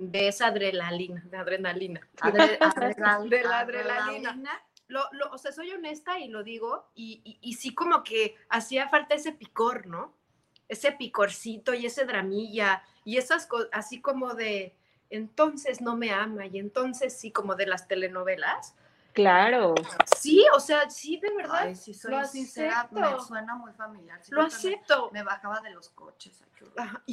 de 0.00 0.28
esa 0.28 0.46
adrenalina, 0.46 1.22
de 1.30 1.36
adrenalina. 1.38 2.00
de 3.28 3.42
la 3.44 3.60
adrenalina. 3.60 4.62
Lo, 4.88 5.04
lo, 5.12 5.30
o 5.30 5.38
sea, 5.38 5.52
soy 5.52 5.70
honesta 5.70 6.18
y 6.18 6.28
lo 6.28 6.42
digo, 6.42 6.90
y, 6.96 7.38
y, 7.40 7.52
sí 7.54 7.74
como 7.74 8.02
que 8.02 8.34
hacía 8.48 8.88
falta 8.88 9.14
ese 9.14 9.30
picor, 9.30 9.86
¿no? 9.86 10.16
Ese 10.68 10.90
picorcito 10.90 11.74
y 11.74 11.86
ese 11.86 12.06
dramilla, 12.06 12.82
y 13.04 13.18
esas 13.18 13.46
cosas, 13.46 13.68
así 13.72 14.00
como 14.00 14.34
de, 14.34 14.74
entonces 15.10 15.80
no 15.80 15.96
me 15.96 16.10
ama, 16.10 16.46
y 16.46 16.58
entonces 16.58 17.16
sí, 17.16 17.30
como 17.30 17.54
de 17.54 17.66
las 17.66 17.86
telenovelas, 17.86 18.74
Claro. 19.12 19.74
Sí, 20.16 20.44
o 20.54 20.60
sea, 20.60 20.88
sí, 20.88 21.18
de 21.18 21.34
verdad. 21.34 21.62
Ay, 21.62 21.74
si 21.74 21.94
soy 21.94 22.12
lo 22.12 22.24
sincera, 22.24 22.88
me 22.90 23.20
suena 23.20 23.54
muy 23.54 23.72
familiar. 23.72 24.20
lo 24.30 24.42
acepto. 24.42 25.10
Me 25.12 25.22
bajaba 25.22 25.60
de 25.60 25.70
los 25.70 25.88
coches. 25.90 26.42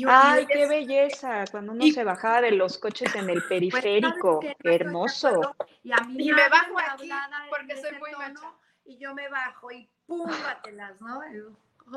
Ay, 0.08 0.46
qué 0.46 0.68
belleza, 0.68 1.46
cuando 1.50 1.72
uno 1.72 1.86
se 1.88 2.04
bajaba 2.04 2.42
de 2.42 2.52
los 2.52 2.78
coches 2.78 3.14
en 3.16 3.30
el 3.30 3.40
pues, 3.40 3.50
periférico. 3.50 4.40
hermoso. 4.64 5.56
Y 5.84 5.92
a 5.92 5.98
mí 6.02 6.28
y 6.28 6.34
me 6.34 6.50
bajo 6.50 6.78
aquí 6.80 7.10
porque 7.50 7.82
soy 7.82 7.98
muy 7.98 8.12
tono, 8.12 8.60
Y 8.86 8.98
yo 8.98 9.14
me 9.14 9.30
bajo 9.30 9.72
y 9.72 9.90
púmbatelas, 10.06 11.00
¿no? 11.02 11.22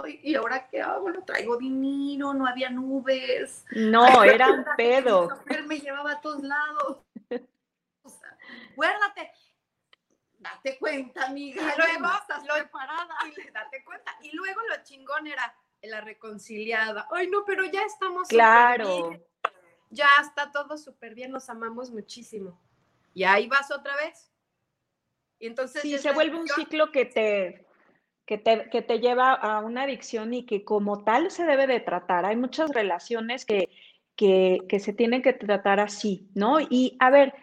Y, 0.07 0.35
ahora 0.37 0.69
qué 0.69 0.81
hago? 0.81 1.09
Lo 1.09 1.23
traigo 1.23 1.57
dinero, 1.57 2.33
no 2.33 2.47
había 2.47 2.71
nubes. 2.71 3.65
No, 3.73 4.23
era 4.23 4.51
un 4.53 4.65
pedo. 4.77 5.29
Él 5.47 5.67
me 5.67 5.81
llevaba 5.81 6.13
a 6.13 6.21
todos 6.21 6.43
lados. 6.43 6.99
O 8.03 8.09
sea, 8.09 8.39
acuérdate, 8.73 9.33
date 10.41 10.79
cuenta, 10.79 11.27
amiga. 11.27 11.63
Y 11.63 11.79
luego 11.79 12.07
estás 12.21 12.45
lo, 12.47 12.55
preparada. 12.55 13.15
Y 13.27 13.51
date 13.51 13.85
cuenta. 13.85 14.17
Y 14.23 14.35
luego 14.35 14.61
lo 14.69 14.83
chingón 14.83 15.27
era 15.27 15.55
la 15.83 16.01
reconciliada. 16.01 17.07
Ay, 17.11 17.29
no, 17.29 17.45
pero 17.45 17.65
ya 17.67 17.83
estamos. 17.83 18.29
Claro. 18.29 19.11
Ya 19.91 20.09
está 20.21 20.51
todo 20.51 20.77
súper 20.79 21.15
bien, 21.15 21.31
nos 21.31 21.49
amamos 21.51 21.91
muchísimo. 21.91 22.61
Y 23.13 23.25
ahí 23.25 23.47
vas 23.49 23.71
otra 23.71 23.95
vez. 23.97 24.33
Y 25.39 25.47
entonces. 25.47 25.83
Sí, 25.83 25.99
se 25.99 26.13
vuelve 26.13 26.39
un 26.39 26.49
ciclo 26.49 26.93
que 26.93 27.07
te, 27.07 27.67
que 28.25 28.39
te, 28.39 28.71
que 28.71 28.83
te 28.83 29.01
lleva 29.01 29.33
a 29.33 29.61
una 29.61 29.83
adicción 29.83 30.33
y 30.33 30.47
que 30.47 30.65
como 30.65 31.05
tal 31.05 31.31
se 31.31 31.45
debe 31.45 31.67
de 31.67 31.81
tratar. 31.81 32.25
Hay 32.25 32.37
muchas 32.37 32.71
relaciones 32.71 33.45
que, 33.45 33.69
que, 34.17 34.59
que 34.69 34.81
se 34.81 34.93
tienen 34.93 35.23
que 35.23 35.33
tratar 35.33 35.81
así, 35.81 36.31
¿no? 36.35 36.61
Y 36.61 36.97
a 37.01 37.11
ver, 37.11 37.35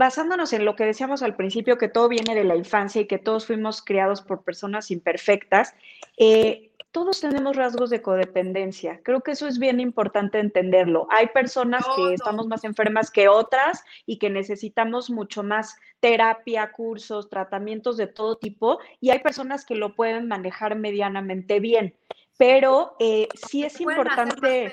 basándonos 0.00 0.54
en 0.54 0.64
lo 0.64 0.76
que 0.76 0.86
decíamos 0.86 1.22
al 1.22 1.36
principio, 1.36 1.76
que 1.76 1.90
todo 1.90 2.08
viene 2.08 2.34
de 2.34 2.42
la 2.42 2.56
infancia 2.56 3.02
y 3.02 3.06
que 3.06 3.18
todos 3.18 3.44
fuimos 3.44 3.82
criados 3.82 4.22
por 4.22 4.42
personas 4.42 4.90
imperfectas, 4.90 5.74
eh, 6.16 6.70
todos 6.90 7.20
tenemos 7.20 7.54
rasgos 7.54 7.90
de 7.90 8.00
codependencia. 8.00 9.02
Creo 9.02 9.20
que 9.20 9.32
eso 9.32 9.46
es 9.46 9.58
bien 9.58 9.78
importante 9.78 10.38
entenderlo. 10.38 11.06
Hay 11.10 11.26
personas 11.26 11.84
que 11.94 12.14
estamos 12.14 12.46
más 12.46 12.64
enfermas 12.64 13.10
que 13.10 13.28
otras 13.28 13.84
y 14.06 14.18
que 14.18 14.30
necesitamos 14.30 15.10
mucho 15.10 15.42
más 15.42 15.76
terapia, 16.00 16.72
cursos, 16.72 17.28
tratamientos 17.28 17.98
de 17.98 18.06
todo 18.06 18.38
tipo, 18.38 18.78
y 19.02 19.10
hay 19.10 19.18
personas 19.18 19.66
que 19.66 19.74
lo 19.74 19.94
pueden 19.94 20.28
manejar 20.28 20.76
medianamente 20.76 21.60
bien. 21.60 21.94
Pero 22.38 22.96
eh, 23.00 23.28
sí 23.34 23.64
es 23.64 23.78
importante... 23.78 24.72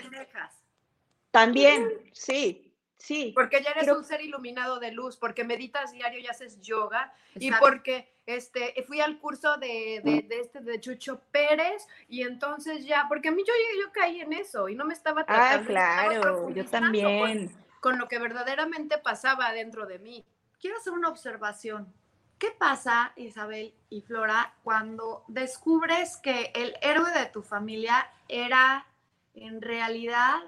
También, 1.32 1.90
sí, 2.14 2.67
Sí. 2.98 3.32
Porque 3.34 3.62
ya 3.62 3.72
eres 3.72 3.96
un 3.96 4.04
ser 4.04 4.22
iluminado 4.22 4.80
de 4.80 4.92
luz, 4.92 5.18
porque 5.18 5.44
meditas 5.44 5.92
diario 5.92 6.20
y 6.20 6.28
haces 6.28 6.60
yoga, 6.62 7.14
y 7.36 7.52
porque 7.52 8.12
este, 8.26 8.74
fui 8.88 9.00
al 9.02 9.20
curso 9.20 9.58
de, 9.58 10.02
de, 10.04 10.40
este 10.40 10.62
de 10.62 10.80
Chucho 10.80 11.22
Pérez, 11.32 11.88
y 12.08 12.24
entonces 12.24 12.86
ya, 12.86 13.06
porque 13.08 13.30
a 13.30 13.32
mí 13.32 13.44
yo, 13.46 13.54
yo 13.80 13.92
caí 13.92 14.22
en 14.22 14.34
eso 14.34 14.68
y 14.68 14.76
no 14.76 14.86
me 14.86 14.94
estaba 14.94 15.22
ah, 15.22 15.26
tratando. 15.26 15.64
Ah, 15.64 15.68
claro, 15.68 16.50
yo 16.50 16.66
también. 16.66 17.56
Con, 17.80 17.98
lo 17.98 18.08
que 18.08 18.20
verdaderamente 18.20 18.98
pasaba 18.98 19.54
dentro 19.54 19.86
de 19.86 20.00
mí. 20.00 20.26
Quiero 20.60 20.78
hacer 20.78 20.92
una 20.92 21.08
observación. 21.08 21.94
¿Qué 22.38 22.52
pasa, 22.52 23.14
Isabel 23.16 23.74
y 23.90 24.02
Flora, 24.02 24.56
cuando 24.64 25.24
descubres 25.28 26.18
que 26.18 26.52
el 26.54 26.76
héroe 26.82 27.12
de 27.12 27.28
tu 27.28 27.44
familia 27.44 28.12
era 28.28 28.86
en 29.34 29.62
realidad 29.62 30.40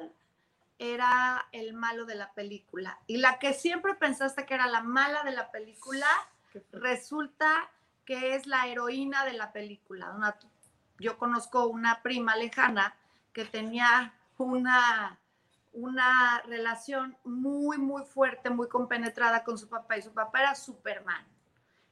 era 0.80 1.46
el 1.52 1.74
malo 1.74 2.06
de 2.06 2.16
la 2.16 2.34
película. 2.34 2.98
Y 3.06 3.18
la 3.18 3.38
que 3.38 3.54
siempre 3.54 3.94
pensaste 3.96 4.46
que 4.46 4.54
era 4.54 4.66
la 4.68 4.82
mala 4.82 5.24
de 5.24 5.32
la 5.32 5.52
película, 5.52 6.08
resulta 6.72 7.70
que 8.06 8.34
es 8.36 8.48
la 8.48 8.66
heroína 8.68 9.26
de 9.26 9.34
la 9.34 9.52
película. 9.52 10.36
yo 10.98 11.18
conozco 11.18 11.68
una 11.68 12.02
prima 12.02 12.36
lejana 12.36 12.96
que 13.34 13.46
tenía 13.46 14.14
una, 14.38 15.20
una 15.74 16.42
relación 16.48 17.18
muy, 17.26 17.78
muy 17.78 18.04
fuerte, 18.04 18.50
muy 18.50 18.68
compenetrada 18.70 19.44
con 19.44 19.58
su 19.58 19.68
papá 19.68 19.98
y 19.98 20.02
su 20.02 20.14
papá 20.14 20.40
era 20.40 20.56
Superman. 20.56 21.26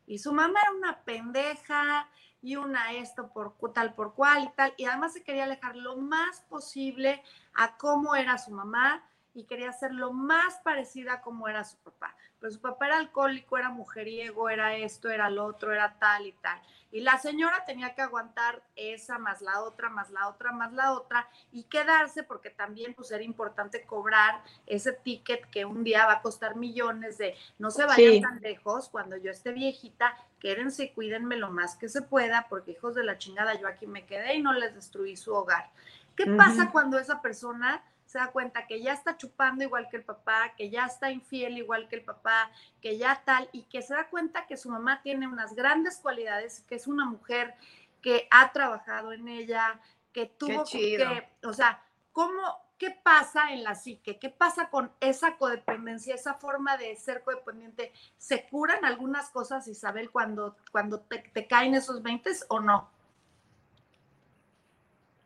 Y 0.07 0.19
su 0.19 0.33
mamá 0.33 0.59
era 0.61 0.71
una 0.71 1.03
pendeja 1.03 2.09
y 2.41 2.55
una 2.55 2.93
esto 2.93 3.29
por 3.31 3.55
tal 3.73 3.93
por 3.93 4.15
cual 4.15 4.45
y 4.45 4.55
tal. 4.55 4.73
Y 4.77 4.85
además 4.85 5.13
se 5.13 5.23
quería 5.23 5.43
alejar 5.43 5.75
lo 5.75 5.97
más 5.97 6.41
posible 6.49 7.21
a 7.53 7.77
cómo 7.77 8.15
era 8.15 8.37
su 8.37 8.51
mamá 8.51 9.03
y 9.33 9.43
quería 9.43 9.71
ser 9.73 9.93
lo 9.93 10.13
más 10.13 10.55
parecida 10.63 11.13
a 11.13 11.21
cómo 11.21 11.47
era 11.47 11.63
su 11.63 11.77
papá. 11.77 12.15
Pero 12.39 12.51
su 12.51 12.61
papá 12.61 12.87
era 12.87 12.97
alcohólico, 12.97 13.57
era 13.57 13.69
mujeriego, 13.69 14.49
era 14.49 14.75
esto, 14.75 15.09
era 15.09 15.29
lo 15.29 15.45
otro, 15.45 15.73
era 15.73 15.97
tal 15.99 16.27
y 16.27 16.33
tal. 16.33 16.61
Y 16.91 17.01
la 17.01 17.17
señora 17.17 17.65
tenía 17.65 17.93
que 17.93 18.01
aguantar 18.01 18.63
esa, 18.75 19.17
más 19.17 19.41
la 19.41 19.61
otra, 19.61 19.89
más 19.89 20.09
la 20.09 20.29
otra, 20.29 20.51
más 20.51 20.71
la 20.71 20.93
otra, 20.93 21.27
y 21.51 21.63
quedarse 21.63 22.23
porque 22.23 22.49
también 22.49 22.93
pues 22.93 23.11
era 23.11 23.23
importante 23.23 23.85
cobrar 23.85 24.41
ese 24.65 24.93
ticket 24.93 25.49
que 25.49 25.65
un 25.65 25.83
día 25.83 26.05
va 26.05 26.13
a 26.13 26.21
costar 26.21 26.55
millones 26.55 27.17
de 27.17 27.35
no 27.59 27.71
se 27.71 27.85
vayan 27.85 28.21
tan 28.21 28.41
lejos, 28.41 28.87
cuando 28.87 29.17
yo 29.17 29.31
esté 29.31 29.51
viejita, 29.51 30.17
quédense 30.39 30.93
cuídenme 30.93 31.35
lo 31.35 31.51
más 31.51 31.75
que 31.75 31.89
se 31.89 32.01
pueda, 32.01 32.47
porque 32.49 32.71
hijos 32.71 32.95
de 32.95 33.03
la 33.03 33.17
chingada, 33.17 33.59
yo 33.59 33.67
aquí 33.67 33.85
me 33.85 34.05
quedé 34.05 34.35
y 34.35 34.41
no 34.41 34.53
les 34.53 34.73
destruí 34.73 35.17
su 35.17 35.33
hogar. 35.33 35.69
¿Qué 36.15 36.25
pasa 36.25 36.71
cuando 36.71 36.97
esa 36.97 37.21
persona 37.21 37.83
se 38.07 38.17
da 38.17 38.31
cuenta 38.31 38.65
que 38.65 38.81
ya 38.81 38.93
está 38.93 39.17
chupando 39.17 39.63
igual 39.63 39.87
que 39.89 39.97
el 39.97 40.03
papá, 40.03 40.53
que 40.55 40.69
ya 40.69 40.85
está 40.85 41.11
infiel 41.11 41.57
igual 41.57 41.87
que 41.89 41.97
el 41.97 42.03
papá, 42.03 42.49
que 42.81 42.97
ya 42.97 43.21
tal, 43.25 43.49
y 43.51 43.63
que 43.63 43.81
se 43.81 43.93
da 43.93 44.07
cuenta 44.07 44.47
que 44.47 44.57
su 44.57 44.69
mamá 44.69 45.01
tiene 45.03 45.27
unas 45.27 45.53
grandes 45.53 45.97
cualidades, 45.97 46.63
que 46.67 46.75
es 46.75 46.87
una 46.87 47.05
mujer 47.05 47.53
que 48.01 48.27
ha 48.31 48.51
trabajado 48.53 49.11
en 49.11 49.27
ella, 49.27 49.79
que 50.13 50.25
tuvo 50.25 50.63
que, 50.63 51.27
o 51.43 51.51
sea, 51.51 51.83
¿cómo, 52.13 52.41
qué 52.77 52.91
pasa 52.91 53.51
en 53.51 53.63
la 53.63 53.75
psique? 53.75 54.17
¿Qué 54.17 54.29
pasa 54.29 54.69
con 54.69 54.89
esa 55.01 55.35
codependencia, 55.35 56.15
esa 56.15 56.35
forma 56.35 56.77
de 56.77 56.95
ser 56.95 57.23
codependiente? 57.23 57.91
¿Se 58.17 58.47
curan 58.47 58.85
algunas 58.85 59.29
cosas, 59.31 59.67
Isabel, 59.67 60.11
cuando, 60.11 60.55
cuando 60.71 61.01
te, 61.01 61.19
te 61.19 61.45
caen 61.45 61.75
esos 61.75 62.01
20 62.01 62.31
o 62.47 62.61
no? 62.61 62.89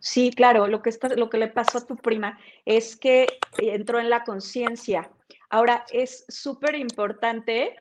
Sí, 0.01 0.31
claro, 0.31 0.67
lo 0.67 0.81
que, 0.81 0.89
está, 0.89 1.09
lo 1.09 1.29
que 1.29 1.37
le 1.37 1.47
pasó 1.47 1.77
a 1.77 1.85
tu 1.85 1.95
prima 1.95 2.39
es 2.65 2.95
que 2.95 3.27
entró 3.59 3.99
en 3.99 4.09
la 4.09 4.23
conciencia. 4.23 5.11
Ahora, 5.49 5.85
es 5.91 6.25
súper 6.27 6.75
importante 6.75 7.75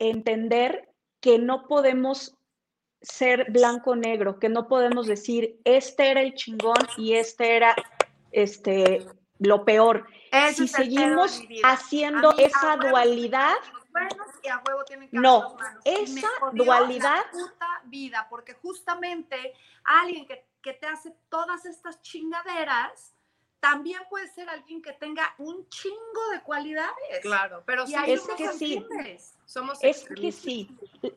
entender 0.00 0.88
que 1.20 1.38
no 1.38 1.68
podemos 1.68 2.36
ser 3.00 3.52
blanco-negro, 3.52 4.40
que 4.40 4.48
no 4.48 4.66
podemos 4.66 5.06
decir, 5.06 5.60
este 5.64 6.10
era 6.10 6.22
el 6.22 6.34
chingón 6.34 6.76
y 6.96 7.14
este 7.14 7.54
era 7.54 7.76
este, 8.32 9.06
lo 9.38 9.64
peor. 9.64 10.06
si 10.54 10.66
seguimos 10.66 11.40
haciendo 11.62 12.36
esa 12.36 12.76
dualidad, 12.76 13.54
no, 15.12 15.56
esa 15.84 16.28
dualidad. 16.52 17.22
puta 17.30 17.82
vida, 17.84 18.26
porque 18.28 18.54
justamente 18.54 19.52
alguien 19.84 20.26
que, 20.26 20.44
que 20.64 20.72
te 20.72 20.86
hace 20.86 21.14
todas 21.28 21.66
estas 21.66 22.00
chingaderas 22.00 23.14
también 23.60 24.00
puede 24.10 24.28
ser 24.28 24.48
alguien 24.48 24.82
que 24.82 24.92
tenga 24.92 25.34
un 25.38 25.66
chingo 25.68 26.28
de 26.32 26.42
cualidades. 26.42 27.20
Claro, 27.22 27.62
pero 27.64 27.86
sí, 27.86 27.94
es 28.06 28.22
que 28.36 28.48
sí. 28.48 28.84
Somos 29.46 29.78
es 29.82 30.06
que 30.06 30.32
sí. 30.32 30.68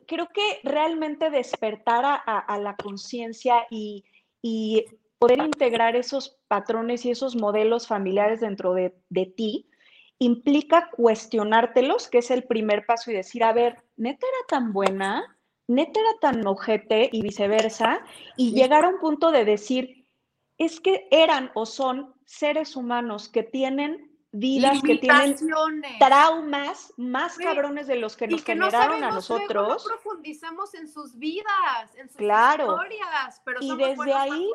Creo 0.06 0.28
que 0.28 0.60
realmente 0.64 1.28
despertar 1.30 2.22
a, 2.24 2.58
la 2.58 2.74
conciencia 2.76 3.66
y, 3.70 4.04
y, 4.40 4.86
poder 5.18 5.40
integrar 5.40 5.96
esos 5.96 6.38
patrones 6.46 7.04
y 7.04 7.10
esos 7.10 7.36
modelos 7.36 7.86
familiares 7.86 8.40
dentro 8.40 8.72
de, 8.72 8.94
de 9.10 9.26
ti 9.26 9.68
implica 10.18 10.90
cuestionártelos, 10.90 12.08
que 12.08 12.18
es 12.18 12.30
el 12.30 12.44
primer 12.44 12.86
paso, 12.86 13.10
y 13.10 13.14
decir, 13.14 13.44
a 13.44 13.52
ver, 13.52 13.82
neta 13.96 14.26
era 14.26 14.46
tan 14.48 14.72
buena, 14.72 15.37
neta 15.68 16.00
era 16.00 16.18
tan 16.20 16.46
ojete 16.46 17.08
y 17.12 17.22
viceversa, 17.22 18.00
y 18.36 18.52
llegar 18.52 18.84
a 18.84 18.88
un 18.88 18.98
punto 18.98 19.30
de 19.30 19.44
decir, 19.44 20.06
es 20.56 20.80
que 20.80 21.06
eran 21.10 21.52
o 21.54 21.66
son 21.66 22.14
seres 22.24 22.74
humanos 22.74 23.28
que 23.28 23.44
tienen 23.44 24.08
vidas, 24.32 24.82
que 24.82 24.96
tienen 24.96 25.36
traumas 25.98 26.92
más 26.96 27.36
cabrones 27.36 27.86
de 27.86 27.96
los 27.96 28.16
que 28.16 28.28
nos 28.28 28.44
generaron 28.44 29.04
a 29.04 29.10
nosotros. 29.10 29.84
no 29.84 29.90
profundizamos 29.90 30.74
en 30.74 30.88
sus 30.88 31.16
vidas, 31.16 31.94
en 31.96 32.08
sus 32.08 32.16
claro. 32.16 32.72
historias, 32.72 33.40
pero 33.44 33.58
y 33.60 33.76
desde 33.76 34.12
ahí, 34.12 34.50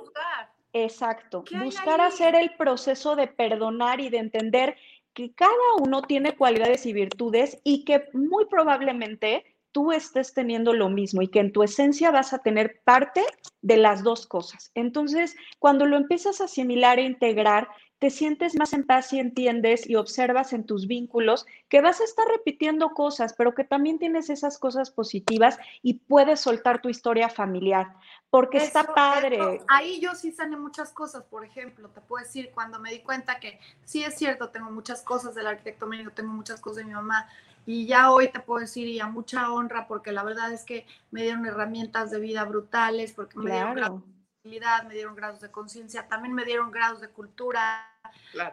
exacto, 0.73 1.43
buscar 1.63 2.01
hacer 2.01 2.35
el 2.35 2.55
proceso 2.55 3.15
de 3.15 3.27
perdonar 3.27 3.99
y 3.99 4.09
de 4.09 4.17
entender 4.17 4.75
que 5.13 5.33
cada 5.33 5.53
uno 5.79 6.01
tiene 6.01 6.35
cualidades 6.35 6.85
y 6.85 6.93
virtudes 6.93 7.59
y 7.63 7.85
que 7.85 8.09
muy 8.13 8.45
probablemente 8.45 9.52
tú 9.73 9.91
estés 9.91 10.33
teniendo 10.33 10.71
lo 10.73 10.87
mismo 10.87 11.21
y 11.21 11.27
que 11.27 11.39
en 11.39 11.51
tu 11.51 11.63
esencia 11.63 12.11
vas 12.11 12.31
a 12.31 12.39
tener 12.39 12.79
parte 12.85 13.21
de 13.61 13.75
las 13.75 14.03
dos 14.03 14.25
cosas. 14.25 14.71
Entonces, 14.75 15.35
cuando 15.59 15.85
lo 15.85 15.97
empiezas 15.97 16.39
a 16.39 16.45
asimilar 16.45 16.99
e 16.99 17.03
integrar, 17.03 17.67
te 18.03 18.09
sientes 18.09 18.57
más 18.57 18.73
en 18.73 18.85
paz 18.85 19.13
y 19.13 19.19
entiendes 19.19 19.89
y 19.89 19.95
observas 19.95 20.51
en 20.51 20.65
tus 20.65 20.87
vínculos 20.87 21.45
que 21.69 21.79
vas 21.79 22.01
a 22.01 22.03
estar 22.03 22.27
repitiendo 22.27 22.89
cosas, 22.89 23.33
pero 23.33 23.55
que 23.55 23.63
también 23.63 23.97
tienes 23.97 24.29
esas 24.29 24.57
cosas 24.57 24.91
positivas 24.91 25.57
y 25.81 25.93
puedes 25.93 26.41
soltar 26.41 26.81
tu 26.81 26.89
historia 26.89 27.29
familiar, 27.29 27.95
porque 28.29 28.57
está 28.57 28.93
padre. 28.93 29.61
Ahí 29.69 30.01
yo 30.01 30.15
sí 30.15 30.33
sané 30.33 30.57
muchas 30.57 30.91
cosas, 30.91 31.23
por 31.23 31.45
ejemplo, 31.45 31.87
te 31.91 32.01
puedo 32.01 32.21
decir, 32.21 32.51
cuando 32.53 32.77
me 32.77 32.91
di 32.91 32.99
cuenta 32.99 33.39
que 33.39 33.57
sí 33.85 34.03
es 34.03 34.15
cierto, 34.15 34.49
tengo 34.49 34.69
muchas 34.69 35.01
cosas 35.01 35.33
del 35.33 35.47
arquitecto 35.47 35.87
médico, 35.87 36.11
tengo 36.11 36.33
muchas 36.33 36.59
cosas 36.59 36.79
de 36.79 36.83
mi 36.83 36.93
mamá, 36.93 37.29
y 37.65 37.85
ya 37.85 38.11
hoy 38.11 38.29
te 38.29 38.39
puedo 38.39 38.59
decir, 38.59 38.87
y 38.87 38.99
a 38.99 39.07
mucha 39.07 39.51
honra, 39.51 39.87
porque 39.87 40.11
la 40.11 40.23
verdad 40.23 40.51
es 40.51 40.63
que 40.63 40.85
me 41.11 41.23
dieron 41.23 41.45
herramientas 41.45 42.11
de 42.11 42.19
vida 42.19 42.43
brutales, 42.43 43.13
porque 43.13 43.37
me 43.37 43.51
dieron 43.51 44.03
me 44.43 44.93
dieron 44.93 45.15
grados 45.15 45.39
de 45.39 45.51
conciencia, 45.51 46.07
también 46.09 46.33
me 46.33 46.43
dieron 46.43 46.69
grados 46.69 46.99
de 46.99 47.07
cultura, 47.07 47.89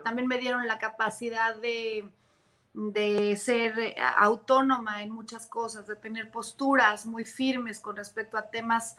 también 0.05 0.29
me 0.29 0.39
dieron 0.39 0.69
la 0.69 0.79
capacidad 0.79 1.57
de, 1.57 2.09
de 2.75 3.37
ser 3.37 3.77
eh, 3.79 3.97
autónoma 4.17 5.03
en 5.03 5.11
muchas 5.11 5.49
cosas, 5.49 5.89
de 5.89 5.97
tener 5.97 6.31
posturas 6.31 7.07
muy 7.07 7.25
firmes 7.25 7.81
con 7.81 7.97
respecto 7.97 8.39
a 8.39 8.51
temas 8.51 8.97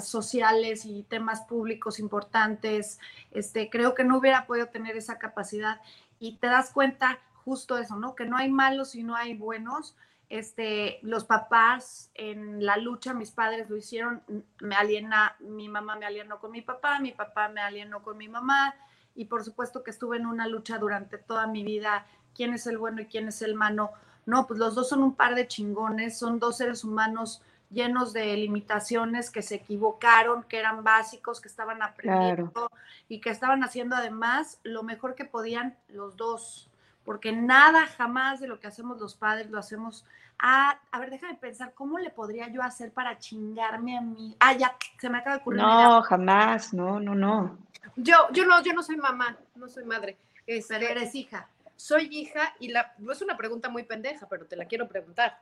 sociales 0.00 0.84
y 0.84 1.02
temas 1.02 1.40
públicos 1.40 1.98
importantes. 1.98 3.00
Este, 3.30 3.70
creo 3.70 3.94
que 3.94 4.04
no 4.04 4.18
hubiera 4.18 4.46
podido 4.46 4.68
tener 4.68 4.96
esa 4.96 5.18
capacidad 5.18 5.80
y 6.20 6.36
te 6.36 6.46
das 6.46 6.70
cuenta 6.70 7.18
justo 7.48 7.78
eso, 7.78 7.96
¿no? 7.96 8.14
Que 8.14 8.26
no 8.26 8.36
hay 8.36 8.50
malos 8.50 8.94
y 8.94 9.02
no 9.02 9.16
hay 9.16 9.34
buenos, 9.34 9.96
este, 10.28 10.98
los 11.00 11.24
papás 11.24 12.10
en 12.14 12.62
la 12.62 12.76
lucha, 12.76 13.14
mis 13.14 13.30
padres 13.30 13.70
lo 13.70 13.76
hicieron, 13.78 14.22
me 14.60 14.74
aliena, 14.74 15.34
mi 15.40 15.70
mamá 15.70 15.96
me 15.96 16.04
alienó 16.04 16.38
con 16.40 16.50
mi 16.50 16.60
papá, 16.60 17.00
mi 17.00 17.12
papá 17.12 17.48
me 17.48 17.62
alienó 17.62 18.02
con 18.02 18.18
mi 18.18 18.28
mamá, 18.28 18.74
y 19.14 19.24
por 19.24 19.42
supuesto 19.44 19.82
que 19.82 19.90
estuve 19.90 20.18
en 20.18 20.26
una 20.26 20.46
lucha 20.46 20.76
durante 20.76 21.16
toda 21.16 21.46
mi 21.46 21.64
vida, 21.64 22.06
quién 22.34 22.52
es 22.52 22.66
el 22.66 22.76
bueno 22.76 23.00
y 23.00 23.06
quién 23.06 23.28
es 23.28 23.40
el 23.40 23.54
malo. 23.54 23.92
No, 24.26 24.46
pues 24.46 24.60
los 24.60 24.74
dos 24.74 24.90
son 24.90 25.02
un 25.02 25.14
par 25.14 25.34
de 25.34 25.48
chingones, 25.48 26.18
son 26.18 26.38
dos 26.38 26.58
seres 26.58 26.84
humanos 26.84 27.40
llenos 27.70 28.12
de 28.12 28.36
limitaciones, 28.36 29.30
que 29.30 29.40
se 29.40 29.54
equivocaron, 29.56 30.42
que 30.42 30.58
eran 30.58 30.84
básicos, 30.84 31.40
que 31.40 31.48
estaban 31.48 31.82
aprendiendo 31.82 32.70
y 33.08 33.20
que 33.20 33.30
estaban 33.30 33.64
haciendo 33.64 33.96
además 33.96 34.60
lo 34.62 34.82
mejor 34.82 35.14
que 35.14 35.24
podían 35.24 35.76
los 35.88 36.16
dos 36.16 36.67
porque 37.08 37.32
nada 37.32 37.86
jamás 37.86 38.38
de 38.38 38.46
lo 38.46 38.60
que 38.60 38.66
hacemos 38.66 39.00
los 39.00 39.14
padres 39.14 39.48
lo 39.50 39.58
hacemos. 39.58 40.04
Ah, 40.38 40.78
a 40.90 41.00
ver, 41.00 41.08
déjame 41.08 41.36
pensar, 41.36 41.72
¿cómo 41.72 41.98
le 41.98 42.10
podría 42.10 42.48
yo 42.48 42.62
hacer 42.62 42.92
para 42.92 43.18
chingarme 43.18 43.96
a 43.96 44.02
mí? 44.02 44.36
Ah, 44.40 44.52
ya, 44.52 44.76
se 45.00 45.08
me 45.08 45.16
acaba 45.16 45.36
de 45.36 45.40
ocurrir. 45.40 45.62
No, 45.62 46.02
jamás, 46.02 46.74
no, 46.74 47.00
no, 47.00 47.14
no. 47.14 47.56
Yo, 47.96 48.14
yo 48.34 48.44
no, 48.44 48.62
yo 48.62 48.74
no 48.74 48.82
soy 48.82 48.98
mamá, 48.98 49.38
no 49.54 49.70
soy 49.70 49.84
madre. 49.84 50.18
Este, 50.46 50.74
eres 50.74 51.14
hija. 51.14 51.48
Soy 51.76 52.10
hija 52.10 52.54
y 52.60 52.68
la, 52.68 52.92
no 52.98 53.10
es 53.10 53.22
una 53.22 53.38
pregunta 53.38 53.70
muy 53.70 53.84
pendeja, 53.84 54.28
pero 54.28 54.44
te 54.44 54.56
la 54.56 54.66
quiero 54.66 54.86
preguntar. 54.86 55.40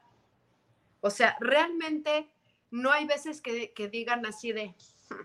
O 1.01 1.11
sea, 1.11 1.37
realmente 1.41 2.31
no 2.71 2.93
hay 2.93 3.07
veces 3.09 3.41
que, 3.41 3.73
que 3.73 3.89
digan 3.89 4.25
así 4.25 4.53
de, 4.53 4.73
hmm, 5.11 5.25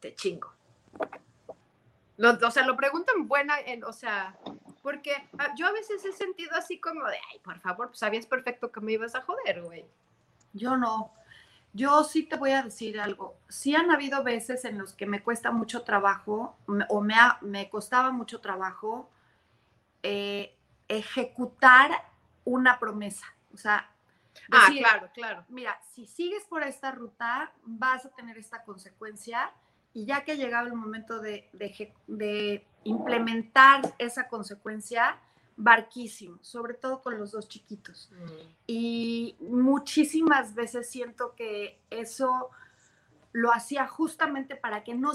te 0.00 0.12
chingo. 0.16 0.52
o 2.18 2.50
sea, 2.50 2.66
lo 2.66 2.76
preguntan 2.76 3.28
buena, 3.28 3.60
en, 3.60 3.84
o 3.84 3.92
sea, 3.92 4.36
porque 4.88 5.12
ah, 5.38 5.52
yo 5.54 5.66
a 5.66 5.72
veces 5.72 6.02
he 6.02 6.12
sentido 6.12 6.52
así 6.56 6.80
como 6.80 7.04
de, 7.04 7.18
ay, 7.30 7.38
por 7.40 7.60
favor, 7.60 7.88
pues 7.88 7.98
sabías 7.98 8.24
perfecto 8.24 8.72
que 8.72 8.80
me 8.80 8.92
ibas 8.92 9.14
a 9.14 9.20
joder, 9.20 9.60
güey. 9.62 9.84
Yo 10.54 10.78
no. 10.78 11.12
Yo 11.74 12.04
sí 12.04 12.22
te 12.22 12.36
voy 12.36 12.52
a 12.52 12.62
decir 12.62 12.98
algo. 12.98 13.36
Sí 13.50 13.76
han 13.76 13.90
habido 13.90 14.24
veces 14.24 14.64
en 14.64 14.78
los 14.78 14.94
que 14.94 15.04
me 15.04 15.22
cuesta 15.22 15.50
mucho 15.50 15.82
trabajo 15.82 16.56
o 16.88 17.02
me, 17.02 17.16
me 17.42 17.68
costaba 17.68 18.12
mucho 18.12 18.40
trabajo 18.40 19.10
eh, 20.02 20.56
ejecutar 20.88 21.90
una 22.46 22.78
promesa. 22.78 23.26
O 23.52 23.58
sea, 23.58 23.90
ah, 24.50 24.68
claro, 24.74 25.10
claro. 25.12 25.44
Mira, 25.50 25.78
si 25.94 26.06
sigues 26.06 26.44
por 26.44 26.62
esta 26.62 26.92
ruta, 26.92 27.52
vas 27.62 28.06
a 28.06 28.10
tener 28.14 28.38
esta 28.38 28.62
consecuencia 28.62 29.52
y 29.92 30.04
ya 30.04 30.24
que 30.24 30.36
llegaba 30.36 30.66
el 30.66 30.74
momento 30.74 31.20
de, 31.20 31.48
de, 31.52 32.64
implementar 32.84 33.82
esa 33.98 34.28
consecuencia, 34.28 35.18
barquísimo, 35.56 36.38
sobre 36.40 36.74
todo 36.74 37.02
con 37.02 37.18
los 37.18 37.32
dos 37.32 37.48
chiquitos. 37.48 38.10
Mm. 38.12 38.26
Y 38.66 39.36
muchísimas 39.40 40.54
veces 40.54 40.88
siento 40.88 41.34
que 41.34 41.80
eso 41.90 42.50
lo 43.32 43.52
hacía 43.52 43.86
justamente 43.86 44.56
para 44.56 44.84
que 44.84 44.94
no, 44.94 45.12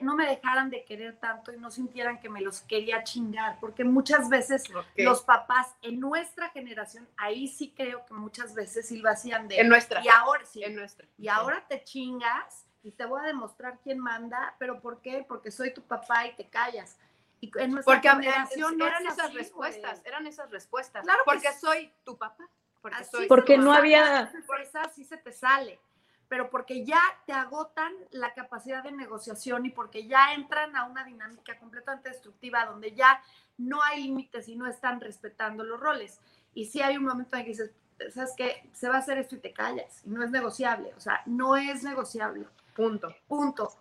no 0.00 0.16
me 0.16 0.26
dejaran 0.26 0.70
de 0.70 0.84
querer 0.84 1.16
tanto 1.18 1.52
y 1.52 1.58
no 1.58 1.70
sintieran 1.70 2.18
que 2.20 2.28
me 2.28 2.40
los 2.40 2.60
quería 2.62 3.04
chingar, 3.04 3.58
porque 3.60 3.84
muchas 3.84 4.28
veces 4.28 4.64
los 4.96 5.22
papás 5.22 5.74
en 5.82 6.00
nuestra 6.00 6.50
generación, 6.50 7.08
ahí 7.16 7.46
sí 7.46 7.72
creo 7.76 8.04
que 8.06 8.14
muchas 8.14 8.54
veces 8.54 8.88
sí 8.88 8.98
lo 8.98 9.08
hacían 9.08 9.48
de... 9.48 9.60
En 9.60 9.68
nuestra. 9.68 10.02
Y 10.04 10.08
ahora 10.08 10.44
sí. 10.44 10.62
En 10.64 10.74
nuestra. 10.74 11.06
Y 11.16 11.28
ahora 11.28 11.64
te 11.68 11.84
chingas 11.84 12.63
y 12.84 12.92
te 12.92 13.06
voy 13.06 13.20
a 13.22 13.24
demostrar 13.24 13.80
quién 13.82 13.98
manda, 13.98 14.54
pero 14.58 14.80
¿por 14.80 15.00
qué? 15.00 15.24
Porque 15.26 15.50
soy 15.50 15.72
tu 15.72 15.82
papá 15.82 16.26
y 16.26 16.36
te 16.36 16.48
callas. 16.48 16.98
Y 17.40 17.50
en 17.58 17.72
nuestra 17.72 17.94
porque 17.94 18.10
generación 18.10 18.76
no 18.76 18.86
eran 18.86 19.06
esas 19.06 19.32
respuestas, 19.32 20.02
eran 20.04 20.26
esas 20.26 20.50
respuestas. 20.50 21.02
Claro 21.02 21.22
porque 21.24 21.52
soy 21.52 21.90
tu 22.04 22.16
papá. 22.16 22.46
Porque, 22.82 23.04
soy 23.04 23.26
porque 23.26 23.56
no 23.56 23.72
había... 23.72 24.30
Por 24.46 24.60
eso 24.60 24.78
sí 24.94 25.04
se 25.04 25.16
te 25.16 25.32
sale, 25.32 25.80
pero 26.28 26.50
porque 26.50 26.84
ya 26.84 27.00
te 27.24 27.32
agotan 27.32 27.94
la 28.10 28.34
capacidad 28.34 28.82
de 28.82 28.92
negociación 28.92 29.64
y 29.64 29.70
porque 29.70 30.06
ya 30.06 30.34
entran 30.34 30.76
a 30.76 30.84
una 30.84 31.04
dinámica 31.04 31.58
completamente 31.58 32.10
destructiva 32.10 32.66
donde 32.66 32.94
ya 32.94 33.22
no 33.56 33.82
hay 33.82 34.02
límites 34.02 34.48
y 34.48 34.56
no 34.56 34.66
están 34.66 35.00
respetando 35.00 35.64
los 35.64 35.80
roles. 35.80 36.20
Y 36.52 36.66
si 36.66 36.82
hay 36.82 36.98
un 36.98 37.04
momento 37.04 37.36
en 37.36 37.44
que 37.44 37.50
dices, 37.50 37.70
¿sabes 38.12 38.34
qué? 38.36 38.68
Se 38.74 38.88
va 38.88 38.96
a 38.96 38.98
hacer 38.98 39.16
esto 39.16 39.36
y 39.36 39.38
te 39.38 39.54
callas. 39.54 40.02
Y 40.04 40.10
no 40.10 40.22
es 40.22 40.30
negociable. 40.30 40.92
O 40.94 41.00
sea, 41.00 41.22
no 41.24 41.56
es 41.56 41.82
negociable. 41.82 42.46
Punto. 42.74 43.14
Punto. 43.28 43.72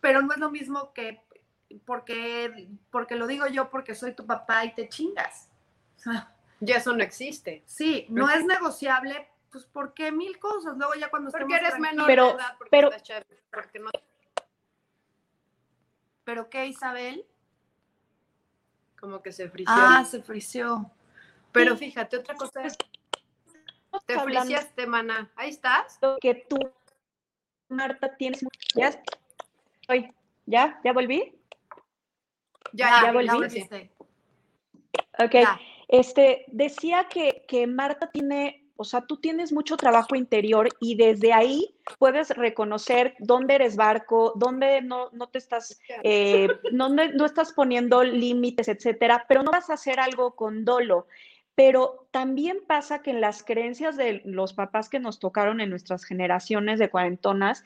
Pero 0.00 0.22
no 0.22 0.32
es 0.32 0.38
lo 0.38 0.50
mismo 0.50 0.92
que 0.92 1.22
porque, 1.86 2.68
porque 2.90 3.16
lo 3.16 3.26
digo 3.26 3.46
yo 3.46 3.70
porque 3.70 3.94
soy 3.94 4.14
tu 4.14 4.26
papá 4.26 4.64
y 4.64 4.74
te 4.74 4.88
chingas. 4.88 5.48
ya 6.60 6.76
eso 6.76 6.94
no 6.94 7.02
existe. 7.02 7.62
Sí, 7.66 8.06
no 8.10 8.28
es 8.28 8.44
negociable, 8.44 9.28
pues 9.50 9.64
porque 9.64 10.12
mil 10.12 10.38
cosas. 10.38 10.76
Luego 10.76 10.94
ya 10.94 11.10
cuando 11.10 11.30
porque 11.30 11.54
eres 11.54 11.78
menor 11.78 12.06
pero, 12.06 12.26
de 12.28 12.34
edad, 12.34 12.56
pero, 12.70 12.90
no... 13.80 13.90
¿Pero 16.24 16.48
qué, 16.48 16.66
Isabel? 16.66 17.26
Como 19.00 19.22
que 19.22 19.32
se 19.32 19.48
frició. 19.48 19.74
Ah, 19.76 20.04
se 20.04 20.22
frició. 20.22 20.90
Pero 21.50 21.76
fíjate, 21.76 22.18
otra 22.18 22.34
cosa 22.36 22.62
es... 22.64 22.76
Te 24.06 24.18
friciaste, 24.18 24.86
mana. 24.86 25.30
Ahí 25.36 25.50
estás. 25.50 25.98
Que 26.20 26.46
tú 26.48 26.58
Marta, 27.72 28.14
tienes... 28.16 28.44
Ya 28.74 28.88
estoy, 28.88 30.12
¿ya? 30.46 30.80
¿Ya 30.84 30.92
volví? 30.92 31.34
Ya, 32.72 33.02
ya 33.04 33.12
volví. 33.12 33.28
volviste. 33.28 33.90
Ok, 35.18 35.32
Ya. 35.32 35.60
este, 35.88 36.44
decía 36.48 37.08
que, 37.08 37.44
que 37.46 37.66
Marta 37.66 38.10
tiene, 38.10 38.64
o 38.76 38.84
sea, 38.84 39.02
tú 39.02 39.18
tienes 39.18 39.52
mucho 39.52 39.76
trabajo 39.76 40.14
interior 40.16 40.68
y 40.80 40.94
desde 40.94 41.32
ahí 41.32 41.74
puedes 41.98 42.30
reconocer 42.30 43.14
dónde 43.18 43.56
eres 43.56 43.76
barco, 43.76 44.32
dónde 44.36 44.80
no, 44.80 45.10
no 45.12 45.28
te 45.28 45.38
estás, 45.38 45.78
eh, 46.02 46.48
no 46.72 47.26
estás 47.26 47.52
poniendo 47.52 48.02
límites, 48.02 48.68
etcétera, 48.68 49.26
pero 49.28 49.42
no 49.42 49.50
vas 49.50 49.68
a 49.68 49.74
hacer 49.74 50.00
algo 50.00 50.34
con 50.34 50.64
dolo. 50.64 51.06
Pero 51.54 52.08
también 52.10 52.58
pasa 52.66 53.02
que 53.02 53.10
en 53.10 53.20
las 53.20 53.42
creencias 53.42 53.96
de 53.96 54.22
los 54.24 54.54
papás 54.54 54.88
que 54.88 55.00
nos 55.00 55.18
tocaron 55.18 55.60
en 55.60 55.70
nuestras 55.70 56.04
generaciones 56.04 56.78
de 56.78 56.90
cuarentonas, 56.90 57.62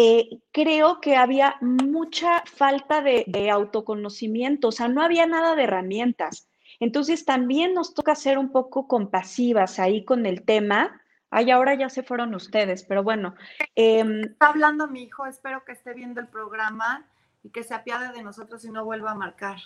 eh, 0.00 0.40
creo 0.52 1.00
que 1.00 1.16
había 1.16 1.56
mucha 1.60 2.44
falta 2.46 3.02
de, 3.02 3.50
autoconocimiento, 3.50 4.68
o 4.68 4.72
sea, 4.72 4.86
no 4.86 5.02
había 5.02 5.26
nada 5.26 5.56
de 5.56 5.64
herramientas. 5.64 6.48
Entonces 6.78 7.24
también 7.24 7.74
nos 7.74 7.94
toca 7.94 8.14
ser 8.14 8.38
un 8.38 8.52
poco 8.52 8.86
compasivas 8.86 9.80
ahí 9.80 10.04
con 10.04 10.26
el 10.26 10.44
tema. 10.44 11.00
Ay, 11.30 11.50
ahora 11.50 11.74
ya 11.74 11.88
se 11.88 12.04
fueron 12.04 12.34
ustedes, 12.34 12.84
pero 12.84 13.02
bueno. 13.02 13.34
em, 13.74 14.20
Está 14.20 14.50
hablando 14.50 14.86
mi 14.86 15.02
hijo, 15.02 15.26
espero 15.26 15.64
que 15.64 15.72
esté 15.72 15.94
viendo 15.94 16.20
el 16.20 16.28
programa 16.28 17.04
y 17.42 17.50
que 17.50 17.64
se 17.64 17.74
apiade 17.74 18.12
de 18.12 18.22
nosotros 18.22 18.64
y 18.64 18.70
no 18.70 18.84
vuelva 18.84 19.10
a 19.10 19.14
marcar. 19.16 19.58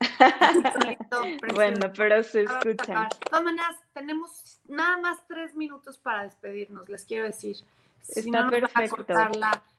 Bueno, 1.54 1.92
pero 1.96 2.22
se 2.22 2.42
escuchan. 2.42 3.08
maneras, 3.32 3.76
tenemos 3.92 4.60
nada 4.66 4.96
más 4.98 5.18
tres 5.26 5.54
minutos 5.54 5.98
para 5.98 6.24
despedirnos, 6.24 6.88
les 6.88 7.04
quiero 7.04 7.26
decir. 7.26 7.56
Si 8.02 8.20
Está 8.20 8.42
no 8.42 8.48
a 8.48 8.50
perfecto. 8.50 9.14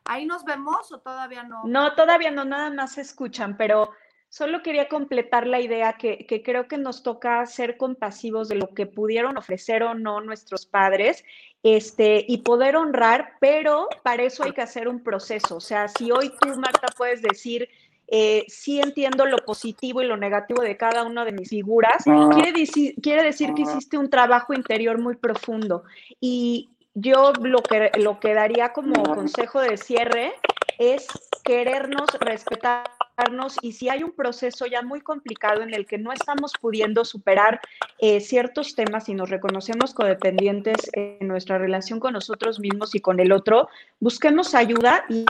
¿Ahí 0.06 0.26
nos 0.26 0.44
vemos 0.44 0.92
o 0.92 1.00
todavía 1.00 1.44
no? 1.44 1.64
No, 1.66 1.96
todavía 1.96 2.32
no, 2.32 2.46
nada 2.46 2.70
más 2.70 2.94
se 2.94 3.02
escuchan, 3.02 3.58
pero 3.58 3.92
solo 4.30 4.62
quería 4.62 4.88
completar 4.88 5.48
la 5.48 5.60
idea 5.60 5.94
que, 5.94 6.26
que 6.26 6.44
creo 6.44 6.68
que 6.68 6.78
nos 6.78 7.04
toca 7.04 7.46
ser 7.46 7.78
compasivos 7.78 8.48
de 8.48 8.56
lo 8.56 8.74
que 8.74 8.86
pudieron 8.86 9.38
ofrecer 9.38 9.84
o 9.84 9.94
no 9.94 10.22
nuestros 10.22 10.66
padres, 10.66 11.24
este, 11.64 12.26
y 12.28 12.40
poder 12.40 12.76
honrar, 12.76 13.36
pero 13.40 13.88
para 14.04 14.24
eso 14.24 14.44
hay 14.44 14.54
que 14.54 14.62
hacer 14.62 14.88
un 14.88 15.04
proceso. 15.04 15.58
O 15.58 15.62
sea, 15.62 15.88
si 15.88 16.12
hoy 16.12 16.32
tú, 16.40 16.50
Marta, 16.58 16.88
puedes 16.98 17.22
decir, 17.22 17.70
eh, 18.14 18.44
sí 18.50 18.82
entiendo 18.82 19.26
lo 19.26 19.38
positivo 19.38 20.02
y 20.02 20.06
lo 20.06 20.18
negativo 20.18 20.62
de 20.62 20.76
cada 20.76 21.04
una 21.04 21.24
de 21.24 21.32
mis 21.32 21.50
figuras, 21.50 22.04
quiere, 22.04 22.52
decir, 22.52 22.94
quiere 23.02 23.24
decir 23.24 23.54
que 23.54 23.62
hiciste 23.62 23.98
un 23.98 24.10
trabajo 24.10 24.54
interior 24.54 25.00
muy 25.00 25.16
profundo. 25.16 25.84
Y 26.20 26.72
yo 26.94 27.32
lo 27.42 27.64
que, 27.64 27.90
lo 27.98 28.20
que 28.20 28.34
daría 28.34 28.74
como 28.74 29.02
consejo 29.02 29.62
de 29.62 29.78
cierre 29.78 30.34
es 30.78 31.08
querernos, 31.46 32.10
respetarnos 32.20 33.56
y 33.62 33.72
si 33.72 33.88
hay 33.88 34.04
un 34.04 34.12
proceso 34.12 34.66
ya 34.66 34.82
muy 34.82 35.00
complicado 35.00 35.62
en 35.62 35.74
el 35.74 35.86
que 35.86 35.98
no 35.98 36.12
estamos 36.12 36.52
pudiendo 36.60 37.06
superar 37.06 37.62
eh, 38.00 38.20
ciertos 38.20 38.76
temas 38.76 39.08
y 39.08 39.14
nos 39.14 39.30
reconocemos 39.30 39.94
codependientes 39.94 40.90
en 40.94 41.28
nuestra 41.30 41.58
relación 41.58 42.02
con 42.02 42.12
nosotros 42.12 42.60
mismos 42.60 42.94
y 42.94 43.00
con 43.00 43.22
el 43.22 43.32
otro, 43.32 43.70
busquemos 44.02 44.54
ayuda 44.54 45.06
y 45.08 45.26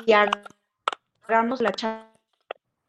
hagamos 1.27 1.61
la 1.61 1.71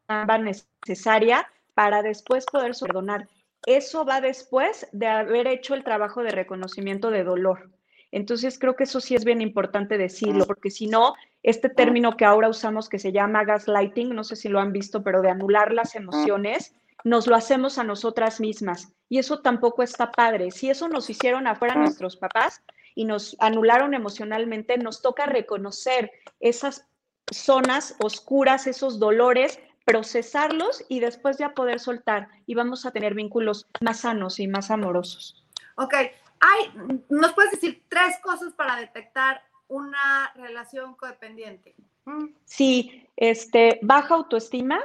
chamba 0.07 0.37
necesaria 0.37 1.47
para 1.73 2.01
después 2.01 2.45
poder 2.45 2.73
perdonar. 2.79 3.27
Eso 3.65 4.05
va 4.05 4.21
después 4.21 4.87
de 4.91 5.07
haber 5.07 5.47
hecho 5.47 5.73
el 5.73 5.83
trabajo 5.83 6.21
de 6.23 6.31
reconocimiento 6.31 7.11
de 7.11 7.23
dolor. 7.23 7.69
Entonces 8.11 8.59
creo 8.59 8.75
que 8.75 8.83
eso 8.83 8.99
sí 8.99 9.15
es 9.15 9.25
bien 9.25 9.41
importante 9.41 9.97
decirlo, 9.97 10.45
porque 10.45 10.69
si 10.69 10.85
no, 10.85 11.15
este 11.41 11.69
término 11.69 12.15
que 12.15 12.25
ahora 12.25 12.47
usamos 12.47 12.87
que 12.87 12.99
se 12.99 13.11
llama 13.11 13.43
gaslighting, 13.43 14.13
no 14.13 14.23
sé 14.23 14.35
si 14.35 14.49
lo 14.49 14.59
han 14.59 14.71
visto, 14.71 15.01
pero 15.01 15.21
de 15.21 15.31
anular 15.31 15.73
las 15.73 15.95
emociones, 15.95 16.75
nos 17.03 17.25
lo 17.25 17.35
hacemos 17.35 17.79
a 17.79 17.83
nosotras 17.83 18.39
mismas. 18.39 18.93
Y 19.09 19.17
eso 19.17 19.39
tampoco 19.39 19.81
está 19.81 20.11
padre. 20.11 20.51
Si 20.51 20.69
eso 20.69 20.87
nos 20.89 21.09
hicieron 21.09 21.47
afuera 21.47 21.75
nuestros 21.75 22.15
papás 22.15 22.61
y 22.93 23.05
nos 23.05 23.35
anularon 23.39 23.95
emocionalmente, 23.95 24.77
nos 24.77 25.01
toca 25.01 25.25
reconocer 25.25 26.11
esas 26.39 26.87
zonas 27.31 27.95
oscuras, 27.99 28.67
esos 28.67 28.99
dolores, 28.99 29.59
procesarlos 29.85 30.83
y 30.89 30.99
después 30.99 31.37
ya 31.37 31.53
poder 31.53 31.79
soltar 31.79 32.29
y 32.45 32.55
vamos 32.55 32.85
a 32.85 32.91
tener 32.91 33.13
vínculos 33.13 33.67
más 33.81 34.01
sanos 34.01 34.39
y 34.39 34.47
más 34.47 34.71
amorosos. 34.71 35.43
Ok, 35.75 35.93
hay, 36.39 36.99
¿nos 37.09 37.33
puedes 37.33 37.51
decir 37.51 37.83
tres 37.89 38.17
cosas 38.21 38.53
para 38.53 38.77
detectar 38.77 39.41
una 39.67 40.31
relación 40.35 40.95
codependiente? 40.95 41.75
Mm, 42.05 42.27
Sí, 42.45 43.07
este, 43.15 43.79
baja 43.81 44.15
autoestima. 44.15 44.79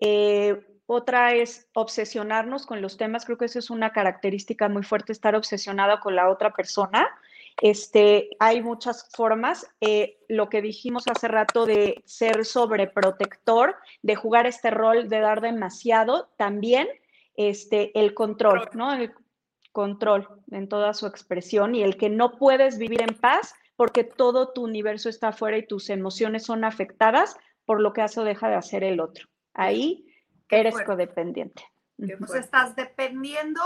eh, 0.00 0.66
otra 0.86 1.32
es 1.32 1.66
obsesionarnos 1.72 2.66
con 2.66 2.82
los 2.82 2.98
temas. 2.98 3.24
Creo 3.24 3.38
que 3.38 3.46
eso 3.46 3.58
es 3.58 3.70
una 3.70 3.90
característica 3.92 4.68
muy 4.68 4.82
fuerte, 4.82 5.12
estar 5.12 5.34
obsesionada 5.34 5.98
con 6.00 6.14
la 6.14 6.28
otra 6.28 6.52
persona. 6.52 7.08
Este, 7.62 8.30
hay 8.40 8.62
muchas 8.62 9.08
formas. 9.14 9.66
eh, 9.80 10.18
lo 10.28 10.48
que 10.48 10.60
dijimos 10.62 11.04
hace 11.08 11.28
rato 11.28 11.66
de 11.66 12.02
ser 12.04 12.44
sobreprotector, 12.44 13.76
de 14.02 14.16
jugar 14.16 14.46
este 14.46 14.70
rol, 14.70 15.08
de 15.08 15.20
dar 15.20 15.40
demasiado, 15.40 16.30
también 16.36 16.88
este, 17.36 17.98
el 17.98 18.14
control, 18.14 18.68
¿no? 18.74 18.92
El 18.92 19.12
control 19.72 20.28
en 20.50 20.68
toda 20.68 20.94
su 20.94 21.06
expresión 21.06 21.74
y 21.74 21.82
el 21.82 21.96
que 21.96 22.08
no 22.08 22.32
puedes 22.38 22.78
vivir 22.78 23.02
en 23.02 23.14
paz 23.16 23.54
porque 23.76 24.04
todo 24.04 24.52
tu 24.52 24.62
universo 24.62 25.08
está 25.08 25.28
afuera 25.28 25.56
y 25.56 25.66
tus 25.66 25.90
emociones 25.90 26.44
son 26.44 26.64
afectadas 26.64 27.36
por 27.64 27.80
lo 27.80 27.92
que 27.92 28.02
hace 28.02 28.20
o 28.20 28.24
deja 28.24 28.48
de 28.48 28.54
hacer 28.54 28.84
el 28.84 29.00
otro. 29.00 29.28
Ahí 29.52 30.06
Qué 30.48 30.60
eres 30.60 30.74
fuerte. 30.74 30.90
codependiente. 30.92 31.64
qué 31.98 32.16
fuerte. 32.16 32.38
estás 32.38 32.76
dependiendo 32.76 33.60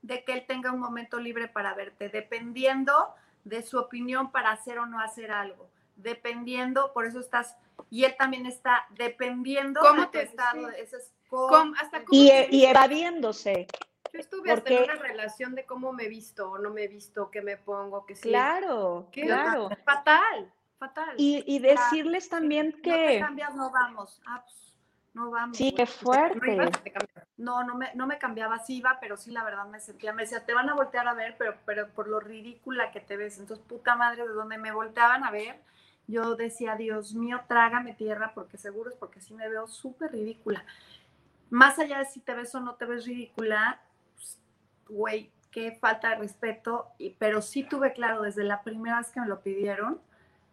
de 0.00 0.24
que 0.24 0.32
él 0.32 0.44
tenga 0.48 0.72
un 0.72 0.80
momento 0.80 1.20
libre 1.20 1.46
para 1.48 1.74
verte, 1.74 2.08
dependiendo 2.08 2.92
de 3.44 3.62
su 3.62 3.78
opinión 3.78 4.30
para 4.30 4.50
hacer 4.52 4.78
o 4.78 4.86
no 4.86 5.00
hacer 5.00 5.30
algo, 5.30 5.70
dependiendo, 5.96 6.92
por 6.92 7.06
eso 7.06 7.20
estás, 7.20 7.56
y 7.90 8.04
él 8.04 8.14
también 8.18 8.46
está 8.46 8.86
dependiendo 8.90 9.80
¿Cómo 9.80 10.02
de 10.02 10.06
tu 10.08 10.18
estado, 10.18 10.68
sí. 10.70 10.74
ese 10.78 10.96
es 10.96 11.12
¿Cómo- 11.28 11.74
hasta 11.80 12.04
cómo 12.04 12.08
Y, 12.22 12.28
te 12.28 12.40
e- 12.44 12.48
y 12.50 12.64
evadiéndose. 12.66 13.66
Yo 14.12 14.20
estuve 14.20 14.50
hasta 14.52 14.70
en 14.70 14.82
una 14.84 14.94
relación 14.96 15.54
de 15.54 15.64
cómo 15.64 15.92
me 15.94 16.06
visto 16.08 16.50
o 16.50 16.58
no 16.58 16.70
me 16.70 16.86
visto, 16.86 17.30
qué 17.30 17.40
me 17.40 17.56
pongo, 17.56 18.04
qué 18.04 18.14
sí. 18.14 18.28
Claro, 18.28 19.08
¿Qué? 19.10 19.22
claro. 19.22 19.70
Fatal, 19.86 20.52
fatal. 20.78 21.14
Y, 21.16 21.42
y 21.46 21.58
decirles 21.60 22.28
también 22.28 22.74
No 22.76 22.76
te 22.76 22.82
que 22.82 23.20
cambias, 23.20 23.54
no 23.54 23.70
vamos. 23.70 24.20
Ah, 24.26 24.42
pues, 24.44 24.71
no 25.14 25.30
vamos. 25.30 25.56
sí, 25.56 25.72
qué 25.74 25.86
fuerte. 25.86 26.70
No, 27.36 27.64
no 27.64 27.74
me, 27.74 27.94
no 27.94 28.06
me 28.06 28.18
cambiaba, 28.18 28.58
sí 28.60 28.78
iba, 28.78 28.98
pero 29.00 29.16
sí 29.16 29.30
la 29.30 29.44
verdad 29.44 29.66
me 29.66 29.80
sentía, 29.80 30.12
me 30.12 30.22
decía, 30.22 30.44
te 30.46 30.54
van 30.54 30.68
a 30.68 30.74
voltear 30.74 31.06
a 31.08 31.14
ver, 31.14 31.36
pero, 31.38 31.56
pero 31.66 31.88
por 31.90 32.08
lo 32.08 32.20
ridícula 32.20 32.90
que 32.92 33.00
te 33.00 33.16
ves. 33.16 33.38
Entonces, 33.38 33.64
puta 33.66 33.96
madre, 33.96 34.26
de 34.26 34.32
donde 34.32 34.58
me 34.58 34.72
volteaban 34.72 35.24
a 35.24 35.30
ver, 35.30 35.60
yo 36.06 36.34
decía, 36.36 36.76
Dios 36.76 37.14
mío, 37.14 37.40
trágame 37.48 37.94
tierra, 37.94 38.32
porque 38.34 38.58
seguro 38.58 38.90
es 38.90 38.96
porque 38.96 39.20
sí 39.20 39.34
me 39.34 39.48
veo 39.48 39.66
súper 39.66 40.12
ridícula. 40.12 40.64
Más 41.50 41.78
allá 41.78 41.98
de 41.98 42.06
si 42.06 42.20
te 42.20 42.34
ves 42.34 42.54
o 42.54 42.60
no 42.60 42.74
te 42.76 42.86
ves 42.86 43.04
ridícula, 43.04 43.80
pues, 44.14 44.38
güey, 44.88 45.30
qué 45.50 45.76
falta 45.80 46.10
de 46.10 46.16
respeto, 46.16 46.88
y, 46.98 47.10
pero 47.10 47.42
sí 47.42 47.64
tuve 47.64 47.92
claro 47.92 48.22
desde 48.22 48.44
la 48.44 48.62
primera 48.62 48.98
vez 48.98 49.10
que 49.10 49.20
me 49.20 49.26
lo 49.26 49.40
pidieron, 49.40 50.00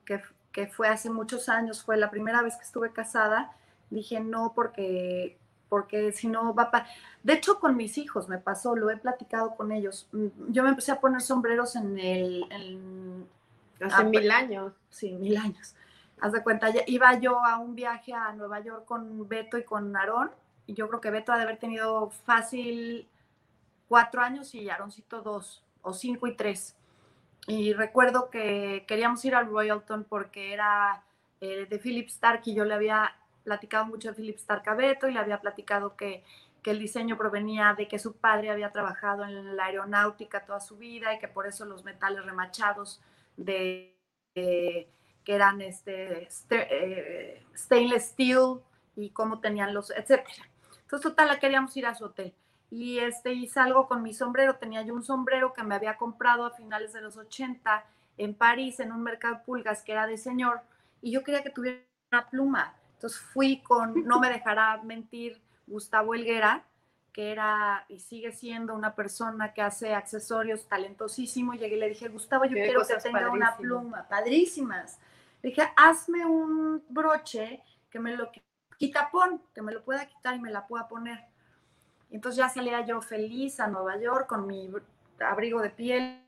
que, 0.06 0.22
que 0.52 0.68
fue 0.68 0.90
hace 0.90 1.10
muchos 1.10 1.48
años, 1.48 1.84
fue 1.84 1.96
la 1.98 2.10
primera 2.10 2.42
vez 2.42 2.58
que 2.58 2.64
estuve 2.64 2.92
casada, 2.92 3.56
dije 3.90 4.20
no 4.20 4.54
porque 4.56 5.38
porque 5.70 6.12
si 6.12 6.28
no 6.28 6.56
va 6.56 6.72
para... 6.72 6.88
De 7.22 7.34
hecho, 7.34 7.60
con 7.60 7.78
mis 7.78 8.00
hijos 8.00 8.28
me 8.28 8.40
pasó, 8.40 8.76
lo 8.76 8.90
he 8.90 8.98
platicado 8.98 9.56
con 9.56 9.72
ellos. 9.72 10.08
Mm, 10.12 10.28
Yo 10.48 10.64
me 10.64 10.70
empecé 10.70 10.92
a 10.92 11.00
poner 11.00 11.22
sombreros 11.22 11.76
en 11.76 12.00
el... 12.00 12.46
en- 12.50 13.28
Hace 13.80 13.96
Ah, 13.98 14.04
mil 14.04 14.22
pues- 14.22 14.32
años. 14.34 14.74
sí, 14.90 15.12
mil 15.12 15.38
años. 15.38 15.76
Haz 16.20 16.32
de 16.34 16.42
cuenta, 16.42 16.72
ya- 16.72 16.82
iba 16.88 17.14
yo 17.20 17.46
a 17.46 17.60
un 17.60 17.76
viaje 17.76 18.14
a 18.14 18.34
Nueva 18.34 18.60
York 18.62 18.86
con 18.86 19.30
Beto 19.30 19.60
y 19.60 19.64
con 19.64 19.96
Aarón, 19.96 20.32
y 20.66 20.74
yo 20.74 20.88
creo 20.90 21.02
que 21.02 21.12
Beto 21.12 21.32
ha 21.34 21.38
de 21.38 21.44
haber 21.44 21.58
tenido 21.58 22.10
fácil 22.10 23.08
cuatro 23.88 24.22
años 24.22 24.56
y 24.56 24.70
Aaroncito 24.72 25.22
dos, 25.22 25.64
o 25.84 25.94
cinco 25.94 26.26
y 26.26 26.36
tres. 26.36 26.76
Y 27.48 27.74
recuerdo 27.74 28.32
que 28.32 28.86
queríamos 28.88 29.24
ir 29.24 29.36
al 29.36 29.48
Royalton 29.48 30.04
porque 30.04 30.52
era 30.52 31.04
eh, 31.42 31.68
de 31.70 31.78
Philip 31.80 32.08
Stark 32.08 32.42
y 32.46 32.54
yo 32.56 32.66
le 32.66 32.74
había 32.74 33.16
platicado 33.50 33.86
mucho 33.86 34.10
de 34.10 34.16
Philip 34.16 34.38
Stark 34.38 34.68
a 34.70 34.76
Beto 34.76 35.08
y 35.08 35.14
le 35.14 35.20
había 35.20 35.42
platicado 35.42 35.96
que, 35.96 36.24
que 36.64 36.72
el 36.72 36.80
diseño 36.80 37.18
provenía 37.18 37.74
de 37.78 37.88
que 37.88 38.00
su 38.00 38.16
padre 38.18 38.52
había 38.52 38.72
trabajado 38.72 39.24
en 39.26 39.56
la 39.58 39.66
aeronáutica 39.66 40.46
toda 40.46 40.60
su 40.60 40.78
vida 40.78 41.14
y 41.14 41.20
que 41.20 41.28
por 41.28 41.48
eso 41.48 41.66
los 41.66 41.84
metales 41.84 42.26
remachados 42.26 43.02
de, 43.38 43.96
de- 44.36 44.90
que 45.24 45.36
eran 45.36 45.62
este 45.62 46.28
ste- 46.30 46.68
eh, 46.70 47.44
stainless 47.56 48.10
steel 48.10 48.60
y 48.96 49.10
cómo 49.12 49.40
tenían 49.40 49.74
los, 49.74 49.92
etcétera. 49.92 50.26
Entonces, 50.82 51.02
total, 51.12 51.40
queríamos 51.40 51.76
ir 51.78 51.86
a 51.86 51.96
su 51.96 52.06
hotel. 52.06 52.34
Y 52.72 53.00
este, 53.00 53.34
y 53.34 53.48
salgo 53.48 53.88
con 53.88 54.04
mi 54.04 54.14
sombrero. 54.14 54.56
Tenía 54.56 54.82
yo 54.84 54.94
un 54.94 55.04
sombrero 55.04 55.54
que 55.54 55.64
me 55.64 55.76
había 55.76 55.98
comprado 55.98 56.46
a 56.46 56.52
finales 56.52 56.94
de 56.94 57.02
los 57.02 57.18
80 57.18 57.86
en 58.18 58.34
París, 58.36 58.80
en 58.80 58.92
un 58.92 59.02
mercado 59.04 59.36
de 59.36 59.42
pulgas 59.42 59.84
que 59.84 59.94
era 59.94 60.08
de 60.08 60.18
señor. 60.18 60.62
y 61.02 61.12
yo 61.12 61.24
quería 61.24 61.44
que 61.44 61.50
tuviera 61.52 61.80
una 62.12 62.30
pluma. 62.30 62.76
Entonces 63.00 63.18
fui 63.18 63.62
con, 63.62 64.04
no 64.04 64.20
me 64.20 64.28
dejará 64.28 64.82
mentir, 64.84 65.42
Gustavo 65.68 66.14
Helguera, 66.14 66.66
que 67.14 67.32
era 67.32 67.86
y 67.88 68.00
sigue 68.00 68.34
siendo 68.34 68.76
una 68.76 68.94
persona 68.94 69.54
que 69.54 69.62
hace 69.62 69.94
accesorios 69.94 70.68
talentosísimo. 70.68 71.54
Llegué 71.54 71.78
y 71.78 71.80
le 71.80 71.88
dije, 71.88 72.10
Gustavo, 72.10 72.44
yo 72.44 72.56
Qué 72.56 72.64
quiero 72.64 72.86
que 72.86 72.96
tenga 72.96 73.32
una 73.32 73.56
pluma, 73.56 74.06
padrísimas. 74.10 75.00
Le 75.42 75.52
dije, 75.52 75.64
hazme 75.78 76.26
un 76.26 76.84
broche 76.90 77.64
que 77.90 78.02
me 78.02 78.18
lo 78.18 78.30
quita, 78.78 79.10
pon, 79.10 79.42
que 79.56 79.62
me 79.62 79.72
lo 79.72 79.82
pueda 79.82 80.06
quitar 80.06 80.36
y 80.36 80.42
me 80.42 80.52
la 80.52 80.68
pueda 80.68 80.90
poner. 80.90 81.24
Y 82.10 82.16
entonces 82.16 82.38
ya 82.38 82.50
salía 82.50 82.86
yo 82.86 83.02
feliz 83.02 83.62
a 83.62 83.68
Nueva 83.68 83.98
York 83.98 84.28
con 84.28 84.46
mi 84.46 84.70
abrigo 85.26 85.62
de 85.62 85.70
piel 85.70 86.22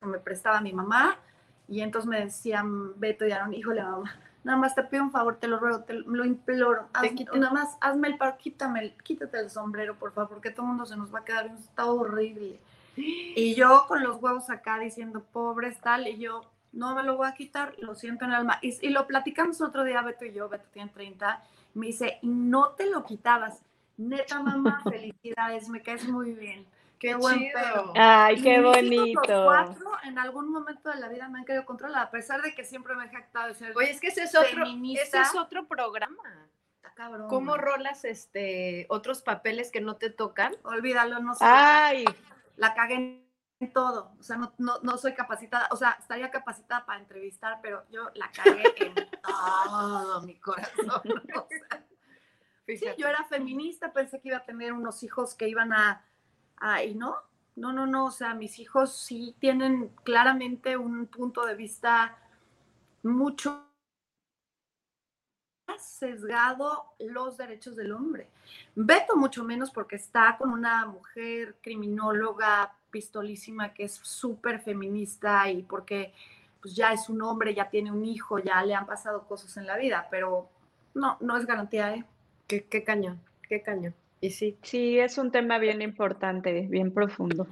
que 0.00 0.08
me 0.08 0.18
prestaba 0.18 0.60
mi 0.60 0.72
mamá. 0.72 1.20
Y 1.68 1.82
entonces 1.82 2.08
me 2.08 2.24
decían 2.24 2.98
Beto 2.98 3.24
y 3.24 3.30
Aaron, 3.30 3.54
híjole, 3.54 3.80
mamá, 3.80 4.16
nada 4.46 4.58
más 4.58 4.74
te 4.74 4.82
pido 4.84 5.02
un 5.02 5.10
favor, 5.10 5.36
te 5.36 5.48
lo 5.48 5.58
ruego, 5.58 5.80
te 5.84 5.94
lo 5.94 6.24
imploro. 6.24 6.88
Te 7.00 7.08
haz- 7.08 7.14
quito- 7.14 7.36
nada 7.36 7.52
más 7.52 7.76
hazme 7.80 8.08
el 8.08 8.16
paro, 8.16 8.36
quítame, 8.38 8.80
el- 8.80 8.94
quítate 9.02 9.38
el 9.40 9.50
sombrero, 9.50 9.96
por 9.96 10.12
favor, 10.12 10.30
porque 10.30 10.50
todo 10.50 10.62
el 10.62 10.68
mundo 10.68 10.86
se 10.86 10.96
nos 10.96 11.12
va 11.12 11.18
a 11.18 11.24
quedar, 11.24 11.46
está 11.46 11.84
horrible. 11.86 12.60
Y 12.96 13.54
yo 13.54 13.84
con 13.88 14.02
los 14.02 14.22
huevos 14.22 14.48
acá 14.48 14.78
diciendo, 14.78 15.22
pobres 15.32 15.78
tal, 15.80 16.06
y 16.08 16.16
yo, 16.18 16.42
no 16.72 16.94
me 16.94 17.02
lo 17.02 17.16
voy 17.16 17.26
a 17.28 17.34
quitar, 17.34 17.74
lo 17.78 17.94
siento 17.94 18.24
en 18.24 18.30
el 18.30 18.36
alma. 18.36 18.58
Y, 18.62 18.86
y 18.86 18.90
lo 18.90 19.06
platicamos 19.06 19.60
otro 19.60 19.82
día, 19.84 20.00
Beto 20.02 20.24
y 20.24 20.32
yo, 20.32 20.48
Beto 20.48 20.66
tiene 20.72 20.90
30, 20.90 21.42
y 21.74 21.78
me 21.78 21.86
dice, 21.88 22.18
no 22.22 22.70
te 22.70 22.88
lo 22.88 23.04
quitabas. 23.04 23.60
Neta, 23.98 24.40
mamá, 24.42 24.80
felicidades, 24.84 25.68
me 25.68 25.82
caes 25.82 26.08
muy 26.08 26.32
bien. 26.34 26.64
Qué, 26.98 27.14
buen 27.14 27.38
chido. 27.38 27.52
pedo. 27.52 27.92
Ay, 27.94 28.42
qué 28.42 28.60
bonito. 28.60 29.20
Los 29.26 29.44
cuatro 29.44 29.90
en 30.04 30.18
algún 30.18 30.50
momento 30.50 30.90
de 30.90 30.96
la 30.96 31.08
vida 31.08 31.28
me 31.28 31.40
han 31.40 31.44
querido 31.44 31.64
controlar, 31.64 32.06
a 32.06 32.10
pesar 32.10 32.42
de 32.42 32.54
que 32.54 32.64
siempre 32.64 32.94
me 32.96 33.06
he 33.06 33.08
jactado 33.08 33.48
de 33.48 33.54
ser 33.54 33.76
Oye, 33.76 33.90
es 33.90 34.00
que 34.00 34.08
ese 34.08 34.24
es 34.24 34.34
otro, 34.34 34.64
ese 34.64 35.20
es 35.20 35.34
otro 35.34 35.66
programa. 35.66 36.48
Está 36.76 36.94
cabrón. 36.94 37.28
¿Cómo 37.28 37.56
rolas 37.56 38.04
este 38.04 38.86
otros 38.88 39.22
papeles 39.22 39.70
que 39.70 39.80
no 39.80 39.96
te 39.96 40.10
tocan? 40.10 40.54
Olvídalo, 40.62 41.20
no 41.20 41.34
sé. 41.34 41.44
Ay, 41.44 42.04
La 42.56 42.74
cagué 42.74 43.26
en 43.60 43.72
todo. 43.72 44.12
O 44.18 44.22
sea, 44.22 44.36
no, 44.36 44.52
no, 44.58 44.78
no 44.82 44.98
soy 44.98 45.14
capacitada. 45.14 45.68
O 45.70 45.76
sea, 45.76 45.96
estaría 45.98 46.30
capacitada 46.30 46.84
para 46.84 47.00
entrevistar, 47.00 47.60
pero 47.62 47.84
yo 47.90 48.10
la 48.14 48.30
cagué 48.30 48.74
en 48.78 48.94
todo 49.22 50.22
mi 50.22 50.38
corazón. 50.38 51.02
O 52.68 52.78
sea, 52.78 52.94
sí, 52.94 53.00
yo 53.00 53.06
era 53.06 53.22
feminista, 53.24 53.92
pensé 53.92 54.20
que 54.20 54.28
iba 54.30 54.38
a 54.38 54.44
tener 54.44 54.72
unos 54.72 55.04
hijos 55.04 55.36
que 55.36 55.48
iban 55.48 55.72
a. 55.72 56.04
a 56.58 56.82
y 56.82 56.94
no, 56.94 57.16
no, 57.56 57.72
no, 57.72 57.86
no. 57.86 58.06
O 58.06 58.10
sea, 58.10 58.34
mis 58.34 58.58
hijos 58.58 58.94
sí 58.96 59.34
tienen 59.38 59.90
claramente 60.04 60.76
un 60.76 61.06
punto 61.06 61.44
de 61.46 61.54
vista 61.54 62.16
mucho 63.02 63.62
sesgado 65.78 66.94
los 66.98 67.36
derechos 67.36 67.76
del 67.76 67.92
hombre. 67.92 68.28
Beto 68.74 69.16
mucho 69.16 69.44
menos 69.44 69.70
porque 69.70 69.96
está 69.96 70.36
con 70.38 70.50
una 70.50 70.86
mujer 70.86 71.56
criminóloga 71.60 72.74
pistolísima 72.90 73.74
que 73.74 73.84
es 73.84 73.94
súper 73.94 74.60
feminista 74.60 75.50
y 75.50 75.62
porque 75.62 76.14
pues 76.62 76.74
ya 76.74 76.92
es 76.92 77.08
un 77.08 77.22
hombre, 77.22 77.54
ya 77.54 77.68
tiene 77.68 77.92
un 77.92 78.04
hijo, 78.04 78.38
ya 78.38 78.64
le 78.64 78.74
han 78.74 78.86
pasado 78.86 79.26
cosas 79.26 79.56
en 79.56 79.66
la 79.66 79.76
vida, 79.76 80.08
pero 80.10 80.48
no, 80.94 81.16
no 81.20 81.36
es 81.36 81.46
garantía, 81.46 81.94
¿eh? 81.94 82.04
Qué, 82.46 82.64
qué 82.64 82.84
cañón, 82.84 83.20
qué 83.48 83.62
cañón. 83.62 83.94
Y 84.20 84.30
sí, 84.30 84.58
sí, 84.62 84.98
es 84.98 85.18
un 85.18 85.30
tema 85.30 85.58
bien 85.58 85.82
importante, 85.82 86.66
bien 86.68 86.92
profundo. 86.92 87.46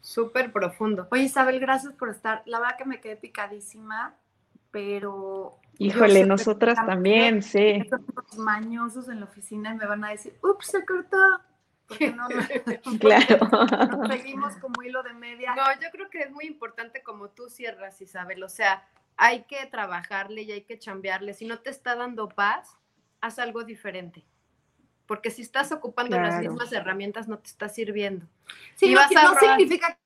súper 0.00 0.50
profundo. 0.52 1.06
Oye, 1.10 1.24
Isabel, 1.24 1.60
gracias 1.60 1.92
por 1.92 2.08
estar. 2.08 2.42
La 2.46 2.58
verdad 2.58 2.76
que 2.78 2.84
me 2.86 3.00
quedé 3.00 3.16
picadísima, 3.16 4.16
pero... 4.70 5.58
Híjole, 5.78 6.24
nosotras 6.26 6.76
también, 6.86 7.42
sí. 7.42 7.82
Estos 7.84 8.38
mañosos 8.38 9.08
en 9.08 9.20
la 9.20 9.26
oficina 9.26 9.74
me 9.74 9.86
van 9.86 10.04
a 10.04 10.10
decir, 10.10 10.34
ups, 10.42 10.66
se 10.68 10.84
cortó. 10.84 11.16
Porque 11.86 12.12
no, 12.12 12.28
no- 12.28 12.98
Claro. 13.00 13.48
nos 13.98 14.08
seguimos 14.08 14.56
como 14.56 14.82
hilo 14.82 15.02
de 15.02 15.12
media. 15.14 15.54
No, 15.54 15.64
yo 15.80 15.88
creo 15.90 16.08
que 16.10 16.20
es 16.20 16.30
muy 16.30 16.44
importante 16.46 17.02
como 17.02 17.28
tú 17.30 17.48
cierras, 17.48 18.00
Isabel. 18.00 18.42
O 18.42 18.48
sea, 18.48 18.86
hay 19.16 19.44
que 19.44 19.66
trabajarle 19.66 20.42
y 20.42 20.52
hay 20.52 20.62
que 20.62 20.78
chambearle. 20.78 21.34
Si 21.34 21.46
no 21.46 21.58
te 21.60 21.70
está 21.70 21.94
dando 21.96 22.28
paz, 22.28 22.76
haz 23.20 23.38
algo 23.38 23.64
diferente. 23.64 24.24
Porque 25.10 25.32
si 25.32 25.42
estás 25.42 25.72
ocupando 25.72 26.16
las 26.20 26.38
mismas 26.40 26.70
herramientas, 26.72 27.26
no 27.26 27.36
te 27.40 27.48
está 27.48 27.68
sirviendo. 27.68 28.26
Sí, 28.76 28.86
Y 28.86 28.94
no, 28.94 29.00
vas 29.00 29.10
a 29.16 29.22
no 29.24 29.34
significa 29.40 29.88
que 29.88 29.98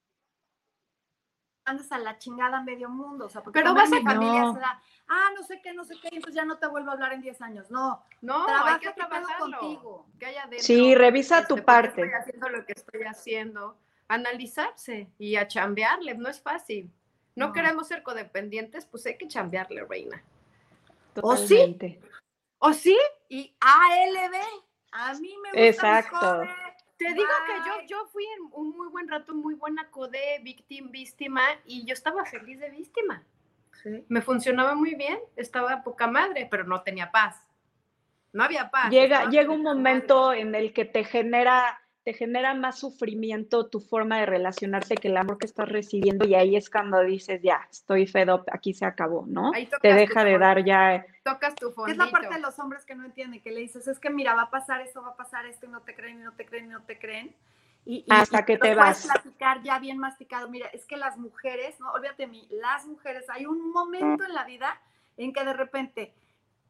andes 1.67 1.93
a 1.93 1.99
la 1.99 2.17
chingada 2.19 2.63
medio 2.63 2.89
mundo. 2.89 3.27
O 3.27 3.29
sea, 3.29 3.43
porque 3.43 3.61
Pero 3.61 3.75
vas 3.75 3.93
a- 3.93 3.97
mi 3.97 4.03
familia 4.03 4.41
No. 4.41 4.55
se 4.55 4.61
da, 4.61 4.83
ah, 5.09 5.29
no 5.37 5.43
sé 5.43 5.61
qué, 5.61 5.75
no 5.75 5.85
sé 5.85 5.97
qué, 6.01 6.09
y 6.11 6.17
entonces 6.17 6.35
ya 6.35 6.47
no 6.47 6.57
te 6.57 6.67
vuelvo 6.69 6.89
a 6.89 6.95
hablar 6.95 7.13
en 7.13 7.21
10 7.21 7.39
años. 7.43 7.71
No, 7.71 8.03
No, 8.23 8.47
trabaja 8.47 8.75
hay 8.77 8.81
que 8.81 8.93
trabajarlo. 8.95 9.59
contigo. 9.59 10.07
Que 10.19 10.25
haya 10.25 10.47
dentro, 10.47 10.61
Sí, 10.61 10.95
revisa 10.95 11.41
este, 11.41 11.49
tu 11.49 11.55
¿por 11.57 11.61
qué 11.61 11.67
parte. 11.67 12.01
Estoy 12.01 12.19
haciendo 12.21 12.49
lo 12.49 12.65
que 12.65 12.73
estoy 12.73 13.03
haciendo. 13.03 13.77
Analizarse 14.09 15.11
y 15.19 15.37
a 15.37 15.47
chambearle, 15.47 16.15
no 16.15 16.31
es 16.31 16.41
fácil. 16.41 16.91
No, 17.37 17.49
No. 17.49 17.53
queremos 17.53 17.89
ser 17.89 18.03
codependientes, 18.03 18.87
pues 18.87 19.05
hay 19.05 19.19
que 19.19 19.29
chambearle, 19.29 19.85
reina. 19.85 20.23
¿O 21.21 21.37
sí? 21.37 21.57
Totalmente. 21.57 22.01
¿O 22.57 22.73
sí? 22.73 22.99
Y 23.29 23.55
ALB, 23.61 24.64
a 24.95 25.13
mí 25.15 25.35
me 25.43 25.69
gusta 25.69 25.99
Exacto. 25.99 26.43
Te 26.97 27.13
digo 27.13 27.29
que 27.47 27.69
yo, 27.69 27.87
yo 27.89 28.07
fui 28.07 28.25
en 28.25 28.49
un 28.53 28.77
muy 28.77 28.89
buen 28.89 29.09
rato, 29.09 29.35
muy 29.35 29.55
buena 29.55 29.91
code, 29.91 30.39
víctima, 30.43 30.89
víctima, 30.91 31.43
y 31.67 31.85
yo 31.85 31.93
estaba 31.93 32.25
feliz 32.25 32.61
de 32.61 32.71
víctima. 32.71 33.25
Sí. 33.83 34.05
Me 34.09 34.23
funcionaba 34.23 34.77
muy 34.77 34.95
bien, 34.95 35.19
estaba 35.35 35.83
poca 35.83 36.07
madre, 36.07 36.47
pero 36.49 36.65
no 36.65 36.83
tenía 36.83 37.11
paz. 37.11 37.43
No 38.33 38.45
había 38.45 38.71
paz. 38.71 38.91
Llega, 38.91 39.29
llega 39.29 39.53
un 39.53 39.63
momento 39.63 40.33
en 40.33 40.55
el 40.55 40.73
que 40.73 40.85
te 40.85 41.03
genera, 41.03 41.83
te 42.05 42.13
genera 42.13 42.53
más 42.55 42.79
sufrimiento 42.79 43.67
tu 43.67 43.81
forma 43.81 44.19
de 44.21 44.27
relacionarte 44.27 44.97
que 44.97 45.09
el 45.09 45.17
amor 45.17 45.39
que 45.39 45.47
estás 45.47 45.69
recibiendo 45.69 46.27
y 46.27 46.35
ahí 46.35 46.55
es 46.55 46.69
cuando 46.69 47.01
dices, 47.01 47.41
ya, 47.43 47.67
estoy 47.71 48.07
fed 48.07 48.31
up, 48.31 48.45
aquí 48.53 48.75
se 48.75 48.85
acabó, 48.85 49.25
¿no? 49.27 49.53
Ahí 49.55 49.67
Te 49.81 49.95
deja 49.95 50.23
de 50.23 50.33
fondo, 50.33 50.47
dar 50.47 50.65
ya, 50.65 51.07
Tocas 51.23 51.55
tu 51.55 51.69
Que 51.69 51.73
fondito. 51.75 52.03
es 52.05 52.07
la 52.07 52.13
parte 52.13 52.35
de 52.35 52.41
los 52.41 52.59
hombres 52.59 52.85
que 52.85 52.95
no 52.95 53.07
entienden, 53.07 53.41
que 53.41 53.51
le 53.51 53.61
dices, 53.61 53.89
es 53.89 53.99
que 53.99 54.11
mira, 54.11 54.35
va 54.35 54.43
a 54.43 54.51
pasar 54.51 54.83
esto, 54.83 55.01
va 55.03 55.11
a 55.11 55.17
pasar 55.17 55.47
esto, 55.47 55.65
y 55.65 55.71
no 55.71 55.81
te 55.81 55.95
creen, 55.95 56.21
y 56.21 56.23
no 56.23 56.33
te 56.33 56.45
creen, 56.45 56.67
y 56.67 56.69
no 56.69 56.83
te 56.83 56.99
creen. 56.99 57.35
Y, 57.87 57.97
y- 57.97 58.05
Hasta 58.11 58.41
y 58.41 58.45
que 58.45 58.59
te 58.59 58.75
vas. 58.75 59.07
platicar 59.07 59.63
ya 59.63 59.79
bien 59.79 59.97
masticado. 59.97 60.51
Mira, 60.51 60.67
es 60.69 60.85
que 60.85 60.99
las 60.99 61.17
mujeres, 61.17 61.81
no, 61.81 61.91
olvídate 61.93 62.25
de 62.25 62.29
mí, 62.29 62.47
las 62.51 62.85
mujeres, 62.87 63.25
hay 63.31 63.47
un 63.47 63.73
momento 63.73 64.25
en 64.25 64.35
la 64.35 64.45
vida 64.45 64.79
en 65.17 65.33
que 65.33 65.43
de 65.43 65.53
repente 65.55 66.13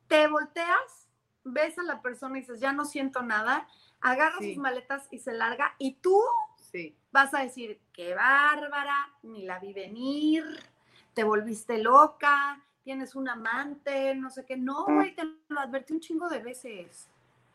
te 0.07 0.28
volteas, 0.28 1.09
ves 1.43 1.76
a 1.78 1.82
la 1.82 2.01
persona 2.03 2.39
y 2.39 2.43
dices, 2.43 2.61
ya 2.61 2.72
no 2.72 2.85
siento 2.85 3.22
nada, 3.22 3.66
agarra 4.05 4.37
Sí. 4.39 4.55
sus 4.55 4.63
maletas 4.63 5.09
y 5.11 5.19
se 5.19 5.33
larga, 5.33 5.75
y 5.79 5.95
tú 5.95 6.21
Sí. 6.57 6.95
vas 7.11 7.33
a 7.35 7.41
decir, 7.41 7.81
qué 7.93 8.15
bárbara, 8.15 9.09
ni 9.23 9.43
la 9.45 9.59
vi 9.59 9.73
venir, 9.73 10.45
te 11.15 11.25
volviste 11.25 11.79
loca, 11.79 12.61
tienes 12.83 13.15
un 13.15 13.29
amante, 13.29 14.15
no 14.15 14.31
sé 14.31 14.45
qué. 14.45 14.57
No, 14.57 14.85
güey, 14.85 15.15
te 15.15 15.25
lo 15.49 15.59
advertí 15.61 15.95
un 15.95 16.01
chingo 16.01 16.29
de 16.29 16.39
veces. 16.41 17.09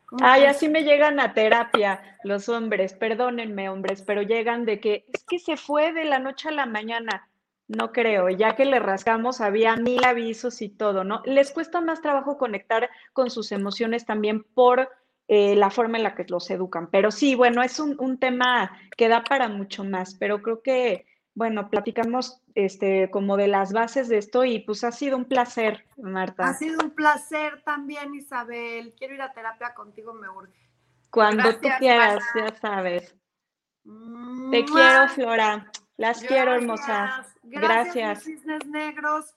¿Cómo 0.06 0.26
Ay, 0.26 0.46
así 0.46 0.70
me 0.70 0.84
llegan 0.84 1.20
a 1.20 1.34
terapia 1.36 2.18
los 2.24 2.50
hombres, 2.50 2.94
perdónenme 2.94 3.70
hombres, 3.70 4.02
pero 4.02 4.24
llegan 4.24 4.66
de 4.66 4.80
que 4.80 5.06
es 5.14 5.24
que 5.24 5.38
se 5.38 5.56
fue 5.56 5.94
de 5.94 6.06
la 6.06 6.18
noche 6.18 6.50
a 6.50 6.52
la 6.52 6.66
mañana. 6.66 7.28
No 7.68 7.92
creo, 7.92 8.30
ya 8.30 8.56
que 8.56 8.66
le 8.66 8.80
rascamos 8.80 9.40
había 9.40 9.76
mil 9.76 10.04
avisos 10.04 10.64
y 10.64 10.70
todo, 10.70 11.04
¿no? 11.04 11.22
Les 11.26 11.52
cuesta 11.52 11.80
más 11.80 12.02
trabajo 12.02 12.40
conectar 12.40 12.90
con 13.14 13.30
sus 13.30 13.52
emociones 13.52 14.08
también 14.08 14.44
por 14.44 14.90
eh, 15.32 15.56
la 15.56 15.70
forma 15.70 15.98
en 15.98 16.04
la 16.04 16.16
que 16.16 16.26
los 16.28 16.50
educan. 16.50 16.90
Pero 16.90 17.12
sí, 17.12 17.36
bueno, 17.36 17.62
es 17.62 17.80
un, 17.80 17.96
un 18.00 18.18
tema 18.18 18.76
que 18.98 19.08
da 19.08 19.24
para 19.24 19.48
mucho 19.48 19.84
más, 19.84 20.16
pero 20.16 20.42
creo 20.42 20.64
que, 20.64 21.06
bueno, 21.36 21.70
platicamos 21.70 22.42
este, 22.56 23.12
como 23.12 23.38
de 23.38 23.48
las 23.48 23.72
bases 23.72 24.10
de 24.10 24.18
esto 24.18 24.44
y 24.44 24.58
pues 24.62 24.84
ha 24.84 24.92
sido 24.92 25.18
un 25.18 25.26
placer, 25.26 25.86
Marta. 25.98 26.50
Ha 26.50 26.56
sido 26.56 26.84
un 26.84 26.90
placer 26.96 27.62
también, 27.64 28.16
Isabel. 28.16 28.96
Quiero 28.98 29.14
ir 29.14 29.22
a 29.22 29.32
terapia 29.32 29.76
contigo, 29.76 30.16
me 30.16 30.28
urge. 30.28 30.52
Cuando 31.12 31.56
tú 31.60 31.68
quieras, 31.78 32.24
ya 32.36 32.56
sabes. 32.60 33.16
Te 34.50 34.66
quiero, 34.66 35.10
Flora. 35.10 35.72
Las 35.96 36.22
quiero, 36.22 36.56
hermosas. 36.56 37.36
Gracias. 37.44 38.24
Cisnes 38.24 38.66
negros. 38.66 39.36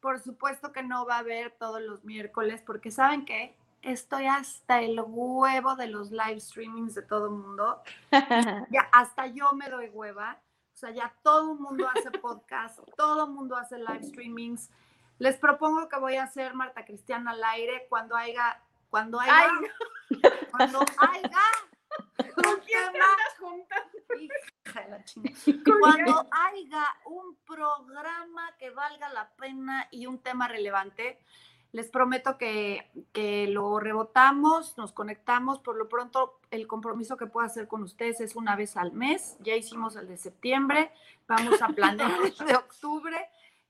Por 0.00 0.20
supuesto 0.20 0.72
que 0.72 0.82
no 0.82 1.04
va 1.04 1.16
a 1.16 1.18
haber 1.18 1.50
todos 1.58 1.82
los 1.82 2.02
miércoles, 2.02 2.62
porque 2.64 2.90
¿saben 2.90 3.26
qué? 3.26 3.56
Estoy 3.84 4.26
hasta 4.26 4.80
el 4.80 4.98
huevo 4.98 5.76
de 5.76 5.88
los 5.88 6.10
live 6.10 6.40
streamings 6.40 6.94
de 6.94 7.02
todo 7.02 7.26
el 7.26 7.32
mundo. 7.32 7.82
Ya 8.70 8.88
hasta 8.92 9.26
yo 9.26 9.52
me 9.52 9.68
doy 9.68 9.90
hueva. 9.90 10.40
O 10.72 10.76
sea, 10.76 10.90
ya 10.90 11.14
todo 11.22 11.52
el 11.52 11.58
mundo 11.58 11.86
hace 11.94 12.10
podcast, 12.10 12.78
todo 12.96 13.26
el 13.26 13.30
mundo 13.30 13.56
hace 13.56 13.78
live 13.78 14.02
streamings. 14.02 14.70
Les 15.18 15.36
propongo 15.36 15.86
que 15.88 15.98
voy 15.98 16.16
a 16.16 16.24
hacer 16.24 16.54
Marta 16.54 16.84
Cristiana 16.84 17.32
al 17.32 17.44
aire 17.44 17.86
cuando 17.90 18.16
haya, 18.16 18.58
cuando 18.88 19.20
haya, 19.20 19.50
Ay, 19.50 19.50
cuando 20.50 20.80
haya. 20.98 21.42
Cuando 25.78 26.28
haya 26.30 26.86
un 27.04 27.36
programa 27.46 28.50
que 28.58 28.70
valga 28.70 29.10
la 29.10 29.28
pena 29.36 29.86
y 29.90 30.06
un 30.06 30.18
tema 30.20 30.48
relevante, 30.48 31.18
Les 31.74 31.88
prometo 31.88 32.38
que, 32.38 32.88
que 33.12 33.48
lo 33.48 33.80
rebotamos, 33.80 34.78
nos 34.78 34.92
conectamos. 34.92 35.58
Por 35.58 35.74
lo 35.74 35.88
pronto, 35.88 36.38
el 36.52 36.68
compromiso 36.68 37.16
que 37.16 37.26
puedo 37.26 37.44
hacer 37.44 37.66
con 37.66 37.82
ustedes 37.82 38.20
es 38.20 38.36
una 38.36 38.54
vez 38.54 38.76
al 38.76 38.92
mes. 38.92 39.36
Ya 39.40 39.56
hicimos 39.56 39.96
el 39.96 40.06
de 40.06 40.16
septiembre, 40.16 40.92
vamos 41.26 41.60
a 41.60 41.66
planear 41.66 42.12
el 42.40 42.46
de 42.46 42.54
octubre. 42.54 43.16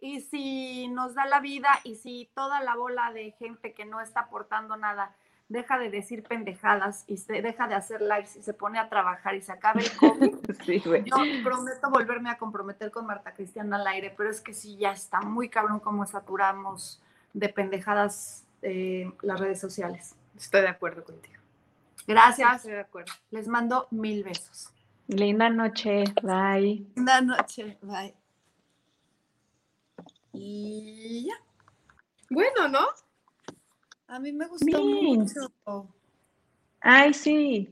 Y 0.01 0.21
si 0.21 0.87
nos 0.89 1.15
da 1.15 1.25
la 1.25 1.41
vida 1.41 1.81
y 1.83 1.95
si 1.95 2.29
toda 2.35 2.61
la 2.61 2.77
bola 2.77 3.11
de 3.15 3.31
gente 3.39 3.73
que 3.73 3.87
no 3.87 4.03
está 4.03 4.21
aportando 4.21 4.77
nada 4.77 5.17
deja 5.49 5.79
de 5.79 5.89
decir 5.89 6.25
pendejadas 6.25 7.05
y 7.07 7.17
se 7.17 7.41
deja 7.41 7.69
de 7.69 7.75
hacer 7.75 8.03
lives 8.03 8.37
y 8.37 8.43
se 8.43 8.53
pone 8.53 8.79
a 8.79 8.91
trabajar 8.91 9.35
y 9.35 9.41
se 9.41 9.53
acaba 9.53 9.81
el 9.81 9.91
COVID, 9.97 10.35
Sí, 10.67 10.83
yo 10.85 11.17
prometo 11.43 11.91
volverme 11.91 12.29
a 12.29 12.37
comprometer 12.37 12.91
con 12.91 13.07
Marta 13.07 13.33
Cristiana 13.33 13.77
al 13.77 13.87
aire, 13.87 14.13
pero 14.15 14.29
es 14.29 14.43
que 14.43 14.53
sí, 14.53 14.77
ya 14.77 14.93
está 14.93 15.23
muy 15.23 15.49
cabrón 15.49 15.81
como 15.81 16.05
saturamos 16.05 17.01
de 17.35 17.49
pendejadas 17.51 18.47
eh, 18.63 19.13
las 19.23 19.39
redes 19.39 19.61
sociales. 19.61 20.17
Estoy 20.37 20.63
de 20.63 20.69
acuerdo 20.69 21.05
contigo. 21.05 21.35
Gracias, 22.07 22.57
Estoy 22.57 22.73
de 22.73 22.81
acuerdo. 22.81 23.13
les 23.31 23.47
mando 23.49 23.87
mil 23.91 24.25
besos. 24.25 24.71
Linda 25.09 25.51
noche. 25.51 26.05
Bye. 26.23 26.87
Buenas 26.97 27.25
noches, 27.25 27.77
bye. 27.83 28.15
Y 30.33 31.27
ya, 31.27 31.35
Bueno, 32.31 32.69
¿no? 32.69 32.81
a 34.09 34.19
mí 34.19 34.33
me 34.33 34.47
gustó 34.47 34.65
Bien. 34.67 35.21
mucho. 35.21 35.89
Ay, 36.81 37.15
sí. 37.15 37.71